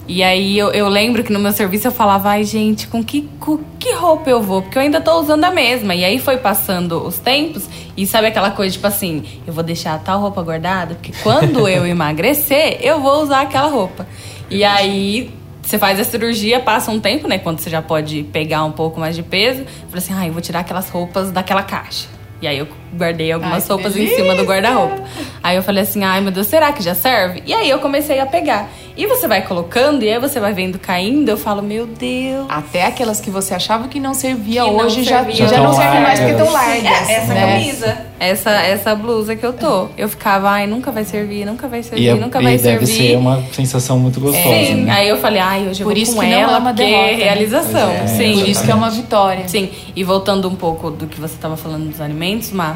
E 0.07 0.23
aí 0.23 0.57
eu, 0.57 0.71
eu 0.71 0.87
lembro 0.87 1.21
que 1.21 1.33
no 1.33 1.39
meu 1.39 1.51
serviço 1.51 1.87
eu 1.87 1.91
falava, 1.91 2.29
ai 2.29 2.43
gente, 2.45 2.87
com 2.87 3.03
que, 3.03 3.29
com 3.39 3.59
que 3.77 3.91
roupa 3.93 4.29
eu 4.29 4.41
vou? 4.41 4.61
Porque 4.61 4.77
eu 4.77 4.81
ainda 4.81 5.01
tô 5.01 5.19
usando 5.19 5.43
a 5.43 5.51
mesma. 5.51 5.93
E 5.93 6.05
aí 6.05 6.17
foi 6.17 6.37
passando 6.37 7.05
os 7.05 7.19
tempos 7.19 7.67
e 7.95 8.07
sabe 8.07 8.27
aquela 8.27 8.51
coisa, 8.51 8.73
tipo 8.73 8.87
assim, 8.87 9.23
eu 9.45 9.51
vou 9.51 9.63
deixar 9.63 9.99
tal 9.99 10.21
roupa 10.21 10.41
guardada, 10.41 10.95
porque 10.95 11.11
quando 11.21 11.67
eu 11.67 11.83
emagrecer, 11.87 12.77
eu 12.81 13.01
vou 13.01 13.21
usar 13.21 13.41
aquela 13.41 13.67
roupa. 13.67 14.07
E 14.49 14.63
aí 14.63 15.29
você 15.61 15.77
faz 15.77 15.99
a 15.99 16.05
cirurgia, 16.05 16.61
passa 16.61 16.89
um 16.89 16.99
tempo, 17.01 17.27
né? 17.27 17.37
Quando 17.37 17.59
você 17.59 17.69
já 17.69 17.81
pode 17.81 18.23
pegar 18.31 18.63
um 18.63 18.71
pouco 18.71 19.01
mais 19.01 19.13
de 19.13 19.23
peso. 19.23 19.65
Falei 19.89 19.97
assim, 19.97 20.13
ai, 20.13 20.29
eu 20.29 20.33
vou 20.33 20.41
tirar 20.41 20.61
aquelas 20.61 20.89
roupas 20.89 21.31
daquela 21.31 21.63
caixa. 21.63 22.07
E 22.41 22.47
aí 22.47 22.57
eu 22.57 22.67
guardei 22.95 23.31
algumas 23.31 23.55
Ai, 23.55 23.61
que 23.61 23.67
roupas 23.73 23.91
em 23.95 23.99
delícia! 23.99 24.17
cima 24.23 24.35
do 24.35 24.43
guarda-roupa. 24.43 25.01
Aí 25.43 25.55
eu 25.55 25.63
falei 25.63 25.83
assim, 25.83 26.03
ai 26.03 26.19
meu 26.21 26.31
Deus, 26.31 26.47
será 26.47 26.71
que 26.73 26.83
já 26.83 26.93
serve? 26.95 27.41
E 27.45 27.53
aí 27.53 27.69
eu 27.69 27.79
comecei 27.79 28.19
a 28.19 28.25
pegar. 28.25 28.69
E 28.95 29.05
você 29.05 29.27
vai 29.27 29.43
colocando, 29.45 30.01
e 30.03 30.09
aí 30.09 30.19
você 30.19 30.39
vai 30.39 30.53
vendo 30.53 30.79
caindo, 30.79 31.29
eu 31.29 31.37
falo, 31.37 31.61
meu 31.61 31.85
Deus. 31.85 32.47
Até 32.49 32.85
aquelas 32.87 33.21
que 33.21 33.29
você 33.29 33.53
achava 33.53 33.87
que 33.87 33.99
não 33.99 34.15
servia 34.15 34.63
Que 34.63 34.71
não 34.71 34.77
hoje 34.77 35.03
já, 35.03 35.17
servia. 35.23 35.47
já, 35.47 35.57
não 35.59 35.71
Já 35.71 35.73
serve 35.81 35.93
tão 35.93 36.01
mais 36.01 36.19
porque 36.19 36.31
estão 36.33 36.51
largas. 36.51 37.09
Essa 37.09 37.33
né? 37.33 37.41
camisa, 37.53 37.97
essa, 38.19 38.49
essa 38.49 38.95
blusa 38.95 39.35
que 39.35 39.45
eu 39.45 39.53
tô. 39.53 39.87
Eu 39.95 40.09
ficava, 40.09 40.49
ai, 40.49 40.65
nunca 40.65 40.91
vai 40.91 41.03
servir, 41.05 41.45
nunca 41.45 41.67
vai 41.67 41.83
servir, 41.83 42.05
E, 42.05 42.09
é- 42.09 42.15
nunca 42.15 42.39
e 42.39 42.43
vai 42.43 42.57
deve 42.57 42.85
servir. 42.87 43.09
ser 43.11 43.17
uma 43.17 43.43
sensação 43.53 43.99
muito 43.99 44.19
gostosa, 44.19 44.43
Sim, 44.65 44.85
né? 44.85 44.91
aí 44.91 45.07
eu 45.09 45.17
falei, 45.17 45.41
ai, 45.41 45.67
hoje 45.69 45.81
eu 45.81 45.87
Por 45.87 45.93
vou 45.93 46.01
isso 46.03 46.15
com 46.15 46.21
que 46.21 46.27
não 46.27 46.33
ela, 46.33 46.53
é 46.53 46.57
uma 46.57 46.73
porque 46.73 46.83
derrota, 46.83 47.11
né? 47.11 47.23
realização. 47.23 47.91
É, 47.91 48.07
sim. 48.07 48.33
Por 48.33 48.49
isso 48.49 48.63
que 48.65 48.71
é 48.71 48.75
uma 48.75 48.89
vitória. 48.89 49.47
Sim, 49.47 49.69
e 49.95 50.03
voltando 50.03 50.49
um 50.49 50.55
pouco 50.55 50.89
do 50.89 51.05
que 51.05 51.21
você 51.21 51.35
estava 51.35 51.55
falando 51.55 51.87
dos 51.87 52.01
alimentos, 52.01 52.51
Má, 52.51 52.75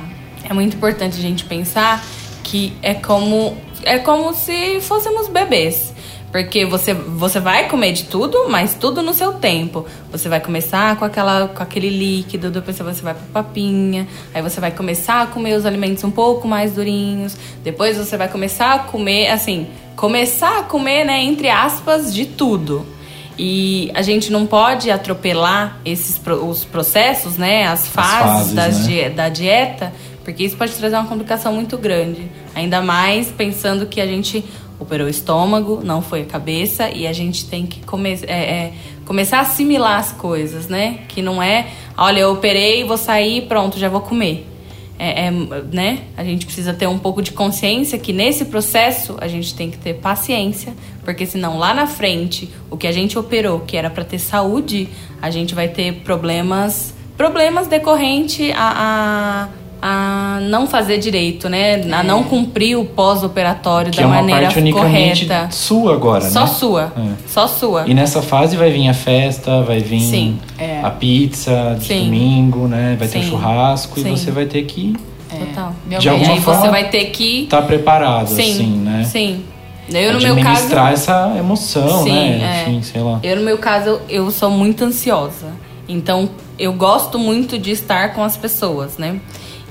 é 0.52 0.54
muito 0.54 0.76
importante 0.76 1.18
a 1.18 1.22
gente 1.22 1.46
pensar 1.46 2.04
que 2.44 2.74
é 2.82 2.94
como 2.94 3.56
é 3.84 3.98
como 3.98 4.34
se 4.34 4.82
fôssemos 4.82 5.30
bebês. 5.30 5.94
Porque 6.30 6.66
você, 6.66 6.94
você 6.94 7.42
vai 7.42 7.68
comer 7.68 7.92
de 7.92 8.04
tudo, 8.06 8.48
mas 8.50 8.74
tudo 8.74 9.02
no 9.02 9.14
seu 9.14 9.34
tempo. 9.34 9.86
Você 10.12 10.30
vai 10.30 10.40
começar 10.40 10.96
com, 10.96 11.04
aquela, 11.04 11.50
com 11.50 11.62
aquele 11.62 11.90
líquido, 11.90 12.50
depois 12.50 12.78
você 12.78 13.02
vai 13.02 13.14
pra 13.14 13.44
papinha, 13.44 14.08
aí 14.34 14.42
você 14.42 14.62
vai 14.62 14.72
começar 14.72 15.24
a 15.24 15.28
comer 15.28 15.56
os 15.56 15.66
alimentos 15.66 16.04
um 16.06 16.12
pouco 16.12 16.48
mais 16.48 16.74
durinhos, 16.74 17.36
depois 17.64 17.98
você 17.98 18.16
vai 18.16 18.30
começar 18.30 18.74
a 18.74 18.80
comer, 18.80 19.28
assim, 19.28 19.68
começar 19.98 20.60
a 20.60 20.64
comer, 20.64 21.04
né, 21.04 21.22
entre 21.22 21.50
aspas, 21.50 22.14
de 22.14 22.26
tudo. 22.26 22.86
E 23.38 23.92
a 23.94 24.02
gente 24.02 24.32
não 24.32 24.46
pode 24.46 24.92
atropelar 24.92 25.80
esses 25.84 26.20
os 26.44 26.64
processos, 26.64 27.38
né? 27.38 27.66
As 27.66 27.88
fases, 27.88 28.22
fases, 28.22 28.54
das 28.54 28.88
né? 28.88 29.10
da 29.10 29.30
dieta, 29.30 29.94
porque 30.24 30.44
isso 30.44 30.58
pode 30.58 30.74
trazer 30.74 30.96
uma 30.96 31.08
complicação 31.08 31.54
muito 31.54 31.78
grande. 31.78 32.30
Ainda 32.54 32.82
mais 32.82 33.28
pensando 33.32 33.86
que 33.86 34.00
a 34.00 34.06
gente 34.06 34.44
operou 34.80 35.08
o 35.08 35.10
estômago, 35.10 35.82
não 35.84 36.02
foi 36.02 36.24
a 36.24 36.26
cabeça, 36.26 36.90
e 36.90 37.06
a 37.06 37.14
gente 37.14 37.46
tem 37.46 37.66
que 37.66 37.82
come 37.82 38.20
é, 38.24 38.34
é, 38.34 38.74
começar 39.06 39.38
a 39.38 39.42
assimilar 39.42 40.00
as 40.00 40.12
coisas, 40.12 40.68
né? 40.68 41.02
Que 41.08 41.22
não 41.22 41.42
é, 41.42 41.68
olha, 41.98 42.22
eu 42.22 42.32
operei, 42.32 42.84
vou 42.84 42.98
sair, 42.98 43.44
pronto, 43.44 43.78
já 43.78 43.90
vou 43.90 44.02
comer. 44.02 44.48
É, 44.98 45.28
é, 45.28 45.32
né? 45.32 46.04
A 46.16 46.24
gente 46.24 46.46
precisa 46.46 46.74
ter 46.74 46.88
um 46.88 47.00
pouco 47.00 47.22
de 47.22 47.32
consciência 47.32 47.98
que 47.98 48.14
nesse 48.14 48.46
processo 48.46 49.16
a 49.20 49.28
gente 49.28 49.54
tem 49.56 49.72
que 49.72 49.78
ter 49.78 49.96
paciência, 49.96 50.74
porque 51.04 51.26
senão 51.26 51.58
lá 51.58 51.74
na 51.74 51.88
frente 51.88 52.50
o 52.70 52.78
que 52.78 52.86
a 52.86 52.92
gente 52.92 53.18
operou, 53.18 53.62
que 53.62 53.76
era 53.76 53.90
para 53.90 54.04
ter 54.04 54.20
saúde, 54.20 54.88
a 55.22 55.32
gente 55.32 55.56
vai 55.56 55.68
ter 55.68 56.02
problemas, 56.04 56.94
problemas 57.18 57.68
decorrente 57.68 58.52
a, 58.52 59.48
a, 59.48 59.61
a 59.82 60.40
não 60.44 60.68
fazer 60.68 61.00
direito, 61.00 61.50
né? 61.50 61.82
A 61.92 62.04
não 62.04 62.24
cumprir 62.24 62.78
o 62.78 62.86
pós-operatório 62.86 63.92
da 63.92 64.04
é 64.04 64.06
uma 64.06 64.16
maneira 64.18 64.42
parte 64.44 64.60
unicamente 64.60 65.26
correta. 65.26 65.48
sua 65.52 65.94
agora, 65.94 66.30
Só 66.30 66.42
né? 66.42 66.48
sua, 66.48 66.94
É. 66.96 67.02
só 67.28 67.48
sua. 67.48 67.86
E 67.88 67.94
nessa 67.94 68.22
fase 68.22 68.56
vai 68.56 68.70
vir 68.70 68.88
a 68.88 68.94
festa, 68.94 69.62
vai 69.64 69.80
vir 69.80 70.02
Sim. 70.02 70.40
É. 70.58 70.82
a 70.84 70.90
pizza 70.92 71.76
de 71.80 71.86
Sim. 71.88 72.06
domingo, 72.06 72.68
né? 72.68 72.96
Vai 73.00 73.08
ter 73.08 73.20
o 73.20 73.24
Sim. 73.24 73.30
churrasco 73.32 74.00
Sim. 74.00 74.14
e 74.14 74.18
você 74.18 74.30
vai 74.32 74.46
ter 74.46 74.64
que 74.64 74.96
Total. 75.32 75.74
Meu 75.88 75.98
De 75.98 76.08
e 76.08 76.10
alguma 76.10 76.34
aí 76.34 76.42
forma, 76.42 76.62
você 76.62 76.70
vai 76.70 76.90
ter 76.90 77.06
que 77.06 77.44
estar 77.44 77.62
preparado, 77.62 78.28
sim, 78.28 78.42
assim, 78.52 78.68
né? 78.68 79.04
sim. 79.06 79.44
Eu 79.90 80.14
no 80.14 80.20
meu 80.20 80.36
caso 80.36 80.50
Administrar 80.50 80.94
essa 80.94 81.34
emoção, 81.38 82.04
Sim, 82.04 82.12
né? 82.12 82.64
é. 82.66 82.70
Enfim, 82.70 82.82
sei 82.84 83.02
lá. 83.02 83.20
Eu, 83.24 83.38
no 83.38 83.42
meu 83.44 83.58
caso, 83.58 84.00
eu 84.10 84.30
sou 84.32 84.50
muito 84.50 84.84
ansiosa. 84.84 85.48
Então, 85.88 86.30
eu 86.60 86.72
gosto 86.74 87.18
muito 87.20 87.58
de 87.58 87.72
estar 87.72 88.14
com 88.14 88.24
as 88.24 88.38
pessoas, 88.38 88.98
né? 88.98 89.20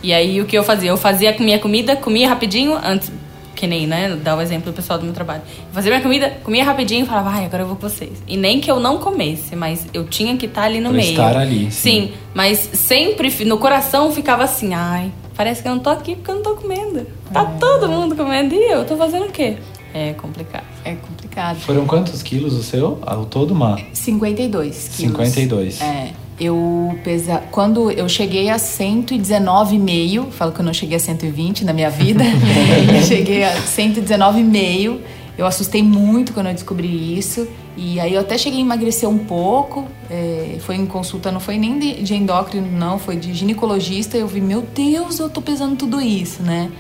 E 0.03 0.13
aí, 0.13 0.41
o 0.41 0.47
que 0.47 0.57
eu 0.57 0.63
fazia? 0.65 0.91
Eu 0.91 0.97
fazia 0.97 1.37
minha 1.39 1.59
comida, 1.59 1.97
comia 1.97 2.29
rapidinho, 2.29 2.79
antes... 2.83 3.11
Que 3.55 3.67
nem, 3.67 3.87
né? 3.87 4.17
Dar 4.25 4.39
o 4.39 4.41
exemplo 4.41 4.73
do 4.73 4.75
pessoal 4.75 4.99
do 4.99 5.05
meu 5.05 5.13
trabalho. 5.13 5.43
Eu 5.69 5.75
fazia 5.75 5.91
minha 5.91 6.03
comida, 6.03 6.31
comia 6.43 6.65
rapidinho 6.65 7.05
e 7.05 7.07
falava, 7.07 7.29
ai, 7.29 7.45
agora 7.45 7.63
eu 7.63 7.67
vou 7.67 7.77
com 7.77 7.87
vocês. 7.87 8.13
E 8.27 8.35
nem 8.35 8.59
que 8.59 8.71
eu 8.71 8.81
não 8.81 8.97
comesse, 8.97 9.55
mas 9.55 9.87
eu 9.93 10.05
tinha 10.05 10.35
que 10.39 10.47
estar 10.47 10.63
ali 10.63 10.79
no 10.81 10.89
Pra 10.89 10.97
meio. 10.97 11.11
estar 11.11 11.37
ali, 11.37 11.71
sim. 11.71 12.09
Sim, 12.09 12.13
mas 12.33 12.57
sempre 12.73 13.45
no 13.45 13.59
coração 13.59 14.11
ficava 14.13 14.45
assim, 14.45 14.73
ai, 14.73 15.13
parece 15.37 15.61
que 15.61 15.69
eu 15.69 15.73
não 15.73 15.79
tô 15.81 15.91
aqui 15.91 16.15
porque 16.17 16.31
eu 16.31 16.37
não 16.37 16.43
tô 16.43 16.55
comendo. 16.55 17.07
Tá 17.31 17.43
É. 17.43 17.59
todo 17.59 17.87
mundo 17.87 18.17
comendo 18.17 18.55
e 18.55 18.73
eu 18.73 18.83
tô 18.87 18.97
fazendo 18.97 19.27
o 19.27 19.31
quê? 19.31 19.59
É 19.93 20.15
complicado. 20.15 20.65
É 20.83 20.95
complicado. 20.95 21.61
Foram 21.61 21.85
quantos 21.87 22.23
quilos 22.23 22.55
o 22.55 22.63
seu? 22.63 22.99
Ao 23.03 23.27
todo, 23.27 23.55
Má? 23.55 23.77
52 23.93 24.89
quilos. 24.97 25.13
52. 25.13 25.81
É. 25.83 26.13
Eu 26.41 26.99
pesa... 27.05 27.43
Quando 27.51 27.91
eu 27.91 28.09
cheguei 28.09 28.49
a 28.49 28.57
119,5, 28.57 30.31
falo 30.31 30.53
que 30.53 30.61
eu 30.61 30.65
não 30.65 30.73
cheguei 30.73 30.97
a 30.97 31.01
120 31.01 31.65
na 31.65 31.73
minha 31.73 31.91
vida, 31.91 32.25
cheguei 33.07 33.45
a 33.45 33.55
119,5. 33.63 34.99
Eu 35.37 35.47
assustei 35.47 35.83
muito 35.83 36.33
quando 36.33 36.47
eu 36.47 36.55
descobri 36.55 37.19
isso. 37.19 37.47
E 37.77 38.01
aí 38.01 38.15
eu 38.15 38.21
até 38.21 38.37
cheguei 38.37 38.59
a 38.59 38.63
emagrecer 38.63 39.09
um 39.09 39.19
pouco. 39.19 39.87
é, 40.11 40.57
foi 40.61 40.77
em 40.77 40.87
consulta, 40.87 41.31
não 41.31 41.41
foi 41.41 41.59
nem 41.59 41.79
de, 41.79 42.03
de 42.03 42.15
endócrino, 42.15 42.71
não, 42.71 42.99
foi 42.99 43.17
de 43.17 43.33
ginecologista. 43.33 44.17
Eu 44.17 44.27
vi, 44.27 44.41
meu 44.41 44.63
Deus, 44.63 45.19
eu 45.19 45.31
tô 45.31 45.41
pesando 45.41 45.77
tudo 45.77 46.01
isso, 46.01 46.43
né? 46.43 46.71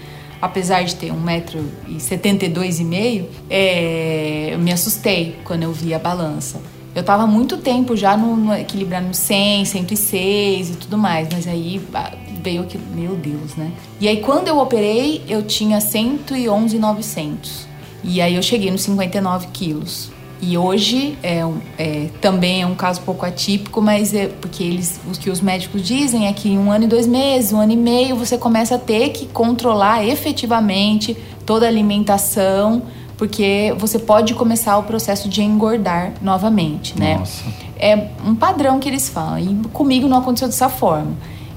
apesar 0.40 0.84
de 0.84 0.96
ter 0.96 1.12
1,72m, 1.12 3.26
é, 3.48 4.48
eu 4.52 4.58
me 4.58 4.72
assustei 4.72 5.36
quando 5.44 5.64
eu 5.64 5.72
vi 5.72 5.92
a 5.92 5.98
balança. 5.98 6.62
Eu 6.94 7.02
tava 7.04 7.26
muito 7.26 7.56
tempo 7.56 7.96
já 7.96 8.16
no, 8.16 8.36
no 8.36 8.54
equilibrando 8.54 9.08
no 9.08 9.14
100, 9.14 9.64
106 9.64 10.70
e 10.70 10.72
tudo 10.74 10.98
mais, 10.98 11.28
mas 11.30 11.46
aí 11.46 11.80
ah, 11.94 12.12
veio 12.42 12.62
aquilo, 12.62 12.84
meu 12.94 13.14
Deus, 13.14 13.54
né? 13.54 13.70
E 14.00 14.08
aí 14.08 14.20
quando 14.20 14.48
eu 14.48 14.58
operei, 14.58 15.22
eu 15.28 15.42
tinha 15.42 15.80
111,900. 15.80 17.68
E 18.02 18.20
aí 18.20 18.34
eu 18.34 18.42
cheguei 18.42 18.70
nos 18.70 18.82
59 18.82 19.48
quilos. 19.52 20.10
E 20.42 20.56
hoje 20.56 21.18
é, 21.22 21.42
é, 21.76 22.08
também 22.20 22.62
é 22.62 22.66
um 22.66 22.74
caso 22.74 23.02
pouco 23.02 23.26
atípico, 23.26 23.82
mas 23.82 24.14
é 24.14 24.26
porque 24.26 24.62
eles, 24.62 24.98
o 25.06 25.10
que 25.10 25.28
os 25.28 25.40
médicos 25.40 25.82
dizem 25.82 26.28
é 26.28 26.32
que 26.32 26.48
em 26.48 26.58
um 26.58 26.72
ano 26.72 26.84
e 26.84 26.88
dois 26.88 27.06
meses, 27.06 27.52
um 27.52 27.60
ano 27.60 27.72
e 27.72 27.76
meio, 27.76 28.16
você 28.16 28.38
começa 28.38 28.76
a 28.76 28.78
ter 28.78 29.10
que 29.10 29.26
controlar 29.26 30.02
efetivamente 30.02 31.14
toda 31.44 31.66
a 31.66 31.68
alimentação, 31.68 32.82
porque 33.20 33.74
você 33.76 33.98
pode 33.98 34.32
começar 34.32 34.78
o 34.78 34.84
processo 34.84 35.28
de 35.28 35.42
engordar 35.42 36.14
novamente, 36.22 36.98
né? 36.98 37.18
Nossa. 37.18 37.44
É 37.78 38.08
um 38.24 38.34
padrão 38.34 38.80
que 38.80 38.88
eles 38.88 39.10
falam. 39.10 39.38
E 39.38 39.68
comigo 39.74 40.08
não 40.08 40.16
aconteceu 40.16 40.48
dessa 40.48 40.70
forma. 40.70 41.12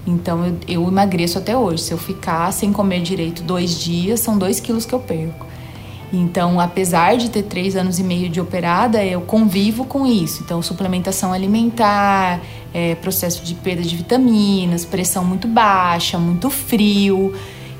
Então 0.05 0.45
eu, 0.45 0.57
eu 0.67 0.87
emagreço 0.89 1.37
até 1.37 1.57
hoje. 1.57 1.83
Se 1.83 1.93
eu 1.93 1.97
ficar 1.97 2.51
sem 2.51 2.73
comer 2.73 3.01
direito 3.01 3.41
dois 3.43 3.79
dias, 3.79 4.19
são 4.19 4.37
dois 4.37 4.59
quilos 4.59 4.85
que 4.85 4.91
eu 4.91 4.99
perco. 4.99 5.47
Então, 6.11 6.59
apesar 6.59 7.15
de 7.15 7.29
ter 7.29 7.43
três 7.43 7.77
anos 7.77 7.97
e 7.97 8.03
meio 8.03 8.27
de 8.27 8.41
operada, 8.41 9.01
eu 9.05 9.21
convivo 9.21 9.85
com 9.85 10.05
isso. 10.05 10.43
Então, 10.43 10.61
suplementação 10.61 11.31
alimentar, 11.31 12.41
é, 12.73 12.93
processo 12.95 13.41
de 13.41 13.55
perda 13.55 13.83
de 13.83 13.95
vitaminas, 13.95 14.83
pressão 14.83 15.23
muito 15.23 15.47
baixa, 15.47 16.19
muito 16.19 16.49
frio. 16.49 17.33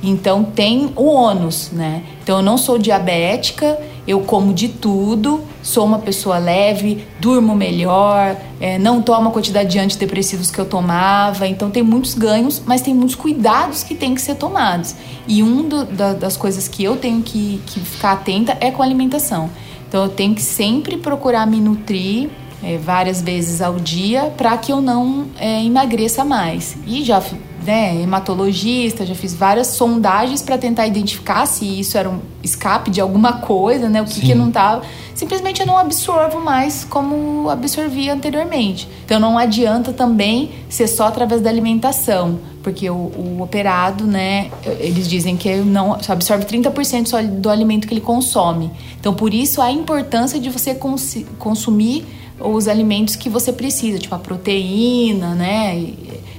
Então, 0.04 0.44
tem 0.44 0.92
o 0.96 1.06
ônus, 1.06 1.72
né? 1.72 2.04
Então, 2.22 2.38
eu 2.38 2.44
não 2.44 2.58
sou 2.58 2.78
diabética, 2.78 3.80
eu 4.06 4.20
como 4.20 4.54
de 4.54 4.68
tudo, 4.68 5.42
sou 5.62 5.86
uma 5.86 6.00
pessoa 6.00 6.38
leve, 6.38 7.06
durmo 7.22 7.56
melhor, 7.56 8.36
é, 8.60 8.78
não 8.78 9.02
tomo 9.02 9.30
a 9.30 9.32
quantidade 9.32 9.70
de 9.70 9.80
antidepressivos 9.80 10.52
que 10.52 10.60
eu 10.60 10.66
tomava. 10.66 11.48
Então, 11.48 11.70
tem 11.72 11.82
muitos 11.82 12.14
ganhos, 12.14 12.62
mas 12.66 12.82
tem 12.82 12.94
muitos 12.94 13.16
cuidados 13.16 13.82
que 13.82 13.96
têm 13.96 14.14
que 14.14 14.22
ser 14.22 14.36
tomados. 14.36 14.94
E 15.26 15.42
um 15.42 15.68
do- 15.70 15.86
da- 15.86 16.14
das 16.14 16.36
coisas 16.36 16.68
que 16.68 16.84
eu 16.84 16.98
tenho 16.98 17.22
que, 17.22 17.62
que 17.66 17.80
ficar 17.80 18.12
atenta 18.12 18.58
é 18.60 18.70
com 18.72 18.82
a 18.82 18.86
alimentação. 18.86 19.50
Então 19.88 20.04
eu 20.04 20.10
tenho 20.10 20.34
que 20.34 20.42
sempre 20.42 20.98
procurar 20.98 21.46
me 21.46 21.62
nutrir 21.62 22.28
é, 22.64 22.78
várias 22.78 23.22
vezes 23.22 23.62
ao 23.62 23.76
dia 23.76 24.34
para 24.36 24.58
que 24.58 24.72
eu 24.72 24.82
não 24.82 25.28
é, 25.38 25.64
emagreça 25.64 26.26
mais. 26.26 26.76
E 26.88 27.04
já 27.04 27.22
né, 27.64 28.02
hematologista, 28.02 29.06
já 29.06 29.16
fiz 29.16 29.34
várias 29.34 29.68
sondagens 29.68 30.42
para 30.42 30.58
tentar 30.58 30.86
identificar 30.88 31.46
se 31.46 31.80
isso 31.80 31.98
era 31.98 32.10
um 32.10 32.20
escape 32.44 32.92
de 32.92 33.00
alguma 33.02 33.34
coisa, 33.34 33.90
né, 33.90 34.02
o 34.02 34.06
que, 34.06 34.22
que 34.22 34.36
não 34.36 34.50
estava. 34.50 34.84
Simplesmente 35.16 35.62
eu 35.62 35.68
não 35.68 35.78
absorvo 35.78 36.40
mais 36.40 36.84
como 36.84 37.50
absorvia 37.50 38.14
anteriormente. 38.14 38.88
Então 39.06 39.20
não 39.20 39.38
adianta 39.38 39.94
também 39.94 40.52
ser 40.70 40.88
só 40.88 41.08
através 41.08 41.42
da 41.42 41.50
alimentação, 41.50 42.40
porque 42.62 42.90
o, 42.90 42.94
o 42.96 43.42
operado, 43.42 44.06
né, 44.06 44.52
eles 44.80 45.08
dizem 45.08 45.38
que 45.38 45.56
não 45.58 46.02
só 46.02 46.14
absorve 46.14 46.46
30% 46.46 47.08
só 47.08 47.22
do 47.22 47.50
alimento 47.50 47.88
que 47.88 47.94
ele 47.94 48.02
consome. 48.02 48.72
Então 49.00 49.14
por 49.14 49.34
isso 49.34 49.62
a 49.62 49.72
importância 49.72 50.40
de 50.40 50.50
você 50.50 50.74
cons 50.76 51.18
consumir 51.38 52.06
os 52.40 52.68
alimentos 52.68 53.16
que 53.16 53.30
você 53.30 53.54
precisa, 53.54 54.00
tipo 54.00 54.14
a 54.16 54.20
proteína, 54.20 55.34
né? 55.36 55.94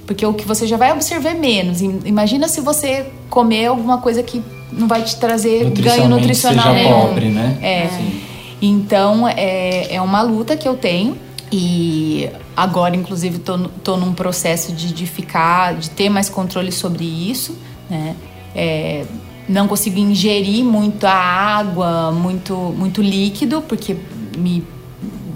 Porque 0.06 0.24
o 0.24 0.34
que 0.34 0.46
você 0.46 0.66
já 0.66 0.76
vai 0.76 0.90
absorver 0.90 1.34
menos. 1.34 1.80
Imagina 1.80 2.46
se 2.48 2.60
você 2.60 3.06
comer 3.30 3.66
alguma 3.66 3.98
coisa 3.98 4.22
que 4.22 4.42
não 4.70 4.86
vai 4.86 5.02
te 5.02 5.16
trazer 5.16 5.70
ganho 5.70 6.08
nutricional. 6.08 6.74
Seja 6.74 6.88
pobre, 6.88 7.28
né? 7.28 7.58
É. 7.62 7.88
Sim. 7.88 8.20
Então 8.60 9.28
é, 9.28 9.94
é 9.94 10.00
uma 10.00 10.22
luta 10.22 10.56
que 10.56 10.68
eu 10.68 10.76
tenho. 10.76 11.16
E 11.52 12.28
agora, 12.56 12.96
inclusive, 12.96 13.38
tô, 13.38 13.58
tô 13.82 13.96
num 13.96 14.12
processo 14.12 14.72
de, 14.72 14.92
de 14.92 15.06
ficar, 15.06 15.74
de 15.74 15.90
ter 15.90 16.08
mais 16.08 16.28
controle 16.28 16.72
sobre 16.72 17.04
isso, 17.04 17.56
né? 17.88 18.16
É, 18.54 19.04
não 19.48 19.68
consigo 19.68 19.98
ingerir 19.98 20.64
muita 20.64 21.10
água, 21.10 22.10
muito, 22.10 22.54
muito 22.54 23.02
líquido, 23.02 23.62
porque 23.62 23.96
me 24.36 24.64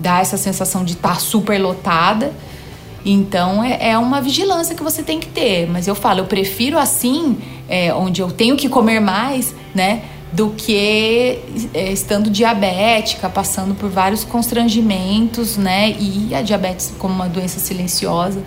dá 0.00 0.20
essa 0.20 0.36
sensação 0.36 0.84
de 0.84 0.94
estar 0.94 1.10
tá 1.10 1.14
super 1.16 1.58
lotada. 1.60 2.32
Então 3.04 3.62
é, 3.62 3.90
é, 3.90 3.98
uma 3.98 4.20
vigilância 4.20 4.74
que 4.74 4.82
você 4.82 5.02
tem 5.02 5.18
que 5.18 5.28
ter. 5.28 5.68
Mas 5.68 5.86
eu 5.86 5.94
falo, 5.94 6.20
eu 6.20 6.26
prefiro 6.26 6.78
assim, 6.78 7.38
é, 7.68 7.92
onde 7.94 8.20
eu 8.20 8.30
tenho 8.30 8.56
que 8.56 8.68
comer 8.68 9.00
mais, 9.00 9.54
né? 9.74 10.02
Do 10.32 10.50
que 10.50 11.38
é, 11.72 11.92
estando 11.92 12.30
diabética, 12.30 13.28
passando 13.28 13.74
por 13.74 13.88
vários 13.88 14.24
constrangimentos, 14.24 15.56
né? 15.56 15.90
E 15.98 16.34
a 16.34 16.42
diabetes 16.42 16.92
como 16.98 17.14
uma 17.14 17.28
doença 17.28 17.58
silenciosa 17.58 18.42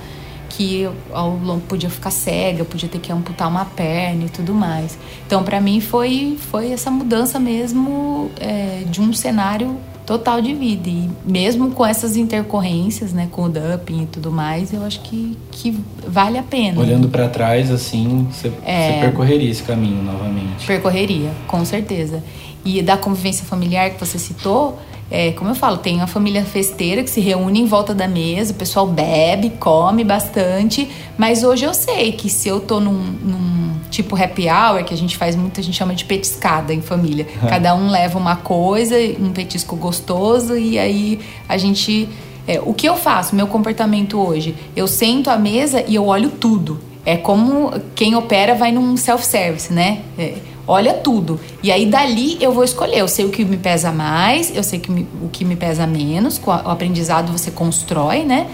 que 0.49 0.88
ao 1.14 1.38
longo 1.38 1.62
podia 1.62 1.89
ficar 1.89 2.12
cega, 2.12 2.66
podia 2.66 2.89
ter 2.89 2.99
que 2.99 3.12
amputar 3.12 3.47
uma 3.47 3.66
perna 3.66 4.26
e 4.26 4.30
tudo 4.30 4.54
mais. 4.54 4.97
Então, 5.26 5.43
para 5.43 5.62
mim 5.62 5.80
foi 5.80 6.38
foi 6.52 6.72
essa 6.72 6.91
mudança 6.91 7.39
mesmo 7.39 8.30
é, 8.39 8.84
de 8.86 9.02
um 9.02 9.14
cenário 9.14 9.78
total 10.06 10.41
de 10.41 10.54
vida. 10.54 10.89
E 10.89 11.10
mesmo 11.26 11.72
com 11.72 11.86
essas 11.86 12.16
intercorrências, 12.16 13.14
né, 13.14 13.28
com 13.32 13.43
o 13.43 13.49
dumping 13.49 14.04
e 14.04 14.06
tudo 14.06 14.32
mais, 14.32 14.74
eu 14.74 14.84
acho 14.84 15.02
que, 15.02 15.38
que 15.52 15.78
vale 16.08 16.38
a 16.38 16.43
pena. 16.43 16.80
Olhando 16.80 17.10
para 17.10 17.28
trás, 17.30 17.72
assim, 17.72 18.28
você, 18.32 18.52
é, 18.66 18.99
percorreria 19.02 19.49
esse 19.49 19.64
caminho 19.64 20.02
novamente? 20.04 20.66
Percorreria, 20.66 21.32
com 21.47 21.64
certeza. 21.66 22.24
E 22.64 22.82
da 22.82 22.97
convivência 22.97 23.45
familiar 23.45 23.91
que 23.91 23.99
você 23.99 24.20
citou, 24.20 24.78
é, 25.12 25.34
como 25.34 25.49
eu 25.49 25.56
falo, 25.56 25.78
tem 25.78 25.97
uma 25.97 26.08
família 26.08 26.45
festeira 26.45 27.04
que 27.04 27.10
se 27.10 27.20
reúne 27.20 27.60
em 27.60 27.66
volta 27.66 27.93
da 27.93 28.08
mesa, 28.08 28.54
o 28.54 28.56
pessoal 28.56 28.88
bebe, 28.88 29.49
come 29.60 30.06
bastante, 30.06 30.89
mas 31.18 31.43
hoje 31.43 31.66
eu 31.66 31.74
sei 31.74 32.14
que 32.14 32.30
se 32.30 32.47
eu 32.47 32.62
tô 32.62 32.80
num, 32.80 32.93
num 32.93 33.70
tipo 33.91 34.15
happy 34.15 34.47
hour, 34.49 34.83
que 34.83 34.93
a 34.93 34.97
gente 34.97 35.17
faz 35.17 35.35
muito, 35.35 35.59
a 35.59 35.63
gente 35.63 35.77
chama 35.77 35.93
de 35.93 36.05
petiscada 36.05 36.73
em 36.73 36.81
família. 36.81 37.27
Cada 37.47 37.75
um 37.75 37.91
leva 37.91 38.17
uma 38.17 38.37
coisa, 38.37 38.95
um 39.19 39.31
petisco 39.31 39.75
gostoso, 39.75 40.57
e 40.57 40.79
aí 40.79 41.19
a 41.47 41.57
gente. 41.57 42.09
É, 42.47 42.59
o 42.59 42.73
que 42.73 42.89
eu 42.89 42.95
faço, 42.95 43.35
meu 43.35 43.45
comportamento 43.45 44.17
hoje? 44.19 44.55
Eu 44.75 44.87
sento 44.87 45.29
à 45.29 45.37
mesa 45.37 45.85
e 45.87 45.93
eu 45.93 46.07
olho 46.07 46.31
tudo. 46.31 46.79
É 47.05 47.15
como 47.15 47.71
quem 47.93 48.15
opera 48.15 48.55
vai 48.55 48.71
num 48.71 48.97
self-service, 48.97 49.71
né? 49.71 50.01
É, 50.17 50.35
olha 50.67 50.93
tudo. 50.93 51.39
E 51.61 51.71
aí 51.71 51.85
dali 51.85 52.37
eu 52.41 52.51
vou 52.51 52.63
escolher. 52.63 52.97
Eu 52.97 53.07
sei 53.07 53.25
o 53.25 53.29
que 53.29 53.45
me 53.45 53.57
pesa 53.57 53.91
mais, 53.91 54.55
eu 54.55 54.63
sei 54.63 54.79
que 54.79 54.91
me, 54.91 55.07
o 55.21 55.29
que 55.29 55.45
me 55.45 55.55
pesa 55.55 55.85
menos. 55.85 56.41
O 56.43 56.51
aprendizado 56.51 57.31
você 57.31 57.51
constrói, 57.51 58.23
né? 58.23 58.47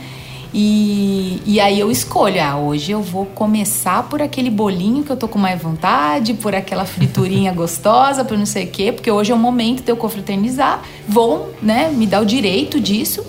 E, 0.54 1.42
e 1.46 1.60
aí 1.60 1.80
eu 1.80 1.92
escolho, 1.92 2.42
ah, 2.42 2.58
hoje 2.58 2.92
eu 2.92 3.02
vou 3.02 3.26
começar 3.26 4.04
por 4.04 4.22
aquele 4.22 4.50
bolinho 4.50 5.04
que 5.04 5.12
eu 5.12 5.18
tô 5.18 5.28
com 5.28 5.38
mais 5.38 5.62
vontade, 5.62 6.34
por 6.34 6.56
aquela 6.56 6.86
friturinha 6.86 7.52
gostosa, 7.54 8.24
por 8.24 8.38
não 8.38 8.46
sei 8.46 8.66
o 8.66 8.68
quê, 8.68 8.92
porque 8.92 9.12
hoje 9.12 9.32
é 9.32 9.36
o 9.36 9.38
momento 9.38 9.84
de 9.84 9.92
eu 9.92 9.98
confraternizar. 9.98 10.82
Vou, 11.08 11.54
né, 11.62 11.90
me 11.90 12.08
dar 12.08 12.22
o 12.22 12.26
direito 12.26 12.80
disso 12.80 13.24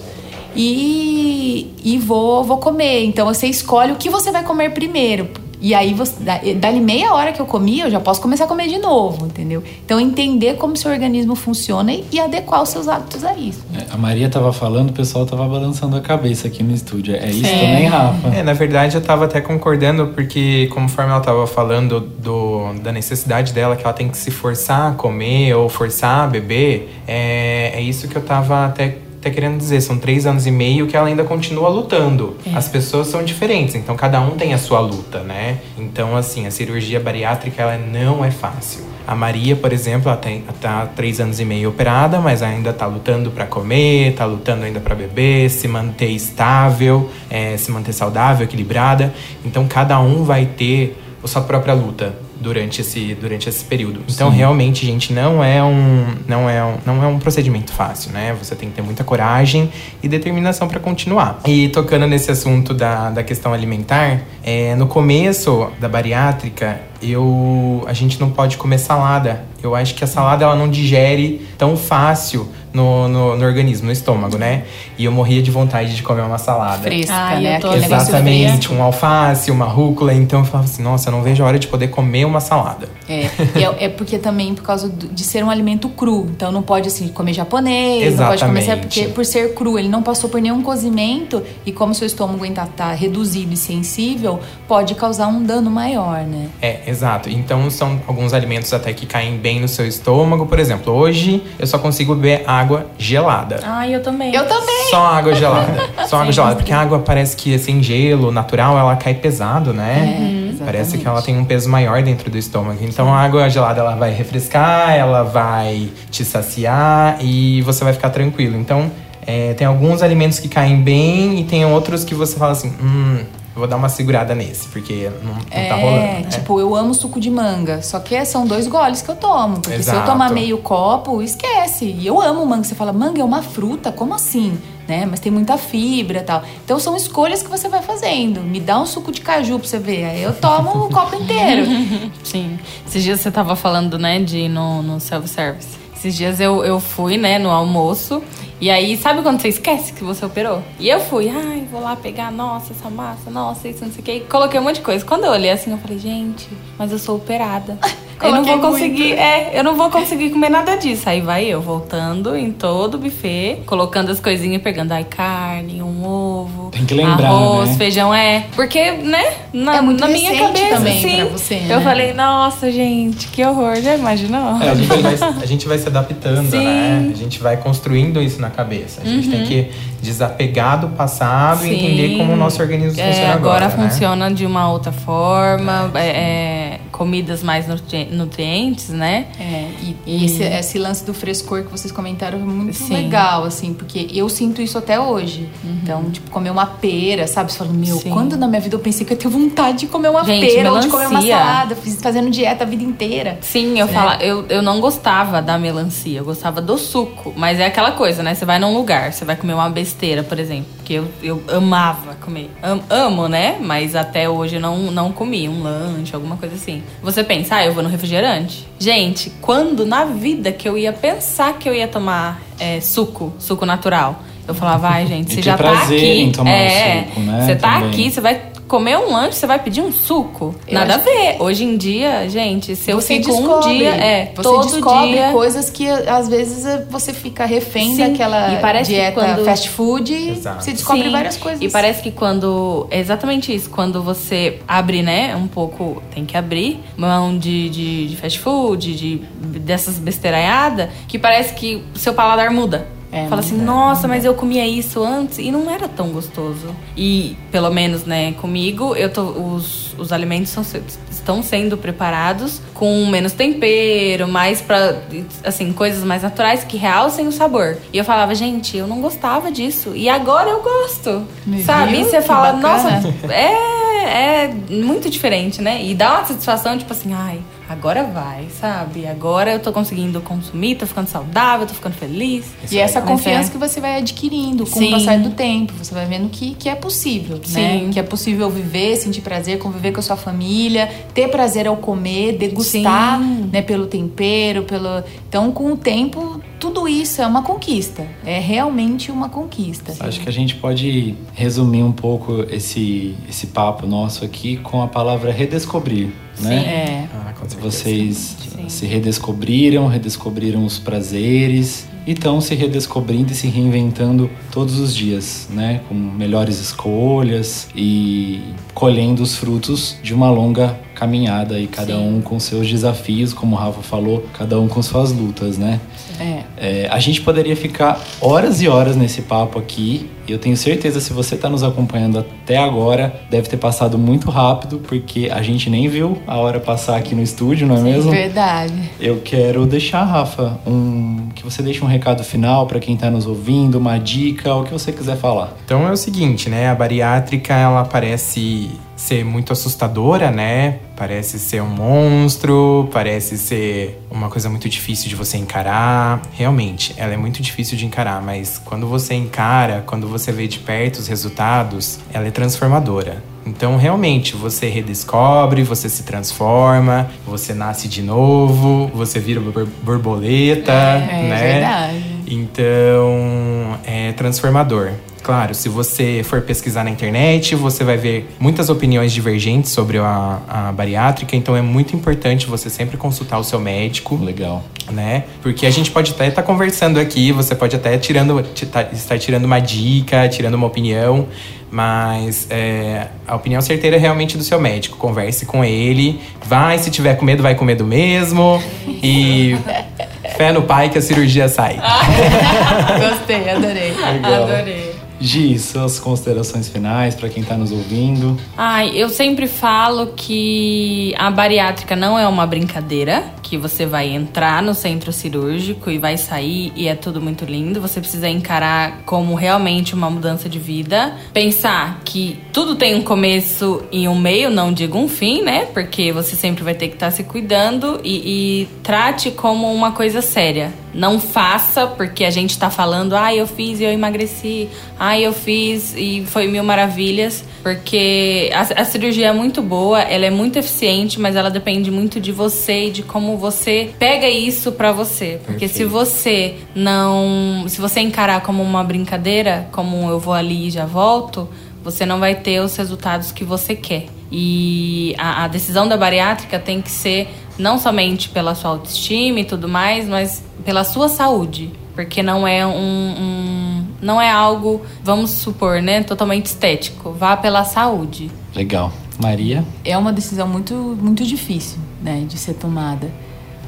e, 0.55 1.73
e 1.85 1.99
vou, 1.99 2.45
vou 2.45 2.59
comer. 2.59 3.05
Então 3.05 3.27
você 3.27 3.47
escolhe 3.47 3.93
o 3.93 3.97
que 3.97 4.09
você 4.09 4.31
vai 4.31 4.45
comer 4.45 4.71
primeiro. 4.71 5.48
E 5.61 5.75
aí, 5.75 5.95
você, 5.95 6.15
dali 6.55 6.81
meia 6.81 7.13
hora 7.13 7.33
que 7.33 7.41
eu 7.41 7.47
comi, 7.47 7.81
eu 7.81 7.91
já 7.91 8.01
posso 8.01 8.21
começar 8.21 8.45
a 8.45 8.47
comer 8.47 8.69
de 8.69 8.79
novo, 8.79 9.27
entendeu? 9.27 9.63
Então, 9.85 9.99
entender 9.99 10.55
como 10.55 10.77
seu 10.77 10.91
organismo 10.91 11.35
funciona 11.35 11.93
e, 11.93 12.19
adequar 12.21 12.63
os 12.63 12.69
seus 12.69 12.89
hábitos 12.89 13.25
a 13.25 13.35
isso. 13.35 13.65
É, 13.75 13.93
a 13.93 13.97
Maria 13.97 14.27
estava 14.27 14.53
falando, 14.53 14.91
o 14.91 14.93
pessoal 14.93 15.25
estava 15.25 15.47
balançando 15.47 15.97
a 15.97 16.01
cabeça 16.01 16.49
aqui 16.49 16.63
no 16.63 16.75
estúdio. 16.75 17.15
É 17.15 17.31
isso 17.31 17.47
é. 17.47 17.59
também, 17.59 17.87
Rafa? 17.87 18.29
É, 18.29 18.43
na 18.43 18.53
verdade, 18.53 18.97
eu 18.97 19.01
estava 19.01 19.25
até 19.25 19.41
concordando, 19.41 20.09
porque 20.09 20.69
conforme 20.73 21.11
ela 21.11 21.21
estava 21.21 21.47
falando 21.47 22.01
do, 22.01 22.73
da 22.83 22.93
necessidade 22.93 23.53
dela, 23.53 23.77
que 23.77 23.85
ela 23.85 23.93
tem 23.93 24.09
que 24.09 24.17
se 24.17 24.31
forçar 24.31 24.93
a 24.93 24.95
comer 24.95 25.55
ou 25.55 25.69
forçar 25.69 26.25
a 26.25 26.27
beber, 26.27 26.91
é, 27.07 27.73
é 27.75 27.81
isso 27.81 28.09
que 28.09 28.17
eu 28.17 28.23
estava 28.23 28.67
até 28.67 29.08
tá 29.21 29.31
querendo 29.31 29.59
dizer, 29.59 29.81
são 29.81 29.99
três 29.99 30.27
anos 30.27 30.47
e 30.47 30.51
meio 30.51 30.87
que 30.87 30.97
ela 30.97 31.09
ainda 31.09 31.25
continua 31.25 31.69
lutando. 31.69 32.37
É. 32.47 32.57
As 32.57 32.69
pessoas 32.69 33.09
são 33.09 33.25
diferentes, 33.25 33.75
então 33.75 33.97
cada 33.97 34.21
um 34.21 34.31
tem 34.31 34.55
a 34.55 34.59
sua 34.59 34.81
luta, 34.81 35.21
né? 35.21 35.59
Então, 35.77 36.17
assim, 36.17 36.47
a 36.47 36.51
cirurgia 36.51 37.01
bariátrica 37.01 37.63
ela 37.63 37.79
não 37.79 38.25
é 38.25 38.31
fácil. 38.31 38.87
A 39.07 39.15
Maria, 39.15 39.57
por 39.57 39.73
exemplo, 39.73 40.11
ela 40.11 40.19
tem, 40.19 40.45
tá 40.61 40.87
três 40.95 41.19
anos 41.19 41.41
e 41.41 41.45
meio 41.45 41.71
operada, 41.71 42.21
mas 42.21 42.43
ainda 42.43 42.75
tá 42.75 42.85
lutando 42.85 43.31
para 43.31 43.47
comer, 43.47 44.15
tá 44.15 44.27
lutando 44.27 44.65
ainda 44.65 44.81
para 44.81 44.95
beber, 44.95 45.49
se 45.49 45.67
manter 45.67 46.11
estável, 46.11 47.11
é, 47.31 47.57
se 47.57 47.71
manter 47.71 47.95
saudável, 47.95 48.45
equilibrada. 48.45 49.15
Então, 49.47 49.67
cada 49.67 49.99
um 49.99 50.25
vai 50.25 50.45
ter 50.45 50.99
a 51.25 51.27
sua 51.27 51.41
própria 51.41 51.73
luta 51.73 52.28
durante 52.41 52.81
esse, 52.81 53.15
durante 53.15 53.49
esse 53.49 53.65
período. 53.65 54.01
Então, 54.09 54.31
Sim. 54.31 54.37
realmente, 54.37 54.87
gente, 54.87 55.13
não 55.13 55.43
é, 55.43 55.63
um, 55.63 56.07
não, 56.27 56.49
é 56.49 56.65
um, 56.65 56.77
não 56.87 57.03
é 57.03 57.07
um 57.07 57.19
procedimento 57.19 57.73
fácil, 57.73 58.13
né? 58.13 58.37
Você 58.43 58.55
tem 58.55 58.69
que 58.69 58.77
ter 58.77 58.83
muita 58.83 59.05
coragem 59.05 59.71
e 60.03 60.09
determinação 60.09 60.69
para 60.69 60.81
continuar. 60.81 61.41
E 61.47 61.69
tocando 61.69 62.07
nesse 62.07 62.31
assunto 62.31 62.73
da, 62.73 63.11
da 63.11 63.23
questão 63.23 63.53
alimentar, 63.53 64.23
é, 64.43 64.75
no 64.77 64.87
começo 64.87 65.69
da 65.81 65.89
bariátrica, 65.89 66.81
eu, 67.03 67.85
a 67.87 67.93
gente 67.93 68.21
não 68.21 68.31
pode 68.31 68.57
comer 68.57 68.79
salada. 68.79 69.45
Eu 69.63 69.75
acho 69.75 69.95
que 69.95 70.05
a 70.05 70.07
salada 70.07 70.45
ela 70.45 70.55
não 70.55 70.69
digere 70.69 71.47
tão 71.57 71.77
fácil 71.77 72.49
no, 72.73 73.09
no, 73.09 73.37
no, 73.37 73.45
organismo, 73.45 73.87
no 73.87 73.93
estômago, 73.93 74.37
né? 74.37 74.65
E 74.97 75.05
eu 75.05 75.13
morria 75.13 75.43
de 75.43 75.51
vontade 75.51 75.95
de 75.95 76.03
comer 76.03 76.23
uma 76.23 76.39
salada. 76.39 76.83
Fresca, 76.83 77.15
ah, 77.15 77.41
né? 77.41 77.61
Exatamente, 77.77 78.73
um 78.73 78.83
alface, 78.83 79.51
uma 79.51 79.65
rúcula. 79.65 80.13
Então 80.15 80.41
eu 80.41 80.45
falava 80.45 80.69
assim, 80.69 80.83
nossa, 80.83 81.09
eu 81.09 81.13
não 81.13 81.23
vejo 81.23 81.43
a 81.43 81.47
hora 81.47 81.59
de 81.59 81.67
poder 81.67 81.89
comer 81.89 82.25
uma 82.25 82.41
salada. 82.41 82.89
É, 83.09 83.23
é, 83.55 83.85
é 83.85 83.89
porque 83.89 84.19
também 84.19 84.55
por 84.55 84.63
causa 84.63 84.89
de 84.89 85.25
ser 85.25 85.45
um 85.45 85.51
alimento 85.51 85.89
cru. 85.89 86.27
Então 86.31 86.53
não 86.53 86.63
pode, 86.63 86.89
assim, 86.89 87.09
comer 87.09 87.33
japonês, 87.33 88.15
Exatamente. 88.15 88.43
não 88.43 88.49
pode 88.49 88.67
comer... 88.67 88.81
Porque 88.81 89.05
por 89.09 89.25
ser 89.25 89.55
cru, 89.55 89.79
ele 89.79 89.89
não 89.89 90.03
passou 90.03 90.29
por 90.29 90.41
nenhum 90.41 90.63
cozimento 90.63 91.43
e 91.65 91.73
como 91.73 91.95
seu 91.95 92.07
estômago 92.07 92.45
ainda 92.45 92.67
tá 92.67 92.93
reduzido 92.93 93.53
e 93.55 93.57
sensível, 93.57 94.41
pode 94.67 94.95
causar 94.95 95.29
um 95.29 95.43
dano 95.43 95.71
maior, 95.71 96.23
né? 96.25 96.49
É, 96.61 96.81
exato. 96.87 97.29
Então 97.29 97.71
são 97.71 98.01
alguns 98.07 98.33
alimentos 98.33 98.73
até 98.73 98.93
que 98.93 99.07
caem 99.07 99.37
bem 99.39 99.61
no 99.61 99.69
seu 99.69 99.87
estômago. 99.87 100.47
Por 100.47 100.59
exemplo, 100.59 100.93
hoje 100.93 101.43
eu 101.59 101.67
só 101.67 101.79
consigo 101.79 102.15
beber 102.15 102.43
água 102.47 102.58
gelada. 102.99 103.61
Ah, 103.65 103.89
eu 103.89 104.03
também. 104.03 104.35
Eu 104.35 104.47
também. 104.47 104.91
Só 104.91 105.05
água 105.05 105.35
gelada. 105.35 105.91
Só 106.07 106.21
água 106.21 106.33
gelada. 106.33 106.57
Porque 106.57 106.73
a 106.73 106.81
água 106.81 106.99
parece 107.01 107.37
que, 107.37 107.55
assim, 107.55 107.83
gelo 107.83 108.31
natural, 108.31 108.79
ela 108.79 108.97
cai 108.97 109.15
pesado, 109.15 109.73
né? 109.73 110.55
É, 110.61 110.65
parece 110.65 110.99
que 110.99 111.07
ela 111.07 111.23
tem 111.23 111.37
um 111.37 111.45
peso 111.45 111.69
maior 111.69 112.03
dentro 112.03 112.31
do 112.31 112.39
estômago. 112.39 112.79
Então 112.83 113.13
a 113.13 113.21
água 113.21 113.49
gelada, 113.49 113.81
ela 113.81 113.95
vai 113.95 114.11
refrescar, 114.11 114.91
ela 114.95 115.23
vai 115.23 115.89
te 116.11 116.25
saciar 116.25 117.19
e 117.21 117.63
você 117.63 117.85
vai 117.85 117.93
ficar 117.93 118.11
tranquilo. 118.11 118.57
Então, 118.59 118.91
é, 119.27 119.53
tem 119.55 119.67
alguns 119.67 120.03
alimentos 120.03 120.39
que 120.39 120.49
caem 120.49 120.81
bem 120.81 121.41
e 121.41 121.45
tem 121.45 121.65
outros 121.67 122.05
que 122.05 122.15
você 122.15 122.37
fala 122.37 122.53
assim, 122.53 122.73
hum, 122.81 123.21
vou 123.59 123.67
dar 123.69 123.77
uma 123.77 123.89
segurada 123.89 124.35
nesse, 124.35 124.69
porque 124.69 125.11
não, 125.23 125.35
não 125.35 125.41
tá 125.41 125.57
é, 125.57 125.69
tá 125.69 125.75
rolando. 125.75 125.99
É, 125.99 126.23
tipo, 126.23 126.61
eu 126.61 126.75
amo 126.75 126.95
suco 126.95 127.21
de 127.21 127.31
manga. 127.31 127.83
Só 127.83 127.99
que 127.99 128.25
são 128.25 128.47
dois 128.47 128.67
goles 128.67 129.03
que 129.03 129.11
eu 129.11 129.17
tomo. 129.17 129.61
Porque 129.61 129.75
Exato. 129.75 129.99
se 129.99 130.03
eu 130.03 130.07
tomar 130.11 130.31
meio 130.31 130.59
copo, 130.59 131.21
esquece. 131.21 131.85
E 131.85 132.07
eu 132.07 132.21
amo 132.21 132.47
manga. 132.47 132.65
Você 132.65 132.75
fala, 132.75 132.93
manga 132.93 133.21
é 133.21 133.25
uma 133.25 133.43
fruta? 133.43 133.91
Como 133.93 134.15
assim? 134.15 134.59
Né? 134.87 135.05
Mas 135.05 135.21
tem 135.21 135.31
muita 135.31 135.59
fibra 135.59 136.19
e 136.19 136.23
tal. 136.23 136.43
Então 136.65 136.79
são 136.79 136.97
escolhas 136.97 137.43
que 137.43 137.51
você 137.51 137.69
vai 137.69 137.83
fazendo. 137.83 138.41
Me 138.41 138.61
dá 138.61 138.81
um 138.81 138.87
suco 138.87 139.13
de 139.13 139.21
caju 139.21 139.59
pra 139.59 139.69
você 139.69 139.79
ver. 139.79 140.05
Aí 140.05 140.23
eu 140.23 140.33
tomo 140.35 140.87
o 140.87 140.89
copo 140.89 141.17
inteiro. 141.17 141.67
Sim. 142.25 142.59
Esses 142.87 143.03
dias 143.03 143.21
você 143.21 143.31
tava 143.31 143.55
falando, 143.55 143.99
né, 143.99 144.21
de 144.21 144.39
ir 144.39 144.49
no, 144.49 144.83
no 144.83 145.01
self-service. 145.01 145.77
Esses 145.95 146.17
dias 146.17 146.41
eu, 146.41 146.65
eu 146.65 146.79
fui, 146.79 147.17
né, 147.17 147.39
no 147.39 147.51
almoço. 147.51 148.23
E 148.61 148.71
aí, 148.71 148.97
sabe 148.97 149.23
quando 149.23 149.41
você 149.41 149.49
esquece 149.49 149.93
que 149.93 150.03
você 150.03 150.25
operou? 150.25 150.63
E 150.81 150.89
eu 150.89 150.99
fui, 151.01 151.29
ai, 151.29 151.65
vou 151.71 151.81
lá 151.81 151.95
pegar, 151.95 152.33
nossa, 152.33 152.73
essa 152.73 152.91
massa, 152.91 153.31
nossa, 153.31 153.69
isso, 153.69 153.85
não 153.85 153.93
sei 153.93 154.01
o 154.01 154.05
quê. 154.05 154.13
E 154.17 154.21
coloquei 154.21 154.59
um 154.59 154.65
monte 154.65 154.77
de 154.77 154.81
coisa. 154.81 155.05
Quando 155.05 155.25
eu 155.25 155.31
olhei 155.31 155.51
assim, 155.51 155.71
eu 155.71 155.79
falei, 155.79 155.99
gente, 155.99 156.49
mas 156.77 156.91
eu 156.91 156.99
sou 156.99 157.17
operada. 157.17 157.79
eu 158.21 158.33
não 158.33 158.43
vou 158.45 158.59
conseguir, 158.59 159.09
muito. 159.09 159.21
é, 159.21 159.51
eu 159.55 159.63
não 159.63 159.77
vou 159.77 159.89
conseguir 159.91 160.31
comer 160.31 160.49
nada 160.49 160.75
disso. 160.77 161.09
Aí 161.09 161.21
vai 161.21 161.45
eu 161.45 161.61
voltando 161.61 162.35
em 162.35 162.51
todo 162.51 162.97
o 162.97 162.99
buffet, 162.99 163.63
colocando 163.65 164.11
as 164.11 164.19
coisinhas, 164.19 164.61
pegando 164.61 164.91
ai, 164.91 165.05
carne, 165.05 165.81
um 165.81 166.05
ovo, 166.05 166.71
Tem 166.73 166.85
que 166.85 166.95
lembrar, 166.95 167.29
arroz, 167.29 167.71
né? 167.71 167.77
feijão, 167.77 168.13
é. 168.13 168.47
Porque, 168.57 168.91
né, 168.91 169.35
na, 169.53 169.77
É 169.77 169.81
muito 169.81 170.01
na 170.01 170.09
minha 170.09 170.37
cabeça, 170.37 170.69
também 170.77 171.01
sim. 171.01 171.17
pra 171.17 171.25
você, 171.27 171.55
Eu 171.69 171.79
né? 171.79 171.81
falei, 171.81 172.13
nossa, 172.13 172.73
gente, 172.73 173.29
que 173.29 173.45
horror, 173.45 173.77
já 173.77 173.95
imaginou? 173.95 174.61
É, 174.61 174.71
a, 174.71 174.75
gente 174.75 174.89
vai, 174.89 175.15
a 175.43 175.47
gente 175.47 175.69
vai 175.69 175.79
se 175.79 175.87
adaptando, 175.87 176.51
Sim. 176.51 176.65
né? 176.65 177.11
A 177.13 177.17
gente 177.17 177.39
vai 177.41 177.57
construindo 177.57 178.21
isso 178.21 178.41
na 178.41 178.48
cabeça. 178.51 179.03
A 179.03 179.05
gente 179.05 179.29
tem 179.31 179.45
que 179.45 179.71
desapegar 180.01 180.81
do 180.81 180.89
passado 180.89 181.65
e 181.65 181.69
Sim. 181.69 181.75
entender 181.75 182.17
como 182.17 182.33
o 182.33 182.37
nosso 182.37 182.61
organismo 182.63 183.01
É, 183.01 183.07
funciona 183.13 183.35
agora 183.35 183.67
agora. 183.67 183.83
né? 183.83 183.91
funciona 183.91 184.31
de 184.31 184.47
uma 184.47 184.71
outra 184.71 184.93
forma, 184.93 185.91
é, 185.95 186.07
é, 186.07 186.81
comidas 186.93 187.43
mais 187.43 187.67
nutri- 187.69 188.09
nutrientes, 188.11 188.89
né? 188.91 189.27
É, 189.39 189.69
e, 189.83 189.97
e 190.07 190.25
esse, 190.25 190.43
esse 190.43 190.79
lance 190.79 191.05
do 191.05 191.13
frescor 191.15 191.63
que 191.65 191.71
vocês 191.71 191.93
comentaram 191.93 192.39
é 192.39 192.43
muito 192.43 192.77
Sim. 192.77 192.95
legal, 192.95 193.45
assim, 193.45 193.73
porque 193.75 194.09
eu 194.13 194.29
sinto 194.29 194.61
isso 194.63 194.77
até 194.79 194.99
hoje. 194.99 195.49
Então, 195.65 196.05
tipo, 196.11 196.31
comer 196.31 196.51
uma 196.51 196.67
pera, 196.67 197.27
sabe? 197.27 197.53
Você 197.53 197.59
fala, 197.59 197.71
meu, 197.73 197.95
Uhum. 197.97 198.01
Sim. 198.03 198.11
quando 198.11 198.37
na 198.37 198.47
minha 198.47 198.61
vida 198.61 198.75
eu 198.77 198.81
pensei 198.81 199.07
que 199.07 199.13
eu 199.13 199.17
ia 199.17 199.23
ter 199.23 199.29
vontade 199.29 199.79
de 199.79 199.87
comer 199.87 200.09
uma 200.11 200.25
Gente, 200.25 200.47
pera 200.55 200.73
ou 200.73 200.79
de 200.81 200.89
comer 200.89 201.07
uma 201.07 201.21
melancia. 201.21 201.37
salada, 201.39 201.77
fiz 201.77 202.01
fazendo 202.01 202.31
dieta 202.31 202.65
a 202.65 202.67
vida 202.67 202.83
inteira. 202.85 203.39
Sim, 203.41 203.79
eu, 203.79 203.87
Né? 203.87 203.93
fala, 203.93 204.17
eu, 204.23 204.45
eu 204.49 204.63
não 204.63 204.81
gostava 204.81 205.41
da 205.43 205.59
melancia, 205.59 206.19
eu 206.19 206.25
gostava 206.25 206.61
do 206.61 206.77
suco. 206.79 207.33
Mas 207.37 207.59
é 207.59 207.67
aquela 207.67 207.93
coisa, 207.93 208.23
né? 208.23 208.35
Você 208.35 208.45
vai 208.45 208.59
num 208.59 208.75
lugar, 208.77 209.13
você 209.13 209.25
vai 209.25 209.37
comer 209.37 209.55
uma 209.55 209.69
besteira, 209.71 209.88
por 210.23 210.39
exemplo. 210.39 210.67
Que 210.85 210.95
eu, 210.95 211.09
eu 211.23 211.43
amava 211.49 212.15
comer. 212.17 212.51
Am- 212.63 212.83
amo, 212.91 213.29
né? 213.29 213.57
Mas 213.61 213.95
até 213.97 214.29
hoje 214.29 214.57
eu 214.57 214.61
não, 214.61 214.91
não 214.91 215.13
comi 215.13 215.49
um 215.49 215.63
lanche, 215.63 216.15
alguma 216.15 216.37
coisa 216.37 216.55
assim. 216.55 216.83
Você 217.03 217.23
pensa, 217.25 217.57
ah, 217.57 217.67
eu 217.67 217.73
vou 217.75 217.83
no 217.83 217.89
refrigerante. 217.89 218.67
Gente, 218.79 219.31
quando 219.41 219.85
na 219.87 220.05
vida 220.05 220.53
que 220.53 220.69
eu 220.69 220.77
ia 220.79 220.93
pensar 220.93 221.55
que 221.59 221.69
eu 221.69 221.75
ia 221.75 221.89
tomar 221.89 222.41
é, 222.59 222.81
suco, 222.81 223.33
suco 223.39 223.65
natural? 223.67 224.23
Eu 224.47 224.55
falava, 224.55 224.89
ai, 224.89 225.07
gente, 225.07 225.33
você 225.35 225.43
já 225.43 225.57
tá 225.59 225.73
aqui. 225.83 226.21
em 226.23 226.33
tomar 226.33 226.51
é, 226.51 227.05
suco, 227.09 227.21
né, 227.21 227.45
Você 227.47 227.57
tá 227.57 227.75
também. 227.75 227.89
aqui, 227.91 228.11
você 228.11 228.21
vai 228.21 228.41
comer 228.69 228.97
um 228.99 229.13
lanche, 229.13 229.39
você 229.39 229.47
vai 229.47 229.59
pedir 229.59 229.81
um 229.81 229.91
suco. 229.91 230.55
Eu 230.69 230.75
Nada 230.75 230.93
a 230.93 230.97
acho- 230.97 231.05
ver. 231.05 231.37
Hoje 231.41 231.65
em 231.65 231.77
dia, 231.77 232.29
gente, 232.29 232.77
se 232.77 232.91
eu 232.91 233.01
você 233.01 233.17
fico 233.17 233.31
descobre, 233.33 233.69
um 233.75 233.79
dia, 233.79 233.89
é, 233.91 234.27
você 234.27 234.43
todo 234.43 234.67
descobre 234.71 235.13
dia. 235.13 235.31
coisas 235.33 235.71
que 235.71 235.89
às 235.89 236.29
vezes 236.29 236.65
você 236.91 237.13
fica 237.13 237.45
refém 237.47 237.97
Sim, 237.97 238.13
daquela 238.13 238.53
e 238.53 238.59
parece 238.61 238.91
que 238.91 238.97
dieta 238.97 239.21
quando- 239.21 239.45
fast 239.45 239.69
food 239.71 240.13
Exato. 240.15 240.63
você 240.63 240.73
descobre 240.73 241.05
Sim, 241.05 241.11
várias 241.11 241.37
coisas. 241.37 241.61
E 241.63 241.69
parece 241.69 242.03
que 242.03 242.11
quando. 242.11 242.87
É 242.91 242.99
exatamente 243.01 243.55
isso. 243.55 243.71
Quando 243.71 244.03
você 244.03 244.61
abre, 244.69 245.03
né? 245.03 245.35
Um 245.35 245.49
pouco. 245.49 246.03
Tem 246.15 246.25
que 246.27 246.37
abrir 246.37 246.81
mão 246.97 247.37
de, 247.39 247.69
de, 247.71 248.09
de 248.09 248.17
fast 248.17 248.39
food, 248.39 248.95
de, 248.95 249.17
dessas 249.61 249.99
besteiraiadas, 249.99 250.91
que 251.09 251.19
parece 251.19 251.55
que 251.55 251.83
o 251.95 251.99
seu 251.99 252.13
paladar 252.13 252.51
muda. 252.51 252.87
É, 253.11 253.27
Fala 253.27 253.41
assim, 253.41 253.57
nossa, 253.57 254.07
mas 254.07 254.25
eu 254.25 254.35
comia 254.35 254.67
isso 254.67 255.03
antes 255.03 255.39
e 255.39 255.51
não 255.51 255.71
era 255.71 255.89
tão 255.89 256.09
gostoso. 256.09 256.77
E, 256.97 257.37
pelo 257.51 257.71
menos, 257.71 258.05
né, 258.05 258.33
comigo, 258.33 258.95
eu 258.95 259.11
tô, 259.11 259.23
os, 259.23 259.95
os 259.99 260.13
alimentos 260.13 260.51
são, 260.53 260.63
estão 261.11 261.43
sendo 261.43 261.79
preparados 261.79 262.61
com 262.75 263.07
menos 263.07 263.33
tempero, 263.33 264.29
mais 264.29 264.61
pra, 264.61 264.99
assim, 265.43 265.73
coisas 265.73 266.05
mais 266.05 266.23
naturais 266.23 266.65
que 266.65 266.77
realcem 266.77 267.27
o 267.27 267.33
sabor. 267.33 267.79
E 267.93 267.97
eu 267.99 268.05
falava, 268.05 268.35
gente, 268.35 268.77
eu 268.77 268.87
não 268.87 269.01
gostava 269.01 269.51
disso. 269.51 269.93
E 269.95 270.07
agora 270.07 270.51
eu 270.51 270.63
gosto. 270.63 271.27
Me 271.47 271.63
sabe? 271.63 271.93
viu? 271.93 272.01
E 272.03 272.05
você 272.11 272.17
Que 272.19 272.23
fala, 272.27 272.53
bacana. 272.53 273.01
nossa, 273.01 273.33
é, 273.33 274.45
é 274.45 274.55
muito 274.71 275.09
diferente, 275.09 275.63
né? 275.63 275.83
E 275.83 275.95
dá 275.95 276.19
uma 276.19 276.25
satisfação, 276.27 276.77
tipo 276.77 276.93
assim, 276.93 277.15
ai, 277.15 277.41
agora 277.69 278.05
vai, 278.05 278.49
sabe? 278.51 279.07
Agora 279.07 279.53
eu 279.53 279.61
tô 279.61 279.73
conseguindo 279.73 280.21
consumir, 280.21 280.77
tô 280.77 280.87
ficando 280.87 281.09
saudável, 281.09 281.67
tô 281.67 281.75
ficando 281.75 281.95
feliz. 281.95 282.47
E 282.71 282.79
essa 282.79 283.01
Mas 283.01 283.09
confiança 283.09 283.51
é. 283.51 283.53
que 283.53 283.59
você 283.59 283.81
vai 283.81 283.99
adquirindo 283.99 284.65
com 284.65 284.79
Sim. 284.79 284.89
o 284.89 284.91
passar 284.93 285.19
do 285.19 285.31
tempo. 285.31 285.73
Você 285.75 285.95
vai 285.95 286.07
vendo 286.07 286.29
que, 286.31 286.55
que 286.55 286.69
é 286.69 286.75
possível, 286.75 287.37
né? 287.37 287.79
Sim. 287.81 287.91
Que 287.93 288.01
é 288.01 288.03
possível 288.03 288.49
viver, 288.51 288.97
sentir 288.97 289.21
prazer, 289.21 289.59
conviver 289.59 289.93
com 289.93 290.01
a 290.01 290.03
sua 290.03 290.17
família, 290.17 290.89
ter 291.13 291.29
prazer 291.29 291.67
ao 291.67 291.77
comer, 291.77 292.39
degustar, 292.39 293.19
Sim. 293.21 293.51
né? 293.53 293.63
Pelo 293.63 293.87
tempero, 293.87 294.63
pelo... 294.63 295.03
Então, 295.29 295.53
com 295.53 295.73
o 295.73 295.77
tempo, 295.77 296.38
tudo 296.59 296.89
isso 296.89 297.23
é 297.23 297.27
uma 297.27 297.43
conquista. 297.43 298.07
É 298.25 298.39
realmente 298.39 299.11
uma 299.11 299.29
conquista. 299.29 299.95
Acho 300.01 300.21
que 300.21 300.29
a 300.29 300.33
gente 300.33 300.57
pode 300.57 301.15
resumir 301.35 301.83
um 301.83 301.93
pouco 301.93 302.45
esse, 302.51 303.15
esse 303.29 303.49
papo 303.49 303.87
nosso 303.87 304.25
aqui 304.25 304.57
com 304.59 304.83
a 304.83 304.89
palavra 304.89 305.33
redescobrir, 305.33 306.11
né? 306.41 306.57
É. 306.57 307.09
Ah, 307.15 307.33
com 307.33 307.49
certeza. 307.49 307.61
Vocês 307.61 308.37
Sim. 308.57 308.69
se 308.69 308.87
redescobriram, 308.87 309.87
redescobriram 309.87 310.65
os 310.65 310.79
prazeres 310.79 311.87
e 312.07 312.13
estão 312.13 312.41
se 312.41 312.55
redescobrindo 312.55 313.33
e 313.33 313.35
se 313.35 313.49
reinventando 313.49 314.31
todos 314.51 314.79
os 314.79 314.95
dias, 314.95 315.47
né? 315.51 315.83
Com 315.89 315.95
melhores 315.95 316.59
escolhas 316.59 317.69
e 317.77 318.43
colhendo 318.75 319.23
os 319.23 319.37
frutos 319.37 319.97
de 320.03 320.15
uma 320.15 320.31
longa 320.31 320.79
caminhada 320.99 321.59
e 321.61 321.69
cada 321.69 321.95
Sim. 321.95 322.17
um 322.17 322.21
com 322.21 322.41
seus 322.41 322.69
desafios, 322.69 323.33
como 323.33 323.55
o 323.55 323.59
Rafa 323.59 323.83
falou, 323.83 324.27
cada 324.37 324.59
um 324.59 324.67
com 324.67 324.83
suas 324.83 325.13
lutas, 325.13 325.57
né? 325.57 325.81
É. 326.19 326.43
É, 326.57 326.89
a 326.91 326.99
gente 326.99 327.21
poderia 327.21 327.55
ficar 327.55 328.01
horas 328.21 328.61
e 328.61 328.67
horas 328.69 328.97
nesse 328.97 329.23
papo 329.23 329.59
aqui. 329.59 330.11
E 330.27 330.33
eu 330.33 330.39
tenho 330.39 330.57
certeza, 330.57 331.01
se 331.01 331.13
você 331.13 331.37
está 331.37 331.49
nos 331.49 331.63
acompanhando 331.63 332.19
até 332.19 332.59
agora, 332.59 333.19
deve 333.31 333.49
ter 333.49 333.57
passado 333.57 333.97
muito 333.97 334.29
rápido, 334.29 334.79
porque 334.79 335.31
a 335.33 335.41
gente 335.41 335.71
nem 335.71 335.89
viu 335.89 336.19
a 336.27 336.37
hora 336.37 336.61
passar 336.61 336.97
aqui 336.97 337.15
no 337.15 337.23
estúdio, 337.23 337.67
não 337.67 337.79
é 337.79 337.81
mesmo? 337.81 338.11
Verdade. 338.11 338.91
Eu 339.01 339.21
quero 339.25 339.65
deixar, 339.65 340.05
Rafa, 340.05 340.59
um 340.67 341.29
que 341.35 341.45
você 341.45 341.63
deixe 341.63 341.83
um 341.83 341.87
recado 341.87 342.25
final 342.25 342.67
para 342.67 342.81
quem 342.81 342.95
está 342.95 343.11
nos 343.11 343.27
ouvindo, 343.27 343.79
uma 343.79 343.97
dica, 343.97 344.53
o 344.55 344.65
que 344.65 344.73
você 344.73 344.93
quiser 344.93 345.17
falar. 345.17 345.55
Então 345.65 345.87
é 345.87 345.93
o 345.93 345.97
seguinte, 345.97 346.51
né? 346.51 346.69
A 346.69 346.75
bariátrica, 346.75 347.55
ela 347.55 347.85
parece 347.85 348.71
ser 349.09 349.25
muito 349.25 349.53
assustadora, 349.55 350.31
né? 350.31 350.81
Parece 350.95 351.39
ser 351.39 351.63
um 351.63 351.69
monstro, 351.69 352.89
parece 352.93 353.39
ser 353.39 354.03
uma 354.11 354.29
coisa 354.29 354.51
muito 354.51 354.69
difícil 354.69 355.09
de 355.09 355.15
você 355.15 355.39
encarar. 355.39 356.21
Realmente, 356.33 356.95
ela 356.99 357.15
é 357.15 357.17
muito 357.17 357.41
difícil 357.41 357.77
de 357.79 357.87
encarar, 357.87 358.21
mas 358.21 358.61
quando 358.63 358.87
você 358.87 359.15
encara, 359.15 359.83
quando 359.87 360.07
você 360.07 360.31
vê 360.31 360.47
de 360.47 360.59
perto 360.59 360.99
os 360.99 361.09
resultados, 361.09 361.99
ela 362.13 362.27
é 362.27 362.31
transformadora. 362.31 363.23
Então, 363.47 363.79
realmente, 363.79 364.37
você 364.37 364.69
redescobre, 364.69 365.63
você 365.63 365.89
se 365.89 366.03
transforma, 366.03 367.09
você 367.27 367.55
nasce 367.55 367.89
de 367.89 368.03
novo, 368.03 368.91
você 368.95 369.19
vira 369.19 369.41
borboleta, 369.83 370.71
É, 370.73 371.29
né? 371.31 371.53
verdade. 371.53 372.05
Então, 372.27 373.79
é 373.87 374.13
transformador. 374.13 374.91
Claro, 375.23 375.55
se 375.55 375.69
você 375.69 376.23
for 376.25 376.41
pesquisar 376.43 376.85
na 376.85 376.91
internet, 376.91 377.55
você 377.55 377.85
vai 377.85 377.97
ver 377.97 378.29
muitas 378.39 378.69
opiniões 378.71 379.13
divergentes 379.13 379.71
sobre 379.73 379.99
a, 379.99 380.39
a 380.49 380.73
bariátrica, 380.73 381.37
então 381.37 381.55
é 381.57 381.61
muito 381.61 381.95
importante 381.95 382.47
você 382.47 382.71
sempre 382.71 382.97
consultar 382.97 383.39
o 383.39 383.45
seu 383.45 383.61
médico, 383.61 384.17
Legal. 384.23 384.65
né? 384.91 385.25
Porque 385.43 385.67
a 385.67 385.71
gente 385.71 385.91
pode 385.91 386.13
até 386.13 386.29
estar 386.29 386.43
conversando 386.43 386.99
aqui, 386.99 387.31
você 387.33 387.55
pode 387.55 387.77
até 387.77 387.99
tirando, 387.99 388.43
ti- 388.55 388.65
tá- 388.67 388.89
estar 388.93 389.19
tirando 389.19 389.45
uma 389.45 389.59
dica, 389.61 390.27
tirando 390.29 390.55
uma 390.55 390.67
opinião, 390.67 391.27
mas 391.71 392.47
é, 392.49 393.09
a 393.27 393.37
opinião 393.37 393.61
certeira 393.61 393.97
é 393.97 393.99
realmente 393.99 394.39
do 394.39 394.43
seu 394.45 394.59
médico. 394.59 394.97
Converse 394.97 395.45
com 395.45 395.63
ele, 395.63 396.19
vai, 396.47 396.79
se 396.79 396.91
tiver 396.91 397.15
com 397.17 397.25
medo, 397.27 397.43
vai 397.43 397.55
com 397.55 397.65
medo 397.67 397.85
mesmo, 397.85 398.63
e 398.87 399.57
fé 400.39 400.53
no 400.53 400.63
pai 400.63 400.89
que 400.89 400.97
a 400.97 401.03
cirurgia 401.03 401.49
sai. 401.49 401.77
Gostei, 402.99 403.51
adorei. 403.51 403.91
Legal. 403.93 404.45
Adorei. 404.45 404.88
Gi, 405.21 405.59
suas 405.59 405.99
considerações 405.99 406.69
finais 406.69 407.15
para 407.15 407.29
quem 407.29 407.43
está 407.43 407.57
nos 407.57 407.73
ouvindo. 407.73 408.39
Ai, 408.57 408.91
eu 408.95 409.09
sempre 409.09 409.49
falo 409.49 410.13
que 410.15 411.13
a 411.19 411.31
bariátrica 411.31 411.97
não 411.97 412.19
é 412.19 412.27
uma 412.27 412.47
brincadeira, 412.47 413.25
que 413.49 413.57
você 413.57 413.87
vai 413.87 414.09
entrar 414.09 414.63
no 414.63 414.75
centro 414.75 415.11
cirúrgico 415.11 415.91
e 415.91 415.97
vai 415.97 416.19
sair 416.19 416.71
e 416.77 416.87
é 416.87 416.95
tudo 416.95 417.19
muito 417.19 417.47
lindo. 417.47 417.81
Você 417.81 417.99
precisa 417.99 418.29
encarar 418.29 419.01
como 419.07 419.35
realmente 419.35 419.95
uma 419.95 420.11
mudança 420.11 420.49
de 420.51 420.59
vida. 420.59 421.17
Pensar 421.33 422.01
que 422.05 422.39
tudo 422.53 422.77
tem 422.77 422.95
um 422.95 423.03
começo 423.03 423.83
e 423.91 424.07
um 424.07 424.15
meio, 424.15 424.51
não 424.51 424.71
digo 424.71 424.99
um 424.99 425.09
fim, 425.09 425.41
né? 425.43 425.65
Porque 425.73 426.13
você 426.13 426.37
sempre 426.37 426.63
vai 426.63 426.75
ter 426.75 426.89
que 426.89 426.95
estar 426.95 427.11
se 427.11 427.25
cuidando 427.25 428.01
e, 428.05 428.63
e 428.63 428.69
trate 428.83 429.31
como 429.31 429.73
uma 429.73 429.93
coisa 429.93 430.21
séria. 430.21 430.71
Não 430.93 431.21
faça 431.21 431.87
porque 431.87 432.25
a 432.25 432.31
gente 432.31 432.59
tá 432.59 432.71
falando, 432.71 433.15
ah, 433.15 433.35
eu 433.35 433.47
fiz 433.47 433.81
e 433.81 433.85
eu 433.85 433.91
emagreci, 433.91 434.69
ah, 434.99 435.19
eu 435.19 435.33
fiz 435.33 435.95
e 435.97 436.25
foi 436.27 436.49
mil 436.49 436.65
maravilhas. 436.65 437.45
Porque 437.63 438.51
a, 438.53 438.83
a 438.83 438.85
cirurgia 438.85 439.29
é 439.29 439.33
muito 439.33 439.63
boa, 439.63 440.01
ela 440.03 440.27
é 440.27 440.31
muito 440.31 440.59
eficiente, 440.59 441.19
mas 441.21 441.37
ela 441.37 441.51
depende 441.51 441.91
muito 441.91 442.21
de 442.21 442.33
você 442.33 442.87
e 442.87 442.91
de 442.91 443.03
como 443.03 443.38
você 443.39 443.93
pega 443.99 444.29
isso 444.29 444.73
para 444.73 444.93
você. 444.93 445.41
Porque 445.45 445.67
Perfeito. 445.67 445.77
se 445.77 445.85
você 445.85 446.57
não. 446.75 447.65
Se 447.69 447.81
você 447.81 448.01
encarar 448.01 448.43
como 448.43 448.63
uma 448.63 448.85
brincadeira, 448.85 449.69
como 449.73 450.09
eu 450.09 450.19
vou 450.19 450.35
ali 450.35 450.69
e 450.69 450.71
já 450.71 450.85
volto, 450.85 451.49
você 451.83 452.05
não 452.05 452.19
vai 452.19 452.35
ter 452.35 452.61
os 452.61 452.77
resultados 452.77 453.33
que 453.33 453.45
você 453.45 453.75
quer. 453.75 454.07
E 454.31 455.15
a, 455.17 455.45
a 455.45 455.49
decisão 455.49 455.89
da 455.89 455.97
bariátrica 455.97 456.59
tem 456.59 456.83
que 456.83 456.91
ser 456.91 457.29
não 457.59 457.79
somente 457.79 458.29
pela 458.29 458.55
sua 458.55 458.71
autoestima 458.71 459.41
e 459.41 459.45
tudo 459.45 459.69
mais, 459.69 460.07
mas 460.07 460.45
pela 460.65 460.85
sua 460.85 461.09
saúde. 461.09 461.71
Porque 461.95 462.23
não 462.23 462.47
é 462.47 462.65
um, 462.65 462.71
um 462.71 463.87
não 464.01 464.21
é 464.21 464.31
algo, 464.31 464.83
vamos 465.03 465.31
supor, 465.31 465.83
né, 465.83 466.03
totalmente 466.03 466.47
estético. 466.47 467.11
Vá 467.13 467.37
pela 467.37 467.65
saúde. 467.65 468.31
Legal. 468.55 468.93
Maria? 469.21 469.65
É 469.85 469.99
uma 469.99 470.13
decisão 470.13 470.47
muito, 470.47 470.75
muito 470.75 471.25
difícil, 471.25 471.79
né, 472.01 472.25
de 472.29 472.39
ser 472.39 472.55
tomada. 472.55 473.11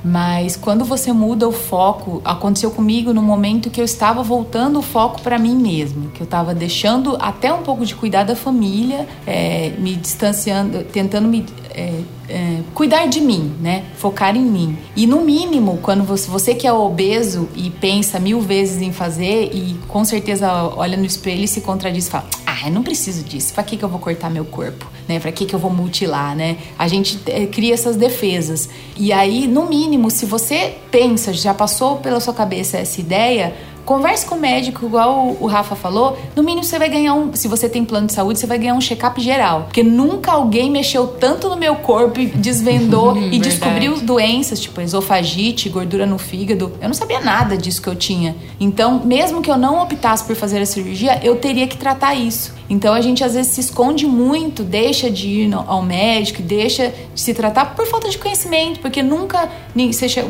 Mas 0.04 0.56
quando 0.56 0.84
você 0.84 1.12
muda 1.12 1.48
o 1.48 1.52
foco, 1.52 2.20
aconteceu 2.24 2.70
comigo 2.70 3.12
no 3.12 3.22
momento 3.22 3.70
que 3.70 3.80
eu 3.80 3.84
estava 3.84 4.22
voltando 4.22 4.78
o 4.78 4.82
foco 4.82 5.20
para 5.20 5.38
mim 5.38 5.56
mesmo, 5.56 6.10
que 6.10 6.20
eu 6.20 6.24
estava 6.24 6.54
deixando 6.54 7.16
até 7.20 7.52
um 7.52 7.62
pouco 7.62 7.84
de 7.84 7.94
cuidar 7.94 8.24
da 8.24 8.36
família, 8.36 9.06
é, 9.26 9.72
me 9.78 9.94
distanciando, 9.96 10.84
tentando 10.84 11.28
me 11.28 11.44
é, 11.74 12.00
é, 12.28 12.60
cuidar 12.74 13.06
de 13.06 13.20
mim, 13.20 13.54
né? 13.60 13.84
Focar 13.96 14.36
em 14.36 14.42
mim. 14.42 14.76
E 14.96 15.06
no 15.06 15.20
mínimo, 15.20 15.78
quando 15.82 16.04
você, 16.04 16.30
você 16.30 16.54
que 16.54 16.66
é 16.66 16.72
obeso 16.72 17.48
e 17.54 17.70
pensa 17.70 18.18
mil 18.18 18.40
vezes 18.40 18.82
em 18.82 18.92
fazer 18.92 19.50
e 19.52 19.76
com 19.88 20.04
certeza 20.04 20.50
olha 20.76 20.96
no 20.96 21.04
espelho 21.04 21.44
e 21.44 21.48
se 21.48 21.60
contradiz 21.60 22.08
fala: 22.08 22.26
Ah, 22.62 22.68
eu 22.68 22.72
não 22.72 22.82
preciso 22.82 23.24
disso. 23.24 23.54
Para 23.54 23.62
que, 23.62 23.76
que 23.76 23.82
eu 23.82 23.88
vou 23.88 23.98
cortar 23.98 24.28
meu 24.28 24.44
corpo? 24.44 24.86
Né? 25.08 25.18
Para 25.18 25.32
que, 25.32 25.46
que 25.46 25.54
eu 25.54 25.58
vou 25.58 25.70
mutilar, 25.70 26.36
né? 26.36 26.58
A 26.78 26.86
gente 26.86 27.18
é, 27.26 27.46
cria 27.46 27.72
essas 27.72 27.96
defesas. 27.96 28.68
E 28.96 29.12
aí, 29.12 29.46
no 29.46 29.66
mínimo, 29.66 30.10
se 30.10 30.26
você 30.26 30.76
pensa, 30.90 31.32
já 31.32 31.54
passou 31.54 31.96
pela 31.96 32.20
sua 32.20 32.34
cabeça 32.34 32.76
essa 32.76 33.00
ideia, 33.00 33.56
Converse 33.90 34.24
com 34.24 34.36
o 34.36 34.40
médico, 34.40 34.86
igual 34.86 35.36
o 35.40 35.46
Rafa 35.48 35.74
falou. 35.74 36.16
No 36.36 36.44
mínimo, 36.44 36.62
você 36.62 36.78
vai 36.78 36.88
ganhar 36.88 37.12
um. 37.12 37.34
Se 37.34 37.48
você 37.48 37.68
tem 37.68 37.84
plano 37.84 38.06
de 38.06 38.12
saúde, 38.12 38.38
você 38.38 38.46
vai 38.46 38.56
ganhar 38.56 38.74
um 38.74 38.80
check-up 38.80 39.20
geral. 39.20 39.64
Porque 39.64 39.82
nunca 39.82 40.30
alguém 40.30 40.70
mexeu 40.70 41.08
tanto 41.08 41.48
no 41.48 41.56
meu 41.56 41.74
corpo 41.74 42.20
e 42.20 42.26
desvendou 42.26 43.16
e 43.18 43.40
descobriu 43.40 44.00
doenças, 44.00 44.60
tipo 44.60 44.80
esofagite, 44.80 45.68
gordura 45.68 46.06
no 46.06 46.18
fígado. 46.18 46.70
Eu 46.80 46.86
não 46.86 46.94
sabia 46.94 47.18
nada 47.18 47.56
disso 47.56 47.82
que 47.82 47.88
eu 47.88 47.96
tinha. 47.96 48.36
Então, 48.60 49.02
mesmo 49.04 49.42
que 49.42 49.50
eu 49.50 49.58
não 49.58 49.82
optasse 49.82 50.22
por 50.22 50.36
fazer 50.36 50.60
a 50.62 50.66
cirurgia, 50.66 51.18
eu 51.24 51.34
teria 51.34 51.66
que 51.66 51.76
tratar 51.76 52.14
isso. 52.14 52.59
Então 52.70 52.94
a 52.94 53.00
gente 53.00 53.24
às 53.24 53.34
vezes 53.34 53.52
se 53.52 53.60
esconde 53.60 54.06
muito, 54.06 54.62
deixa 54.62 55.10
de 55.10 55.28
ir 55.28 55.52
ao 55.52 55.82
médico, 55.82 56.40
deixa 56.40 56.94
de 57.12 57.20
se 57.20 57.34
tratar 57.34 57.74
por 57.74 57.84
falta 57.88 58.08
de 58.08 58.16
conhecimento, 58.16 58.78
porque 58.78 59.02
nunca 59.02 59.50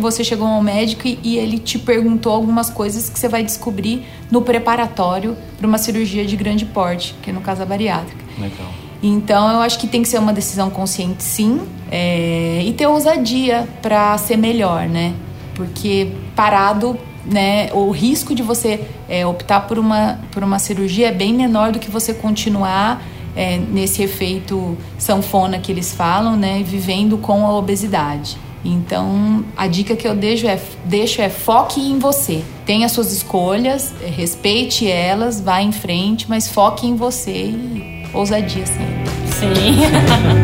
você 0.00 0.24
chegou 0.24 0.48
ao 0.48 0.62
médico 0.62 1.02
e 1.06 1.36
ele 1.36 1.58
te 1.58 1.78
perguntou 1.78 2.32
algumas 2.32 2.70
coisas 2.70 3.10
que 3.10 3.18
você 3.18 3.28
vai 3.28 3.44
descobrir 3.44 4.06
no 4.30 4.40
preparatório 4.40 5.36
para 5.58 5.66
uma 5.66 5.76
cirurgia 5.76 6.24
de 6.24 6.34
grande 6.34 6.64
porte, 6.64 7.14
que 7.22 7.28
é 7.28 7.32
no 7.32 7.42
caso 7.42 7.60
a 7.62 7.66
bariátrica. 7.66 8.24
Legal. 8.38 8.68
Então 9.02 9.50
eu 9.52 9.60
acho 9.60 9.78
que 9.78 9.86
tem 9.86 10.02
que 10.02 10.08
ser 10.08 10.18
uma 10.18 10.32
decisão 10.32 10.70
consciente, 10.70 11.22
sim, 11.22 11.60
é, 11.90 12.62
e 12.64 12.72
ter 12.72 12.86
ousadia 12.86 13.68
para 13.82 14.16
ser 14.16 14.38
melhor, 14.38 14.88
né? 14.88 15.12
Porque 15.54 16.12
parado 16.34 16.98
né, 17.24 17.70
o 17.72 17.90
risco 17.90 18.34
de 18.34 18.42
você 18.42 18.80
é, 19.08 19.26
optar 19.26 19.66
por 19.66 19.78
uma, 19.78 20.18
por 20.30 20.42
uma 20.42 20.58
cirurgia 20.58 21.08
é 21.08 21.12
bem 21.12 21.34
menor 21.34 21.72
do 21.72 21.78
que 21.78 21.90
você 21.90 22.14
continuar 22.14 23.02
é, 23.36 23.58
nesse 23.58 24.02
efeito 24.02 24.76
sanfona 24.98 25.58
que 25.58 25.70
eles 25.70 25.94
falam, 25.94 26.36
né, 26.36 26.62
vivendo 26.64 27.18
com 27.18 27.46
a 27.46 27.56
obesidade. 27.56 28.36
Então, 28.64 29.44
a 29.56 29.66
dica 29.66 29.96
que 29.96 30.06
eu 30.06 30.14
deixo 30.14 30.46
é, 30.46 30.60
deixo 30.84 31.22
é 31.22 31.30
foque 31.30 31.80
em 31.80 31.98
você. 31.98 32.44
Tenha 32.66 32.88
suas 32.88 33.10
escolhas, 33.12 33.94
é, 34.02 34.06
respeite 34.06 34.86
elas, 34.86 35.40
vá 35.40 35.62
em 35.62 35.72
frente, 35.72 36.26
mas 36.28 36.48
foque 36.48 36.86
em 36.86 36.94
você 36.94 37.46
e 37.46 38.06
ousadia 38.12 38.66
sempre. 38.66 39.10
Sim. 39.38 39.80